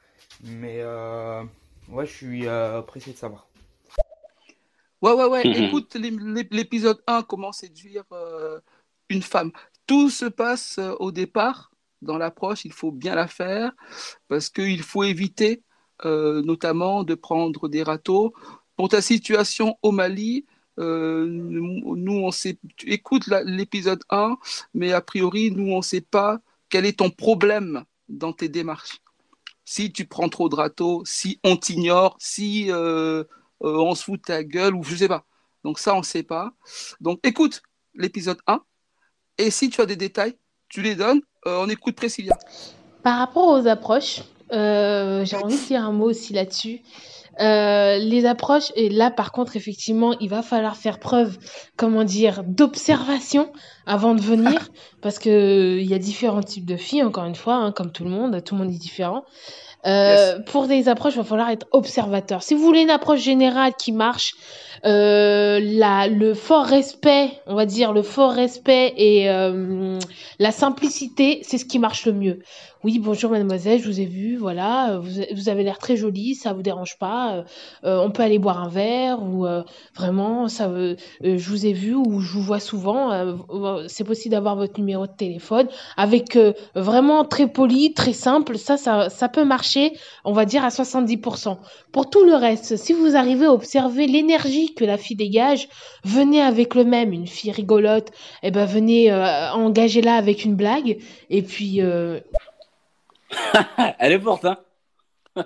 [0.45, 1.43] Mais euh,
[1.89, 2.45] ouais, je suis
[2.87, 3.50] pressé de savoir.
[5.03, 5.43] Ouais, ouais, ouais.
[5.47, 8.05] Écoute l'épisode 1, comment séduire
[9.11, 9.53] une femme.
[9.87, 13.73] Tout se passe euh, au départ, dans l'approche, il faut bien la faire,
[14.29, 15.63] parce qu'il faut éviter
[16.07, 18.33] euh, notamment de prendre des râteaux.
[18.77, 20.47] Pour ta situation au Mali,
[20.79, 24.39] euh, nous, on sait, tu écoutes l'épisode 1,
[24.73, 26.41] mais a priori, nous, on ne sait pas
[26.71, 29.01] quel est ton problème dans tes démarches.
[29.65, 32.71] Si tu prends trop de râteaux, si on t'ignore, si
[33.61, 35.25] on se fout de ta gueule, ou je sais pas.
[35.65, 36.53] Donc ça, on ne sait pas.
[37.01, 37.63] Donc écoute
[37.95, 38.61] l'épisode 1,
[39.39, 40.35] et si tu as des détails,
[40.69, 41.21] tu les donnes.
[41.47, 42.37] Euh, on écoute Priscilla.
[43.03, 44.21] Par rapport aux approches,
[44.53, 46.81] euh, j'ai envie de dire un mot aussi là-dessus.
[47.41, 51.39] Euh, les approches, et là par contre, effectivement, il va falloir faire preuve,
[51.77, 53.51] comment dire, d'observation
[53.87, 54.69] avant de venir,
[55.01, 58.05] parce que il y a différents types de filles, encore une fois, hein, comme tout
[58.05, 59.25] le monde, tout le monde est différent.
[59.87, 62.43] Euh, pour des approches, il va falloir être observateur.
[62.43, 64.35] Si vous voulez une approche générale qui marche,
[64.85, 69.99] euh, la, le fort respect, on va dire le fort respect et euh,
[70.39, 72.39] la simplicité, c'est ce qui marche le mieux.
[72.83, 76.55] Oui, bonjour mademoiselle, je vous ai vu, voilà, vous, vous avez l'air très jolie, ça
[76.55, 77.43] vous dérange pas, euh,
[77.85, 79.63] euh on peut aller boire un verre ou euh,
[79.95, 83.37] vraiment, ça, euh, je vous ai vu ou je vous vois souvent,
[83.87, 86.39] c'est possible d'avoir votre numéro de téléphone avec
[86.75, 89.93] vraiment très poli, très simple, ça, ça, ça peut marcher,
[90.25, 91.59] on va dire à 70%.
[91.93, 95.69] Pour tout le reste, si vous arrivez à observer l'énergie que la fille dégage,
[96.05, 98.09] venez avec le même, une fille rigolote,
[98.43, 100.97] et eh ben venez engager là avec une blague
[101.29, 101.83] et puis
[103.99, 104.59] Elle est forte, hein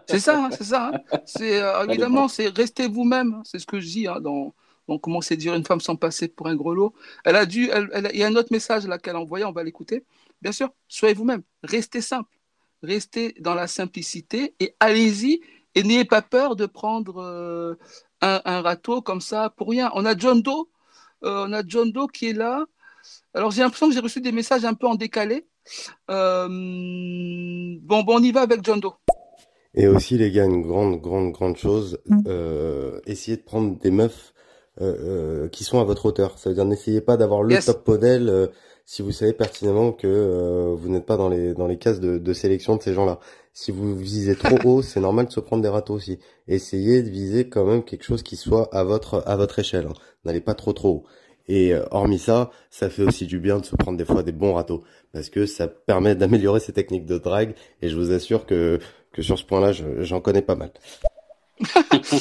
[0.06, 0.90] C'est ça, hein, c'est ça.
[0.94, 1.20] Hein.
[1.27, 3.35] C'est euh, évidemment, c'est rester vous-même.
[3.35, 3.43] Hein.
[3.44, 4.55] C'est ce que je dis dans,
[4.89, 6.94] dans Comment séduire une femme sans passer pour un grelot.
[7.24, 9.44] Elle a dû, il y a un autre message là qu'elle a envoyé.
[9.44, 10.05] On va l'écouter.
[10.43, 11.43] Bien sûr, soyez vous-même.
[11.62, 12.31] Restez simple.
[12.82, 15.40] Restez dans la simplicité et allez-y.
[15.74, 17.74] Et n'ayez pas peur de prendre euh,
[18.20, 19.90] un, un, râteau comme ça pour rien.
[19.94, 20.69] On a John Doe.
[21.24, 22.65] Euh, on a John Doe qui est là.
[23.35, 25.47] Alors j'ai l'impression que j'ai reçu des messages un peu en décalé.
[26.11, 28.93] Euh, bon, bon, on y va avec John Doe.
[29.74, 32.20] Et aussi, les gars, une grande, grande, grande chose, mm.
[32.28, 34.32] euh, essayez de prendre des meufs
[34.81, 36.39] euh, qui sont à votre hauteur.
[36.39, 38.51] Ça veut dire, n'essayez pas d'avoir le top modèle
[38.86, 42.32] si vous savez pertinemment que vous n'êtes pas dans les dans les cases de, de
[42.32, 43.19] sélection de ces gens-là.
[43.53, 46.19] Si vous visez trop haut, c'est normal de se prendre des râteaux aussi.
[46.49, 49.86] Essayez de viser quand même quelque chose qui soit à votre à votre échelle.
[49.86, 49.95] Hein.
[50.24, 51.05] N'allez pas trop trop haut.
[51.49, 54.33] Et euh, hormis ça, ça fait aussi du bien de se prendre des fois des
[54.33, 57.55] bons râteaux parce que ça permet d'améliorer ses techniques de drague.
[57.83, 58.79] Et je vous assure que
[59.12, 60.73] que sur ce point-là, j'en connais pas mal.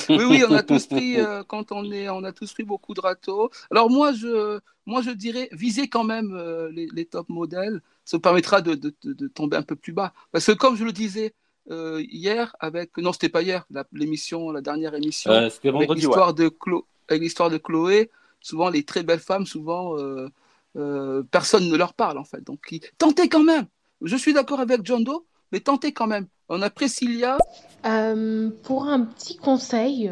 [0.09, 2.93] oui, oui, on a tous pris euh, quand on est, on a tous pris beaucoup
[2.93, 3.49] de râteaux.
[3.71, 7.81] Alors moi, je, moi, je dirais visez quand même euh, les, les, top modèles.
[8.05, 10.13] Ça vous permettra de, de, de, tomber un peu plus bas.
[10.31, 11.33] Parce que comme je le disais
[11.67, 15.31] hier, avec non, c'était pas hier, l'émission, la, dernière émission,
[15.63, 18.11] vendredi, l'histoire de Chloé, avec l'histoire de Chloé
[18.43, 20.29] souvent les très belles femmes, souvent euh,
[20.75, 22.43] euh, personne ne leur parle en fait.
[22.43, 22.59] Donc
[22.99, 23.65] tentez quand même.
[24.01, 26.27] Je suis d'accord avec John Doe, mais tentez quand même.
[26.49, 27.37] On a Priscilla.
[27.85, 30.11] Euh, pour un petit conseil,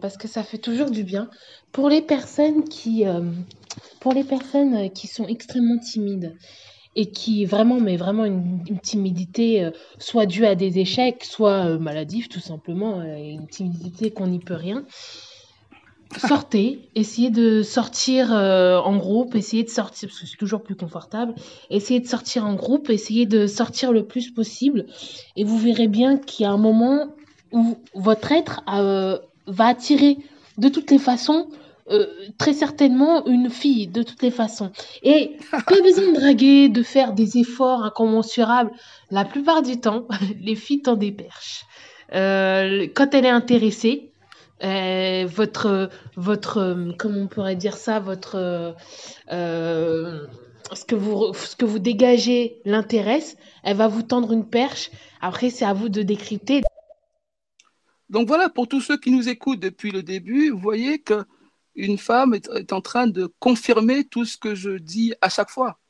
[0.00, 1.28] parce que ça fait toujours du bien,
[1.72, 3.04] pour les personnes qui,
[4.00, 6.36] pour les personnes qui sont extrêmement timides
[6.96, 12.28] et qui vraiment, mais vraiment une, une timidité soit due à des échecs, soit maladive
[12.28, 14.84] tout simplement, une timidité qu'on n'y peut rien
[16.18, 20.76] sortez, essayez de sortir euh, en groupe, essayez de sortir, parce que c'est toujours plus
[20.76, 21.34] confortable,
[21.70, 24.86] essayez de sortir en groupe, essayez de sortir le plus possible,
[25.36, 27.08] et vous verrez bien qu'il y a un moment
[27.52, 30.18] où votre être euh, va attirer
[30.58, 31.48] de toutes les façons,
[31.90, 32.06] euh,
[32.38, 34.70] très certainement une fille, de toutes les façons.
[35.02, 38.70] Et pas besoin de draguer, de faire des efforts incommensurables.
[39.10, 40.06] La plupart du temps,
[40.40, 41.64] les filles tendent des perches.
[42.10, 44.10] quand elle est intéressée,
[44.62, 48.36] euh, votre, votre, comment on pourrait dire ça, votre,
[49.32, 50.26] euh,
[50.72, 54.90] ce que vous, ce que vous dégagez l'intéresse, elle va vous tendre une perche.
[55.20, 56.62] Après, c'est à vous de décrypter.
[58.10, 61.24] Donc voilà, pour tous ceux qui nous écoutent depuis le début, vous voyez que
[61.74, 65.50] une femme est, est en train de confirmer tout ce que je dis à chaque
[65.50, 65.80] fois.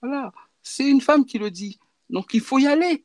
[0.00, 0.32] Voilà,
[0.62, 1.78] c'est une femme qui le dit.
[2.08, 3.04] Donc il faut y aller.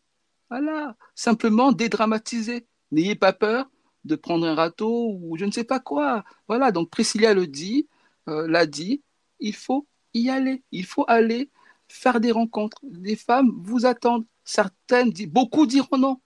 [0.49, 2.65] Voilà, simplement dédramatiser.
[2.91, 3.69] N'ayez pas peur
[4.05, 6.23] de prendre un râteau ou je ne sais pas quoi.
[6.47, 7.87] Voilà, donc Priscilla le dit,
[8.27, 9.01] euh, l'a dit,
[9.39, 11.49] il faut y aller, il faut aller
[11.87, 12.79] faire des rencontres.
[12.91, 14.25] Les femmes vous attendent.
[14.43, 16.21] Certaines, beaucoup diront non.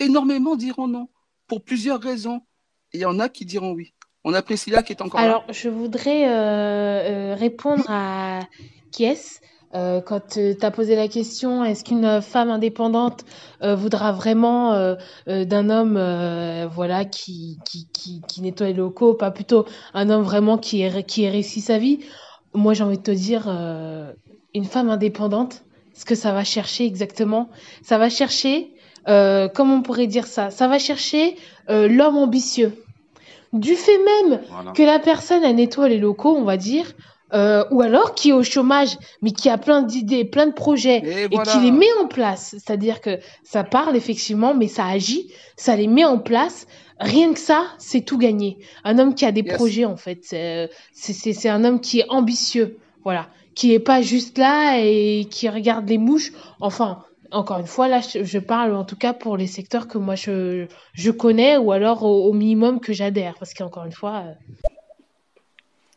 [0.00, 1.08] Énormément diront non,
[1.46, 2.42] pour plusieurs raisons.
[2.92, 3.94] Il y en a qui diront oui.
[4.24, 8.40] On a Priscilla qui est encore Alors, je voudrais euh, euh, répondre à
[8.90, 9.40] Kies.
[9.74, 13.24] Euh, quand euh, tu as posé la question, est-ce qu'une femme indépendante
[13.62, 14.94] euh, voudra vraiment euh,
[15.28, 15.98] euh, d'un homme
[16.72, 21.02] voilà qui, qui, qui, qui, nettoie les locaux, pas plutôt un homme vraiment qui ait,
[21.02, 22.00] qui ait réussi sa vie?
[22.54, 23.46] Moi, j'ai envie de te dire,
[24.54, 27.50] une femme indépendante, ce que ça va chercher exactement,
[27.82, 28.72] ça va chercher,
[29.06, 30.50] comment on pourrait dire ça?
[30.50, 31.36] Ça va chercher
[31.68, 32.72] l'homme ambitieux.
[33.52, 34.40] Du fait même
[34.72, 36.94] que la personne, elle nettoie les locaux, on va dire,
[37.34, 41.28] euh, ou alors qui est au chômage, mais qui a plein d'idées, plein de projets,
[41.30, 42.50] et, qui les met en place.
[42.50, 46.66] C'est-à-dire que ça parle effectivement, mais ça agit, ça les met en place.
[47.00, 48.58] Rien que ça, c'est tout gagné.
[48.82, 50.20] Un homme qui a des projets, en fait,
[50.92, 55.88] c'est un homme qui est ambitieux, voilà, qui est pas juste là et qui regarde
[55.88, 56.32] les mouches.
[56.60, 60.14] Enfin, encore une fois, là, je, parle en tout cas pour les secteurs que moi
[60.14, 64.24] je, je connais ou alors au, minimum que j'adhère, parce qu'encore une fois.
[64.26, 64.67] Euh,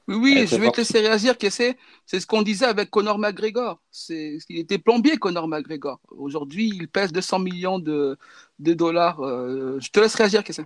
[0.08, 1.36] Oui, je vais te laisser réagir.
[1.40, 3.80] C'est ce qu'on disait avec Conor McGregor.
[4.10, 6.00] Il était plombier, Conor McGregor.
[6.10, 8.18] Aujourd'hui, il pèse 200 millions de,
[8.60, 9.22] de dollars.
[9.22, 10.62] Euh, je te laisse réagir, qu'est-ce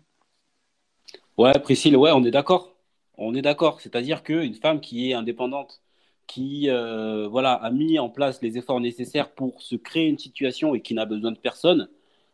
[1.38, 2.76] Ouais, Priscille, ouais, on est d'accord.
[3.18, 3.82] On est d'accord.
[3.82, 5.82] C'est-à-dire qu'une femme qui est indépendante,
[6.28, 10.74] qui euh, voilà, a mis en place les efforts nécessaires pour se créer une situation
[10.76, 11.90] et qui n'a besoin de personne,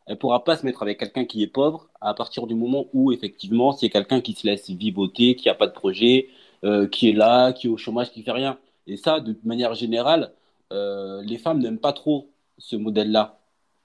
[0.05, 2.87] elle ne pourra pas se mettre avec quelqu'un qui est pauvre à partir du moment
[2.93, 6.29] où, effectivement, c'est quelqu'un qui se laisse vivoter, qui n'a pas de projet,
[6.63, 8.57] euh, qui est là, qui est au chômage, qui fait rien.
[8.87, 10.31] Et ça, de manière générale,
[10.71, 13.39] euh, les femmes n'aiment pas trop ce modèle-là.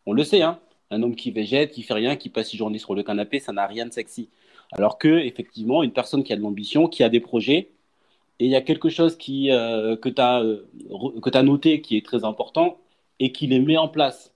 [0.07, 0.59] On le sait, hein.
[0.91, 3.53] Un homme qui végète, qui fait rien, qui passe une journée sur le canapé, ça
[3.53, 4.29] n'a rien de sexy.
[4.73, 7.71] Alors que, effectivement, une personne qui a de l'ambition, qui a des projets,
[8.39, 10.43] et il y a quelque chose qui, euh, que tu as,
[11.35, 12.79] as, noté qui est très important
[13.19, 14.35] et qui les met en place.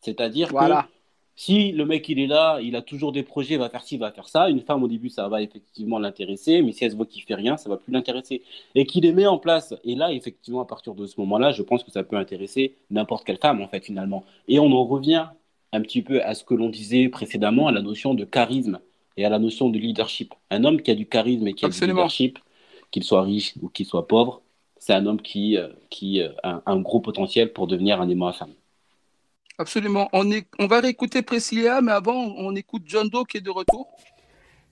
[0.00, 0.82] C'est-à-dire voilà.
[0.82, 0.95] que
[1.36, 3.96] si le mec il est là, il a toujours des projets, il va faire ci,
[3.96, 4.48] il va faire ça.
[4.48, 7.34] Une femme au début ça va effectivement l'intéresser, mais si elle se voit qu'il fait
[7.34, 8.42] rien, ça va plus l'intéresser.
[8.74, 9.74] Et qu'il les met en place.
[9.84, 13.24] Et là effectivement à partir de ce moment-là, je pense que ça peut intéresser n'importe
[13.24, 14.24] quelle femme en fait finalement.
[14.48, 15.26] Et on en revient
[15.72, 18.80] un petit peu à ce que l'on disait précédemment, à la notion de charisme
[19.16, 20.34] et à la notion de leadership.
[20.50, 22.38] Un homme qui a du charisme et qui a du leadership,
[22.90, 24.42] qu'il soit riche ou qu'il soit pauvre,
[24.78, 28.28] c'est un homme qui, euh, qui euh, a un gros potentiel pour devenir un aimant
[28.28, 28.54] à femme.
[29.58, 30.08] Absolument.
[30.12, 33.50] On, est, on va réécouter Priscilla, mais avant, on écoute John Doe qui est de
[33.50, 33.88] retour.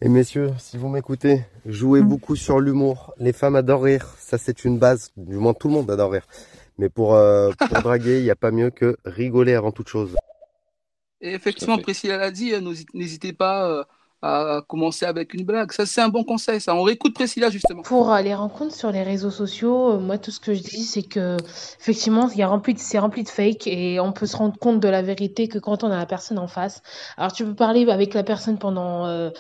[0.03, 2.09] Et messieurs, si vous m'écoutez, jouez mm.
[2.09, 3.15] beaucoup sur l'humour.
[3.19, 4.15] Les femmes adorent rire.
[4.19, 5.13] Ça, c'est une base.
[5.17, 6.27] Du moins, tout le monde adore rire.
[6.77, 10.15] Mais pour, euh, pour draguer, il n'y a pas mieux que rigoler avant toute chose.
[11.21, 12.53] Et effectivement, Priscilla l'a dit,
[12.93, 13.85] n'hésitez pas euh,
[14.25, 15.71] à commencer avec une blague.
[15.73, 16.75] Ça, c'est un bon conseil, ça.
[16.75, 17.83] On réécoute Priscilla, justement.
[17.83, 20.83] Pour euh, les rencontres sur les réseaux sociaux, euh, moi, tout ce que je dis,
[20.83, 21.37] c'est que,
[21.79, 25.03] effectivement, a rempli c'est rempli de fake et on peut se rendre compte de la
[25.03, 26.83] vérité que quand on a la personne en face.
[27.19, 29.31] Alors, tu peux parler avec la personne pendant euh,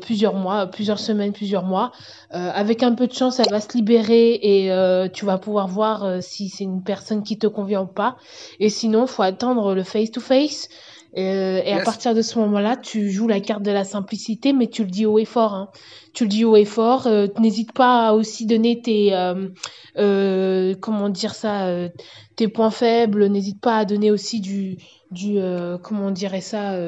[0.00, 1.92] plusieurs mois, plusieurs semaines, plusieurs mois.
[2.30, 6.48] avec un peu de chance, elle va se libérer et tu vas pouvoir voir si
[6.48, 8.16] c'est une personne qui te convient ou pas.
[8.58, 10.68] Et sinon, faut attendre le face-to-face.
[11.16, 14.68] Euh, et à partir de ce moment-là, tu joues la carte de la simplicité, mais
[14.68, 15.54] tu le dis haut et fort.
[15.54, 15.70] Hein.
[16.12, 17.06] Tu le dis haut et fort.
[17.06, 19.48] Euh, N'hésite pas à aussi donner tes, euh,
[19.96, 21.88] euh comment dire ça, euh,
[22.36, 23.26] tes points faibles.
[23.26, 24.76] N'hésite pas à donner aussi du,
[25.10, 25.38] du,
[25.82, 26.78] comment on dirait ça,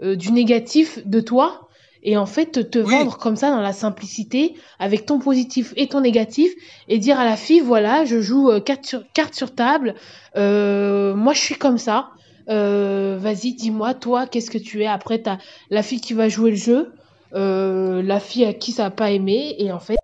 [0.00, 1.68] du négatif de toi.
[2.04, 6.00] Et en fait, te, vendre comme ça dans la simplicité, avec ton positif et ton
[6.00, 6.52] négatif,
[6.88, 9.94] et dire à la fille, voilà, je joue carte sur, carte sur table.
[10.34, 12.10] moi, je suis comme ça
[12.48, 14.86] euh, vas-y, dis-moi, toi, qu'est-ce que tu es?
[14.86, 15.38] Après, tu as
[15.70, 16.92] la fille qui va jouer le jeu,
[17.34, 19.96] euh, la fille à qui ça n'a pas aimé, et en fait.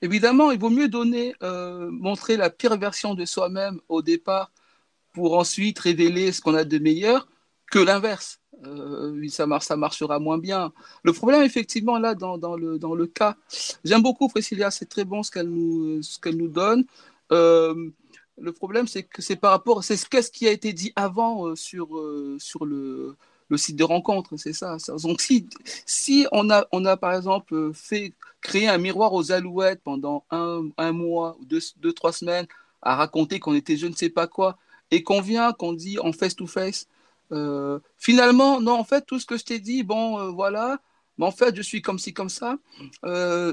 [0.00, 4.50] Évidemment, il vaut mieux donner, euh, montrer la pire version de soi-même au départ
[5.12, 7.28] pour ensuite révéler ce qu'on a de meilleur
[7.70, 8.40] que l'inverse.
[9.28, 10.72] ça, marche, ça marchera moins bien.
[11.04, 13.36] Le problème, effectivement, là, dans, le, dans le cas,
[13.84, 16.84] j'aime beaucoup Priscilla, c'est très bon ce qu'elle nous, ce qu'elle nous donne.
[18.38, 21.46] Le problème, c'est que c'est par rapport, c'est ce, ce qui a été dit avant
[21.46, 23.14] euh, sur, euh, sur le,
[23.48, 25.48] le, site de rencontre, c'est ça, Donc si,
[25.84, 30.62] si on, a, on a par exemple fait créer un miroir aux alouettes pendant un,
[30.78, 32.46] un mois ou deux, deux, trois semaines
[32.80, 34.56] à raconter qu'on était je ne sais pas quoi,
[34.90, 36.88] et qu'on vient, qu'on dit en face-to-face,
[37.32, 40.78] euh, finalement, non, en fait, tout ce que je t'ai dit, bon, voilà,
[41.18, 42.56] mais en fait, je suis comme ci, comme ça,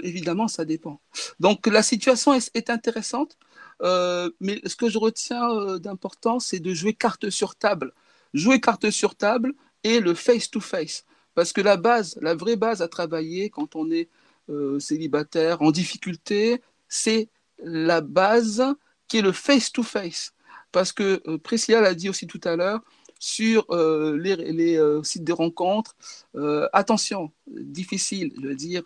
[0.03, 0.99] évidemment, ça dépend.
[1.39, 3.37] Donc la situation est intéressante.
[3.81, 7.93] Euh, mais ce que je retiens euh, d'important, c'est de jouer carte sur table.
[8.33, 9.53] Jouer carte sur table
[9.83, 11.05] et le face-to-face.
[11.35, 14.09] Parce que la base, la vraie base à travailler quand on est
[14.49, 17.29] euh, célibataire, en difficulté, c'est
[17.59, 18.63] la base
[19.07, 20.33] qui est le face-to-face.
[20.71, 22.81] Parce que Priscilla l'a dit aussi tout à l'heure,
[23.19, 25.95] sur les, sites de rencontres,
[26.73, 28.83] attention, difficile, je veux dire,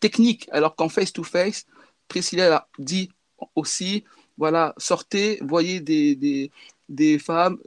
[0.00, 1.66] technique, alors qu'en face-to-face,
[2.08, 3.10] Priscilla l'a dit
[3.54, 4.04] aussi,
[4.38, 7.58] voilà, sortez, voyez des, femmes,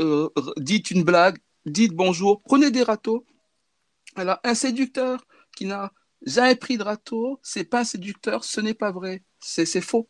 [0.00, 3.24] euh, dites une blague, dites bonjour, prenez des râteaux.
[4.16, 5.24] Alors, un séducteur
[5.56, 5.92] qui n'a
[6.24, 10.08] jamais pris de râteau, c'est pas un séducteur, ce n'est pas vrai, c'est faux.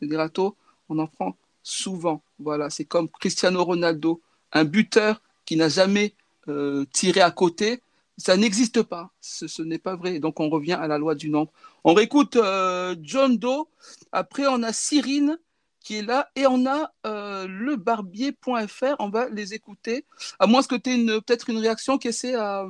[0.00, 0.56] Des râteaux,
[0.88, 2.22] on en prend souvent.
[2.38, 4.20] Voilà, c'est comme Cristiano Ronaldo,
[4.52, 6.14] un buteur qui n'a jamais
[6.48, 7.82] euh, tiré à côté,
[8.16, 9.10] ça n'existe pas.
[9.20, 10.18] Ce, n'est pas vrai.
[10.18, 11.52] Donc on revient à la loi du nombre.
[11.84, 13.66] On réécoute euh, John Doe.
[14.12, 15.38] Après on a Cyrine
[15.80, 18.96] qui est là et on a euh, le barbier.fr.
[19.00, 20.06] On va les écouter.
[20.38, 22.64] À moins que tu aies peut-être une réaction qui essaie à,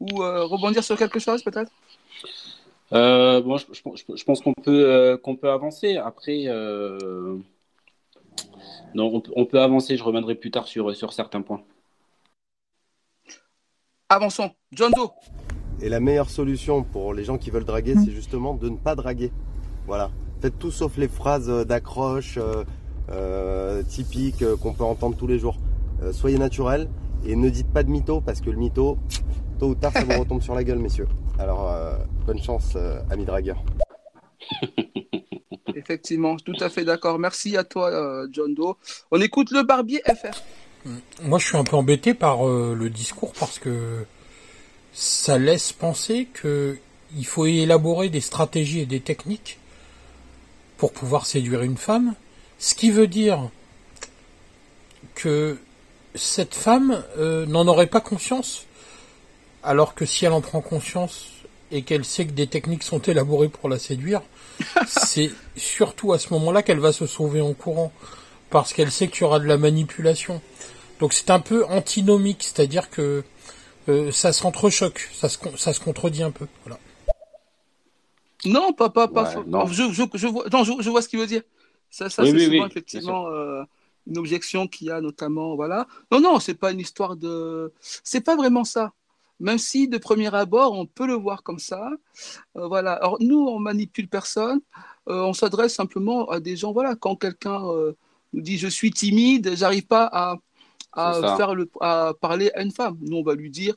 [0.00, 1.70] ou euh, rebondir sur quelque chose peut-être.
[2.90, 5.96] bon, je, pense qu'on peut qu'on peut avancer.
[5.96, 6.46] Après,
[8.94, 9.96] non, on, peut avancer.
[9.96, 11.62] Je reviendrai plus tard sur sur certains points.
[14.08, 14.50] Avançons.
[14.72, 15.12] John Doe.
[15.82, 18.94] Et la meilleure solution pour les gens qui veulent draguer, c'est justement de ne pas
[18.94, 19.32] draguer.
[19.86, 20.10] Voilà.
[20.40, 22.38] Faites tout sauf les phrases d'accroche
[23.88, 25.56] typiques qu'on peut entendre tous les jours.
[26.12, 26.88] soyez naturel
[27.24, 28.98] et ne dites pas de mytho parce que le mytho,
[29.58, 31.08] tôt ou tard, ça vous retombe sur la gueule, messieurs.
[31.38, 31.74] Alors,
[32.26, 32.76] bonne chance,
[33.10, 33.62] amis dragueurs.
[35.74, 37.18] Effectivement, tout à fait d'accord.
[37.18, 38.76] Merci à toi, euh, John Doe.
[39.10, 40.88] On écoute le Barbier FR.
[41.22, 44.04] Moi, je suis un peu embêté par euh, le discours parce que
[44.92, 46.78] ça laisse penser que
[47.16, 49.58] il faut élaborer des stratégies et des techniques
[50.76, 52.14] pour pouvoir séduire une femme,
[52.58, 53.50] ce qui veut dire
[55.14, 55.58] que
[56.14, 58.64] cette femme euh, n'en aurait pas conscience,
[59.62, 61.26] alors que si elle en prend conscience
[61.70, 64.22] et qu'elle sait que des techniques sont élaborées pour la séduire,
[64.86, 67.92] c'est surtout à ce moment-là qu'elle va se sauver en courant,
[68.50, 70.40] parce qu'elle sait qu'il y aura de la manipulation.
[70.98, 73.24] Donc c'est un peu antinomique, c'est-à-dire que
[73.90, 76.46] euh, ça s'entrechoque, ça se, ça se contredit un peu.
[76.64, 76.78] Voilà.
[78.44, 79.30] Non, pas, pas, pas.
[79.34, 81.42] Je, je, je, vois, non, je, vois ce qu'il veut dire.
[81.90, 83.62] Ça, ça c'est souvent effectivement euh,
[84.06, 85.56] une objection qu'il y a notamment.
[85.56, 85.86] Voilà.
[86.10, 87.72] Non, non, c'est pas une histoire de.
[87.80, 88.92] C'est pas vraiment ça
[89.40, 91.90] même si de premier abord, on peut le voir comme ça.
[92.56, 92.92] Euh, voilà.
[92.92, 94.60] Alors nous, on manipule personne,
[95.08, 96.72] euh, on s'adresse simplement à des gens.
[96.72, 97.96] Voilà, quand quelqu'un euh,
[98.32, 100.36] nous dit je suis timide, j'arrive pas à,
[100.92, 102.96] à faire le, à parler à une femme.
[103.00, 103.74] Nous, on va lui dire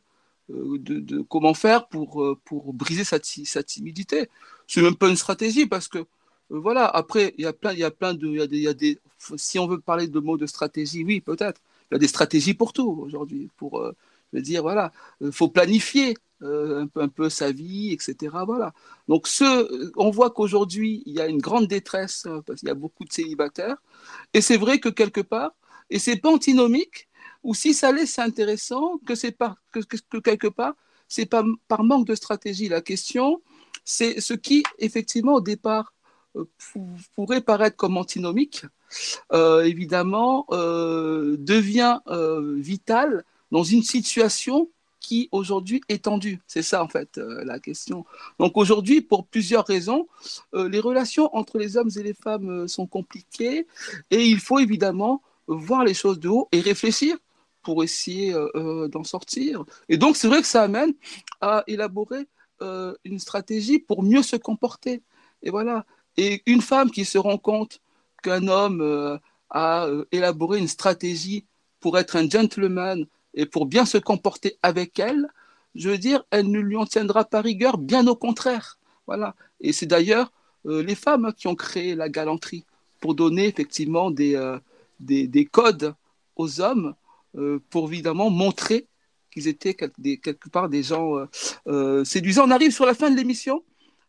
[0.50, 4.30] de, comment faire pour, pour briser sa, sa timidité.
[4.68, 6.06] C'est même pas une stratégie parce que
[6.50, 6.86] voilà.
[6.86, 8.64] Après, il y a plein, il y a plein de, il y a des, il
[8.64, 9.00] y a des,
[9.38, 11.62] si on veut parler de mots de stratégie, oui, peut-être.
[11.92, 13.94] Il y a des stratégies pour tout aujourd'hui, pour
[14.34, 14.92] veux dire, voilà,
[15.22, 18.36] il euh, faut planifier euh, un, peu, un, peu, sa vie, etc.
[18.46, 18.74] Voilà.
[19.08, 22.72] Donc, ce, on voit qu'aujourd'hui, il y a une grande détresse euh, parce qu'il y
[22.72, 23.78] a beaucoup de célibataires.
[24.34, 25.52] Et c'est vrai que quelque part,
[25.94, 27.08] et c'est pas antinomique,
[27.44, 29.38] ou si ça c'est intéressant, que c'est
[29.72, 30.74] que, quelque part,
[31.08, 32.68] c'est pas par manque de stratégie.
[32.68, 33.42] La question,
[33.86, 35.94] c'est ce qui, effectivement, au départ,
[37.16, 38.66] pourrait paraître comme antinomique,
[39.32, 42.00] évidemment, devient
[42.58, 44.70] vital dans une situation
[45.04, 46.40] qui aujourd'hui est tendue.
[46.48, 48.06] C'est ça en fait euh, la question.
[48.40, 50.08] Donc aujourd'hui, pour plusieurs raisons,
[50.56, 53.68] euh, les relations entre les hommes et les femmes euh, sont compliquées
[54.10, 57.18] et il faut évidemment voir les choses de haut et réfléchir
[57.62, 58.34] pour essayer
[58.90, 59.64] d'en sortir.
[59.88, 60.94] Et donc c'est vrai que ça amène
[61.40, 62.28] à élaborer
[62.60, 65.02] une stratégie pour mieux se comporter.
[65.42, 65.86] Et voilà.
[66.18, 67.80] Et une femme qui se rend compte
[68.22, 71.46] qu'un homme a élaboré une stratégie
[71.80, 75.28] pour être un gentleman, et pour bien se comporter avec elle,
[75.76, 78.78] je veux dire, elle ne lui en tiendra pas rigueur, bien au contraire.
[79.08, 79.36] Voilà.
[79.60, 80.32] Et c'est d'ailleurs
[80.66, 82.66] euh, les femmes qui ont créé la galanterie
[83.00, 84.36] pour donner effectivement des,
[85.12, 85.94] euh, des, codes
[86.36, 86.96] aux hommes
[87.36, 88.88] euh, pour évidemment montrer
[89.32, 91.26] qu'ils étaient quelque part des gens
[92.04, 92.46] séduisants.
[92.46, 93.64] On arrive sur la fin de l'émission.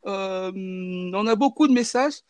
[0.04, 2.20] on a beaucoup de messages.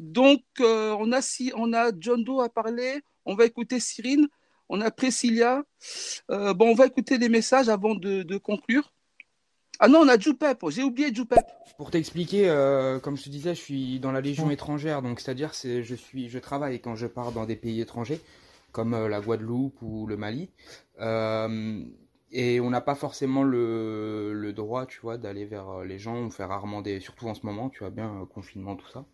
[0.00, 3.00] Donc, on, a, John Doe à parler.
[3.24, 4.26] On va écouter Cyrine
[4.70, 5.62] on a Priscilla.
[6.30, 8.92] Euh, bon, on va écouter les messages avant de, conclure.
[9.80, 10.58] Ah non, on a Jupep.
[10.68, 11.40] J'ai oublié Jupep.
[11.78, 15.54] Pour t'expliquer, euh, comme je te disais, je suis dans la Légion étrangère, donc c'est-à-dire
[15.54, 18.20] c'est je suis, je travaille quand je pars dans des pays étrangers,
[18.72, 20.50] comme euh, la Guadeloupe ou le Mali,
[22.32, 26.14] et on n'a pas forcément le, droit, tu vois, d'aller vers les gens.
[26.14, 29.04] On fait rarement des, surtout en ce moment, tu vois bien, confinement, tout ça.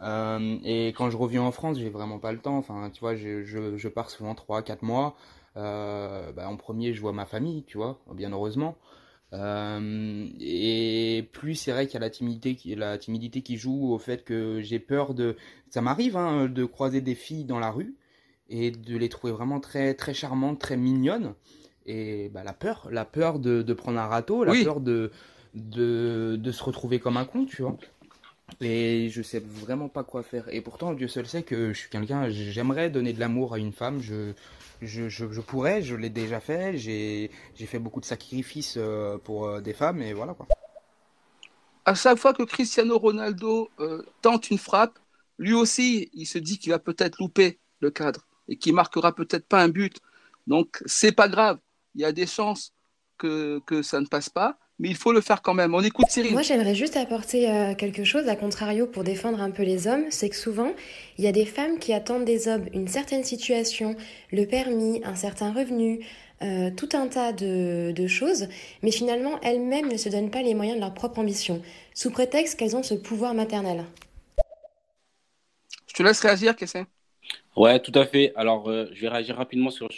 [0.00, 2.56] Euh, et quand je reviens en France, j'ai vraiment pas le temps.
[2.56, 5.16] Enfin, tu vois, je, je, je pars souvent 3-4 mois.
[5.56, 8.76] Euh, bah, en premier, je vois ma famille, tu vois, bien heureusement.
[9.34, 13.92] Euh, et plus c'est vrai qu'il y a la timidité, qui, la timidité qui joue
[13.92, 15.36] au fait que j'ai peur de.
[15.70, 17.94] Ça m'arrive hein, de croiser des filles dans la rue
[18.48, 21.34] et de les trouver vraiment très très charmantes, très mignonnes.
[21.86, 25.10] Et bah, la peur, la peur de, de prendre un râteau, la peur de,
[25.54, 27.76] de, de se retrouver comme un con, tu vois.
[28.60, 30.44] Et je sais vraiment pas quoi faire.
[30.50, 33.72] Et pourtant, Dieu seul sait que je suis quelqu'un, j'aimerais donner de l'amour à une
[33.72, 34.00] femme.
[34.00, 34.32] Je,
[34.82, 36.76] je, pourrais, je l'ai déjà fait.
[36.76, 37.30] J'ai
[37.66, 40.46] fait beaucoup de sacrifices euh, pour euh, des femmes, et voilà quoi.
[41.84, 44.98] À chaque fois que Cristiano Ronaldo euh, tente une frappe,
[45.38, 49.46] lui aussi, il se dit qu'il va peut-être louper le cadre et qu'il marquera peut-être
[49.46, 49.98] pas un but.
[50.46, 51.58] Donc, c'est pas grave.
[51.94, 52.72] Il y a des chances
[53.16, 55.74] que ça ne passe pas mais il faut le faire quand même.
[55.74, 56.32] On écoute Cyril.
[56.32, 60.04] Moi, j'aimerais juste apporter euh, quelque chose, à contrario, pour défendre un peu les hommes.
[60.10, 60.72] C'est que souvent,
[61.18, 63.96] il y a des femmes qui attendent des hommes une certaine situation,
[64.32, 66.04] le permis, un certain revenu,
[66.42, 68.48] euh, tout un tas de, de choses,
[68.82, 71.60] mais finalement, elles-mêmes ne se donnent pas les moyens de leur propre ambition,
[71.94, 73.84] sous prétexte qu'elles ont ce pouvoir maternel.
[75.88, 76.86] Je te laisse réagir, Kessin.
[77.56, 78.32] Ouais, tout à fait.
[78.36, 79.88] Alors, euh, je vais réagir rapidement sur,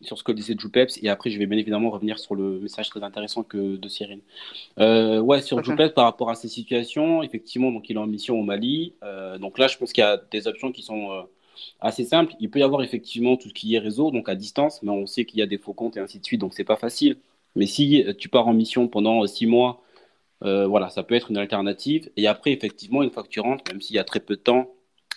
[0.00, 2.90] sur ce que disait Joupeps et après je vais bien évidemment revenir sur le message
[2.90, 4.20] très intéressant que de Cyrine.
[4.78, 8.38] Euh, ouais, sur Joupeps par rapport à ces situations, effectivement, donc il est en mission
[8.38, 8.94] au Mali.
[9.02, 11.22] Euh, donc là, je pense qu'il y a des options qui sont euh,
[11.80, 12.34] assez simples.
[12.40, 15.06] Il peut y avoir effectivement tout ce qui est réseau, donc à distance, mais on
[15.06, 17.16] sait qu'il y a des faux comptes et ainsi de suite, donc c'est pas facile.
[17.54, 19.82] Mais si tu pars en mission pendant six mois,
[20.42, 22.10] voilà, ça peut être une alternative.
[22.16, 24.42] Et après, effectivement, une fois que tu rentres, même s'il y a très peu de
[24.42, 24.70] temps,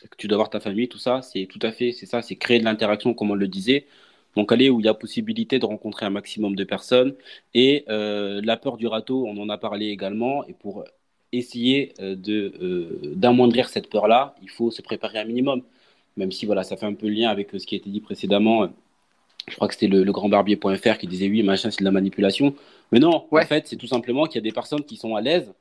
[0.09, 2.35] que tu dois voir ta famille, tout ça, c'est tout à fait, c'est ça, c'est
[2.37, 3.87] créer de l'interaction, comme on le disait.
[4.35, 7.15] Donc aller où il y a possibilité de rencontrer un maximum de personnes.
[7.53, 10.45] Et euh, la peur du râteau, on en a parlé également.
[10.47, 10.85] Et pour
[11.31, 15.63] essayer euh, de euh, d'amoindrir cette peur-là, il faut se préparer un minimum.
[16.17, 18.01] Même si voilà, ça fait un peu le lien avec ce qui a été dit
[18.01, 18.69] précédemment.
[19.47, 22.55] Je crois que c'était le, grand barbier.fr qui disait oui, machin, c'est de la manipulation.
[22.91, 25.21] Mais non, en fait, c'est tout simplement qu'il y a des personnes qui sont à
[25.21, 25.53] l'aise.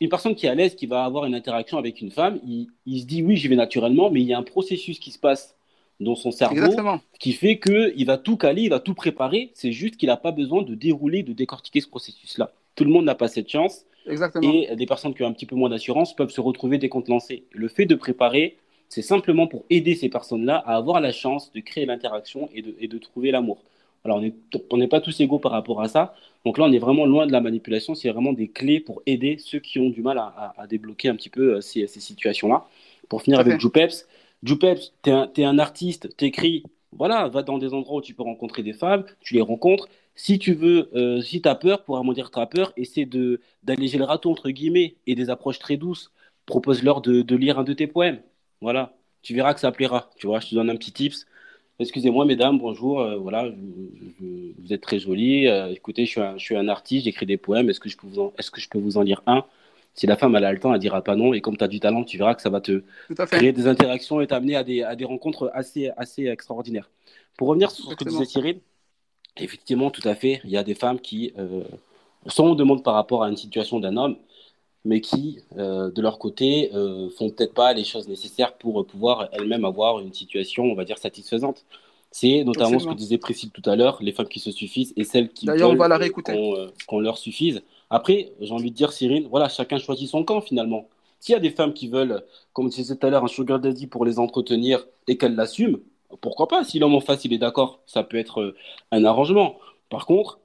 [0.00, 2.68] Une personne qui est à l'aise, qui va avoir une interaction avec une femme, il,
[2.86, 5.18] il se dit oui, j'y vais naturellement, mais il y a un processus qui se
[5.18, 5.57] passe
[6.00, 6.74] dans son cerveau
[7.18, 9.50] qui fait qu'il va tout caler, il va tout préparer.
[9.54, 12.52] C'est juste qu'il n'a pas besoin de dérouler, de décortiquer ce processus-là.
[12.76, 13.84] Tout le monde n'a pas cette chance.
[14.06, 14.50] Exactement.
[14.52, 16.88] Et des personnes qui ont un petit peu moins d'assurance peuvent se retrouver dès
[17.52, 18.56] Le fait de préparer,
[18.88, 22.74] c'est simplement pour aider ces personnes-là à avoir la chance de créer l'interaction et de,
[22.80, 23.58] et de trouver l'amour.
[24.04, 24.22] Alors,
[24.70, 26.14] on n'est pas tous égaux par rapport à ça.
[26.44, 27.94] Donc là, on est vraiment loin de la manipulation.
[27.94, 31.28] C'est vraiment des clés pour aider ceux qui ont du mal à, débloquer un petit
[31.28, 32.66] peu euh, ces, ces situations-là.
[33.08, 34.06] Pour finir avec Joupeps,
[34.42, 36.62] Joupeps, tu es, un artiste, t'écris,
[36.92, 39.88] voilà, va dans des endroits où tu peux rencontrer des femmes, tu les rencontres.
[40.14, 43.08] Si tu veux, euh, si tu as peur, pour amondir ta peur, essaie
[43.62, 46.12] d'alléger le râteau, entre guillemets, et des approches très douces.
[46.46, 48.20] Propose-leur de, lire un de tes poèmes.
[48.60, 50.10] Voilà, tu verras que ça plaira.
[50.16, 51.26] Tu vois, je te donne un petit tips.
[51.78, 53.00] Excusez-moi, mesdames, bonjour.
[53.00, 53.48] Euh, voilà,
[54.20, 55.46] vous êtes très jolie.
[55.48, 57.70] Euh, écoutez, je suis, un, je suis un artiste, j'écris des poèmes.
[57.70, 59.44] Est-ce que, je peux vous est-ce que je peux vous en lire un?
[59.98, 61.34] Si la femme elle a le temps, elle dira pas non.
[61.34, 62.84] Et comme tu as du talent, tu verras que ça va te
[63.32, 66.88] créer des interactions et t'amener à des, à des rencontres assez, assez extraordinaires.
[67.36, 68.60] Pour revenir sur ce que disait Cyril,
[69.36, 71.64] effectivement, tout à fait, il y a des femmes qui euh,
[72.26, 74.16] sont en demande par rapport à une situation d'un homme,
[74.84, 79.28] mais qui, euh, de leur côté, euh, font peut-être pas les choses nécessaires pour pouvoir
[79.32, 81.64] elles-mêmes avoir une situation, on va dire, satisfaisante.
[82.12, 85.02] C'est notamment ce que disait Priscille tout à l'heure, les femmes qui se suffisent et
[85.02, 85.76] celles qui veulent
[86.22, 87.62] qu'on qu'on leur suffise.
[87.90, 90.88] Après, j'ai envie de dire, Cyril, voilà, chacun choisit son camp finalement.
[91.20, 93.58] S'il y a des femmes qui veulent, comme tu disais tout à l'heure, un sugar
[93.58, 95.78] daddy pour les entretenir et qu'elles l'assument,
[96.20, 96.64] pourquoi pas?
[96.64, 98.56] Si l'homme en face, il est d'accord, ça peut être euh,
[98.92, 99.58] un arrangement.
[99.90, 100.40] Par contre,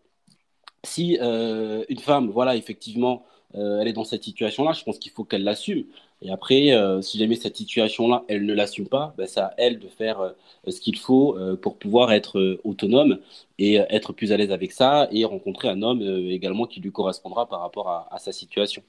[0.83, 3.25] si euh, une femme, voilà, effectivement,
[3.55, 5.85] euh, elle est dans cette situation-là, je pense qu'il faut qu'elle l'assume.
[6.23, 9.77] Et après, euh, si jamais cette situation-là, elle ne l'assume pas, ben, c'est à elle
[9.77, 10.31] de faire euh,
[10.69, 13.19] ce qu'il faut pour pouvoir être autonome
[13.59, 17.47] et être plus à l'aise avec ça et rencontrer un homme également qui lui correspondra
[17.47, 18.81] par rapport à, sa situation.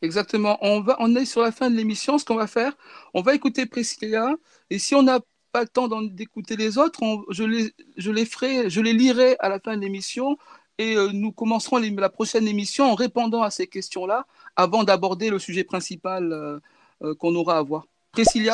[0.00, 0.58] Exactement.
[0.62, 2.16] On, va, on est sur la fin de l'émission.
[2.16, 2.72] Ce qu'on va faire,
[3.12, 4.34] on va écouter Priscilla.
[4.70, 5.20] Et si on n'a
[5.52, 9.50] pas le temps d'écouter les autres, je, les, je les ferai, je les lirai à
[9.50, 10.38] la fin de l'émission
[10.78, 14.26] et euh, nous commencerons la prochaine émission en répondant à ces questions-là
[14.56, 16.58] avant d'aborder le sujet principal euh,
[17.02, 17.86] euh, qu'on aura à voir.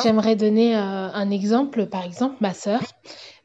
[0.03, 1.85] J'aimerais donner un exemple.
[1.87, 2.81] Par exemple, ma sœur.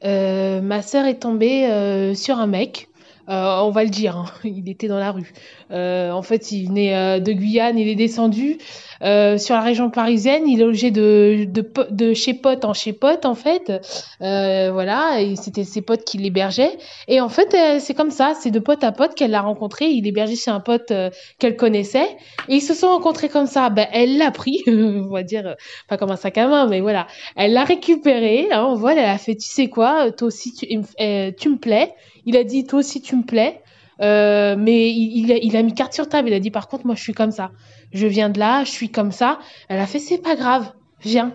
[0.01, 2.87] ma sœur est tombée sur un mec
[3.27, 4.25] euh, on va le dire, hein.
[4.43, 5.33] il était dans la rue.
[5.71, 8.57] Euh, en fait, il venait euh, de Guyane, il est descendu
[9.01, 13.25] sur la région parisienne, il est logé de, de, de chez pote en chez pote,
[13.25, 13.71] en fait.
[14.19, 16.77] voilà, et c'était ses potes qui l'hébergeaient.
[17.07, 19.85] Et en fait, c'est comme ça, c'est de pote à pote qu'elle l'a rencontré.
[19.87, 20.91] Il hébergeait chez un pote
[21.39, 22.07] qu'elle connaissait.
[22.47, 23.69] Et ils se sont rencontrés comme ça.
[23.69, 25.55] Ben, elle l'a pris, on va dire,
[25.87, 27.05] pas comme un sac à main, mais voilà.
[27.35, 30.67] Elle l'a récupéré, hein, on voit, elle a fait, tu sais quoi, toi aussi, tu,
[30.67, 31.93] tu me plais.
[32.25, 33.61] Il a dit, toi aussi, tu me plais.
[34.01, 36.29] Euh, mais il, il, a, mis carte sur table.
[36.29, 37.51] Il a dit, par contre, moi, je suis comme ça.
[37.93, 39.39] Je viens de là, je suis comme ça.
[39.69, 40.71] Elle a fait, c'est pas grave.
[41.01, 41.33] Viens,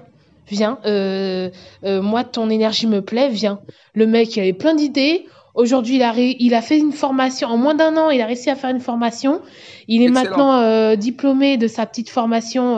[0.49, 0.79] viens.
[0.85, 1.51] Euh,
[1.85, 3.61] euh, moi, ton énergie me plaît, viens.
[3.95, 5.27] Le mec, il avait plein d'idées.
[5.55, 7.49] Aujourd'hui, il a, il a fait une formation.
[7.49, 9.41] En moins d'un an, il a réussi à faire une formation.
[9.89, 12.77] Il est maintenant diplômé de sa petite formation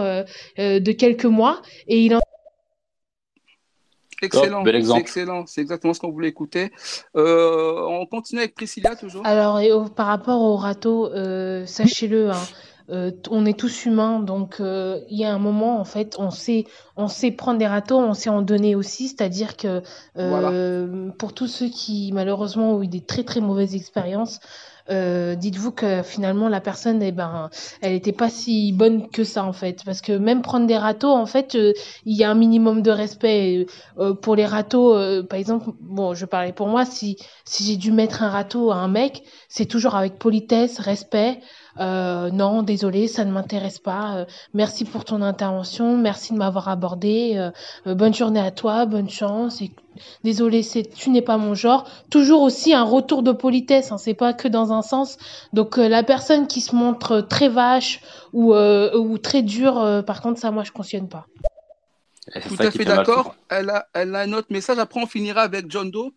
[0.57, 1.61] de quelques mois.
[1.87, 2.22] Et il en
[4.23, 6.70] Excellent, c'est excellent, c'est exactement ce qu'on voulait écouter.
[7.16, 9.27] Euh, on continue avec Priscilla toujours.
[9.27, 12.36] Alors, par rapport au râteau, euh, sachez-le, hein,
[12.90, 16.66] euh, on est tous humains, donc il y a un moment, en fait, on sait,
[16.97, 19.82] on sait prendre des râteaux, on sait en donner aussi, c'est-à-dire que
[21.19, 24.39] pour tous ceux qui malheureusement ont eu des très très mauvaises expériences,
[24.91, 27.51] euh, dites-vous que finalement la personne, eh ben,
[27.81, 31.13] elle n'était pas si bonne que ça en fait, parce que même prendre des râteaux,
[31.13, 31.73] en fait, euh,
[32.05, 33.67] il y a un minimum de respect
[33.99, 34.95] euh, pour les râteaux.
[35.25, 38.77] par exemple, bon, je parlais pour moi, si si j'ai dû mettre un râteau à
[38.77, 41.41] un mec, c'est toujours avec politesse, respect.
[41.78, 44.27] Non, désolé, ça ne m'intéresse pas.
[44.55, 47.51] merci pour ton intervention, merci de m'avoir abordé.
[47.86, 49.61] bonne journée à toi, bonne chance.
[49.61, 49.70] Et
[50.24, 51.89] désolé, c'est tu n'es pas mon genre.
[52.11, 55.19] Toujours aussi un retour de politesse, hein, c'est pas que dans un sens.
[55.53, 58.01] Donc euh, la personne qui se montre très vache
[58.32, 61.27] ou, euh, ou très dure, euh, par contre ça moi je cautionne pas.
[62.49, 63.35] Tout à fait d'accord.
[63.49, 64.78] Elle a, elle a un autre message.
[64.78, 66.12] Après on finira avec John Doe,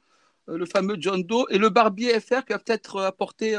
[0.47, 3.55] le fameux John Doe et le barbier FR qui va peut-être apporter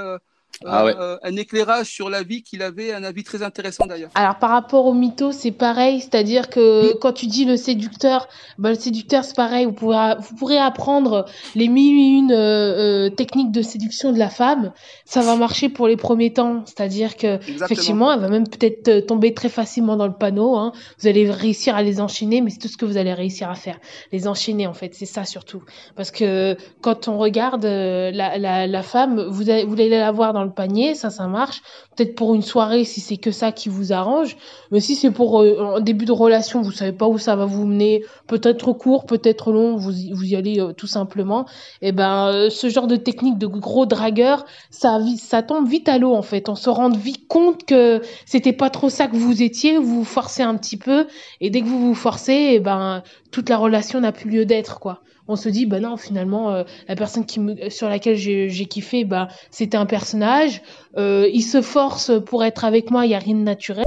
[0.64, 4.10] ah euh, un éclairage sur la vie qu'il avait, un avis très intéressant d'ailleurs.
[4.14, 8.26] Alors par rapport au mytho, c'est pareil, c'est-à-dire que quand tu dis le séducteur,
[8.58, 13.06] bah, le séducteur c'est pareil, vous pourrez, vous pourrez apprendre les mille et une euh,
[13.06, 14.72] euh, techniques de séduction de la femme,
[15.04, 19.34] ça va marcher pour les premiers temps, c'est-à-dire que effectivement, elle va même peut-être tomber
[19.34, 20.72] très facilement dans le panneau, hein.
[21.00, 23.56] vous allez réussir à les enchaîner, mais c'est tout ce que vous allez réussir à
[23.56, 23.78] faire,
[24.10, 25.62] les enchaîner en fait, c'est ça surtout,
[25.96, 30.45] parce que quand on regarde la, la, la femme, vous, vous allez la voir dans
[30.52, 31.62] panier, ça, ça marche.
[31.94, 34.36] Peut-être pour une soirée si c'est que ça qui vous arrange.
[34.70, 37.44] Mais si c'est pour euh, un début de relation, vous savez pas où ça va
[37.44, 41.46] vous mener, peut-être court, peut-être long, vous, vous y allez euh, tout simplement.
[41.82, 45.88] Et eh ben, euh, ce genre de technique de gros dragueur, ça, ça tombe vite
[45.88, 46.48] à l'eau en fait.
[46.48, 50.04] On se rend vite compte que c'était pas trop ça que vous étiez, vous vous
[50.04, 51.06] forcez un petit peu,
[51.40, 54.44] et dès que vous vous forcez, et eh ben, toute la relation n'a plus lieu
[54.44, 58.16] d'être quoi on se dit bah non finalement euh, la personne qui me, sur laquelle
[58.16, 60.62] j'ai kiffé bah c'était un personnage.
[60.96, 63.86] Euh, il se force pour être avec moi il y a rien de naturel.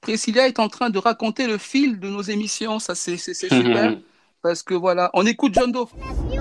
[0.00, 2.78] Priscilla est en train de raconter le fil de nos émissions.
[2.78, 3.96] Ça c'est super
[4.42, 5.86] parce que voilà, on écoute John Doe.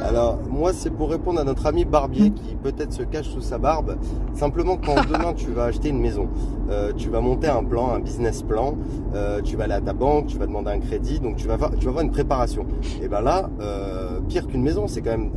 [0.05, 3.57] Alors, moi, c'est pour répondre à notre ami Barbier qui peut-être se cache sous sa
[3.57, 3.97] barbe.
[4.33, 6.29] Simplement, quand demain tu vas acheter une maison,
[6.69, 8.77] euh, tu vas monter un plan, un business plan,
[9.13, 11.55] euh, tu vas aller à ta banque, tu vas demander un crédit, donc tu vas
[11.55, 12.65] avoir, tu vas avoir une préparation.
[13.01, 15.31] Et ben là, euh, pire qu'une maison, c'est quand même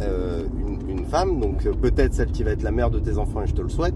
[0.66, 3.46] une, une, femme, donc peut-être celle qui va être la mère de tes enfants, et
[3.46, 3.94] je te le souhaite.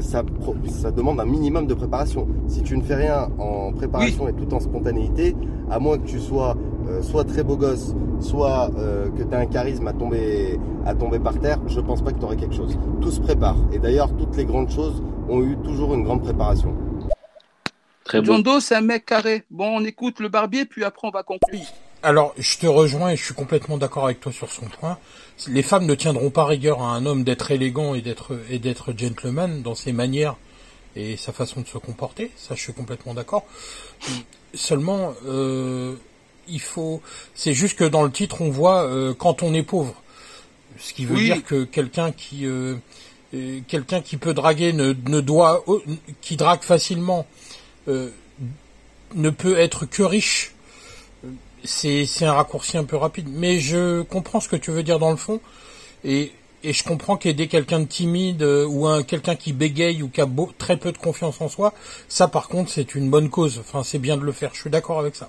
[0.00, 0.22] ça,
[0.68, 2.28] ça demande un minimum de préparation.
[2.46, 5.36] Si tu ne fais rien en préparation et tout en spontanéité,
[5.70, 6.56] à moins que tu sois
[6.90, 10.94] euh, soit très beau gosse, soit euh, que tu as un charisme à tomber, à
[10.94, 12.76] tomber par terre, je pense pas que tu aurais quelque chose.
[13.00, 13.56] Tout se prépare.
[13.72, 16.74] Et d'ailleurs, toutes les grandes choses ont eu toujours une grande préparation.
[18.04, 19.44] Très John Doe, c'est un mec carré.
[19.50, 21.60] Bon, on écoute le barbier, puis après on va conclure.
[22.02, 24.98] Alors, je te rejoins et je suis complètement d'accord avec toi sur son point.
[25.48, 28.94] Les femmes ne tiendront pas rigueur à un homme d'être élégant et d'être et d'être
[28.96, 30.36] gentleman dans ses manières
[30.96, 32.30] et sa façon de se comporter.
[32.36, 33.44] Ça, je suis complètement d'accord.
[34.54, 35.94] Seulement, euh,
[36.50, 37.00] il faut.
[37.34, 39.94] C'est juste que dans le titre, on voit euh, quand on est pauvre,
[40.78, 42.76] ce qui veut dire que quelqu'un qui euh,
[43.34, 45.64] euh, quelqu'un qui peut draguer ne, ne doit
[46.20, 47.26] qui drague facilement
[47.86, 50.54] ne peut être que riche.
[51.64, 54.98] C'est c'est un raccourci un peu rapide, mais je comprends ce que tu veux dire
[54.98, 55.40] dans le fond
[56.04, 56.32] et
[56.62, 60.28] et je comprends qu'aider quelqu'un de timide ou un quelqu'un qui bégaye ou qui a
[60.58, 61.72] très peu de confiance en soi,
[62.08, 63.58] ça par contre c'est une bonne cause.
[63.60, 64.50] Enfin c'est bien de le faire.
[64.54, 65.28] Je suis d'accord avec ça.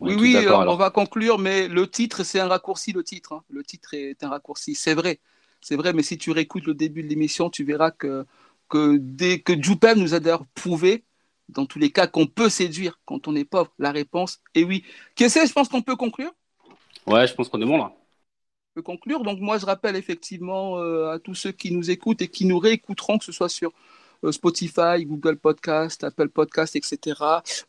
[0.00, 3.34] Oui, oui, on va conclure, mais le titre, c'est un raccourci, le titre.
[3.34, 3.44] Hein.
[3.50, 5.20] Le titre est un raccourci, c'est vrai.
[5.60, 8.24] C'est vrai, mais si tu réécoutes le début de l'émission, tu verras que,
[8.70, 11.04] que dès que Jupem nous a d'ailleurs prouvé,
[11.50, 13.70] dans tous les cas, qu'on peut séduire quand on est pauvre.
[13.78, 14.84] La réponse est oui.
[15.14, 16.32] Qu'est-ce que je pense qu'on peut conclure?
[17.06, 17.92] Ouais, je pense qu'on est bon là.
[17.92, 19.22] On peut conclure?
[19.22, 22.58] Donc moi, je rappelle effectivement euh, à tous ceux qui nous écoutent et qui nous
[22.58, 23.72] réécouteront, que ce soit sur euh,
[24.30, 27.20] Spotify, Google Podcast, Apple Podcast, etc.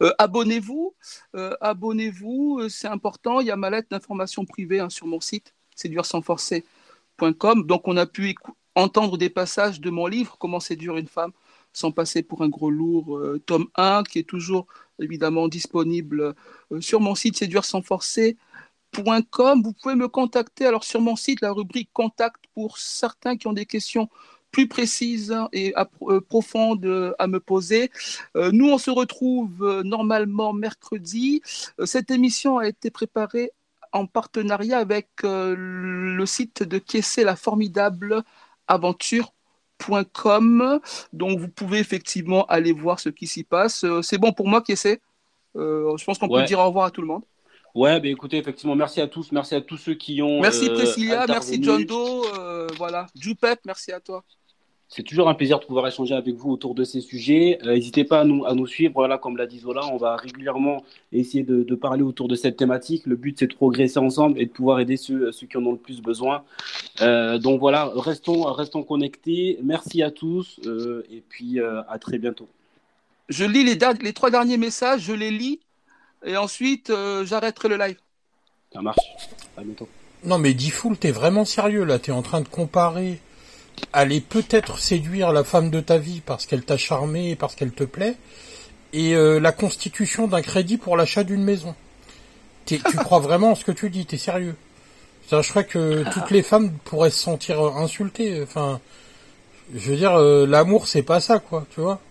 [0.02, 0.94] Euh, abonnez-vous,
[1.36, 3.40] euh, abonnez-vous, c'est important.
[3.40, 7.66] Il y a ma lettre d'information privée hein, sur mon site, séduire-sans-forcer.com.
[7.66, 8.36] Donc on a pu
[8.76, 11.32] entendre des passages de mon livre, Comment séduire une femme
[11.74, 14.68] sans passer pour un gros lourd, tome 1, qui est toujours
[15.00, 16.36] évidemment disponible
[16.82, 19.62] sur mon site séduire sans forcer.com.
[19.64, 23.54] Vous pouvez me contacter alors sur mon site, la rubrique contact pour certains qui ont
[23.54, 24.10] des questions
[24.52, 27.90] plus précises et euh, profondes à me poser.
[28.36, 31.42] Euh, nous, on se retrouve euh, normalement mercredi.
[31.84, 33.52] Cette émission a été préparée
[33.94, 38.24] en partenariat avec le site de Kessé, la formidable
[38.68, 40.80] aventure.com.
[41.12, 43.86] Donc, vous pouvez effectivement aller voir ce qui s'y passe.
[44.02, 45.02] C'est bon pour moi, Kessé
[45.56, 47.24] Je pense qu'on peut dire au revoir à tout le monde.
[47.76, 50.42] Ouais, bah écoutez, effectivement, merci à tous, merci à tous ceux qui ont.
[50.42, 53.08] Merci Priscilla, merci John Doe, voilà.
[53.16, 54.24] Jupep, merci à toi.
[54.94, 57.60] C'est toujours un plaisir de pouvoir échanger avec vous autour de ces sujets.
[57.64, 58.92] Euh, n'hésitez pas à nous, à nous suivre.
[58.94, 63.04] Voilà, comme l'a dit Zola, on va régulièrement essayer de, parler autour de cette thématique.
[63.06, 65.72] Le but, c'est de progresser ensemble et de pouvoir aider ceux, ceux qui en ont
[65.72, 66.44] le plus besoin.
[67.00, 69.58] Euh, donc voilà, restons, restons connectés.
[69.64, 72.50] Merci à tous euh, et puis à très bientôt.
[73.30, 75.62] Je lis les, les trois derniers messages, je les lis
[76.26, 76.92] et ensuite
[77.24, 77.98] j'arrêterai le live.
[78.74, 79.00] Ça marche.
[79.56, 79.88] À bientôt.
[80.26, 81.98] Non mais Difool, t'es vraiment sérieux là.
[81.98, 83.22] T'es en train de comparer
[83.94, 87.72] aller peut-être séduire la femme de ta vie parce qu'elle t'a charmé et parce qu'elle
[87.72, 88.16] te plaît,
[88.94, 91.76] et euh, la constitution d'un crédit pour l'achat d'une maison.
[92.66, 94.56] tu crois vraiment ce que tu dis T'es sérieux?
[95.30, 98.42] Je crois que toutes les femmes pourraient se sentir insultées.
[98.44, 98.82] Enfin,
[99.74, 102.02] je veux dire, l'amour, c'est pas ça, quoi, tu vois?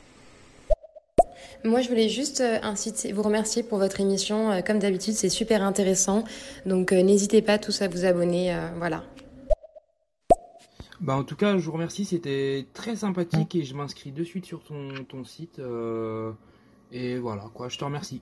[1.63, 4.63] Moi, je voulais juste inciter, vous remercier pour votre émission.
[4.67, 6.25] Comme d'habitude, c'est super intéressant.
[6.65, 8.57] Donc, n'hésitez pas tous à vous abonner.
[8.79, 9.03] voilà.
[11.01, 14.45] Bah en tout cas, je vous remercie, c'était très sympathique et je m'inscris de suite
[14.45, 15.59] sur ton, ton site.
[15.59, 16.33] Euh,
[16.93, 18.21] et voilà, quoi, je te remercie.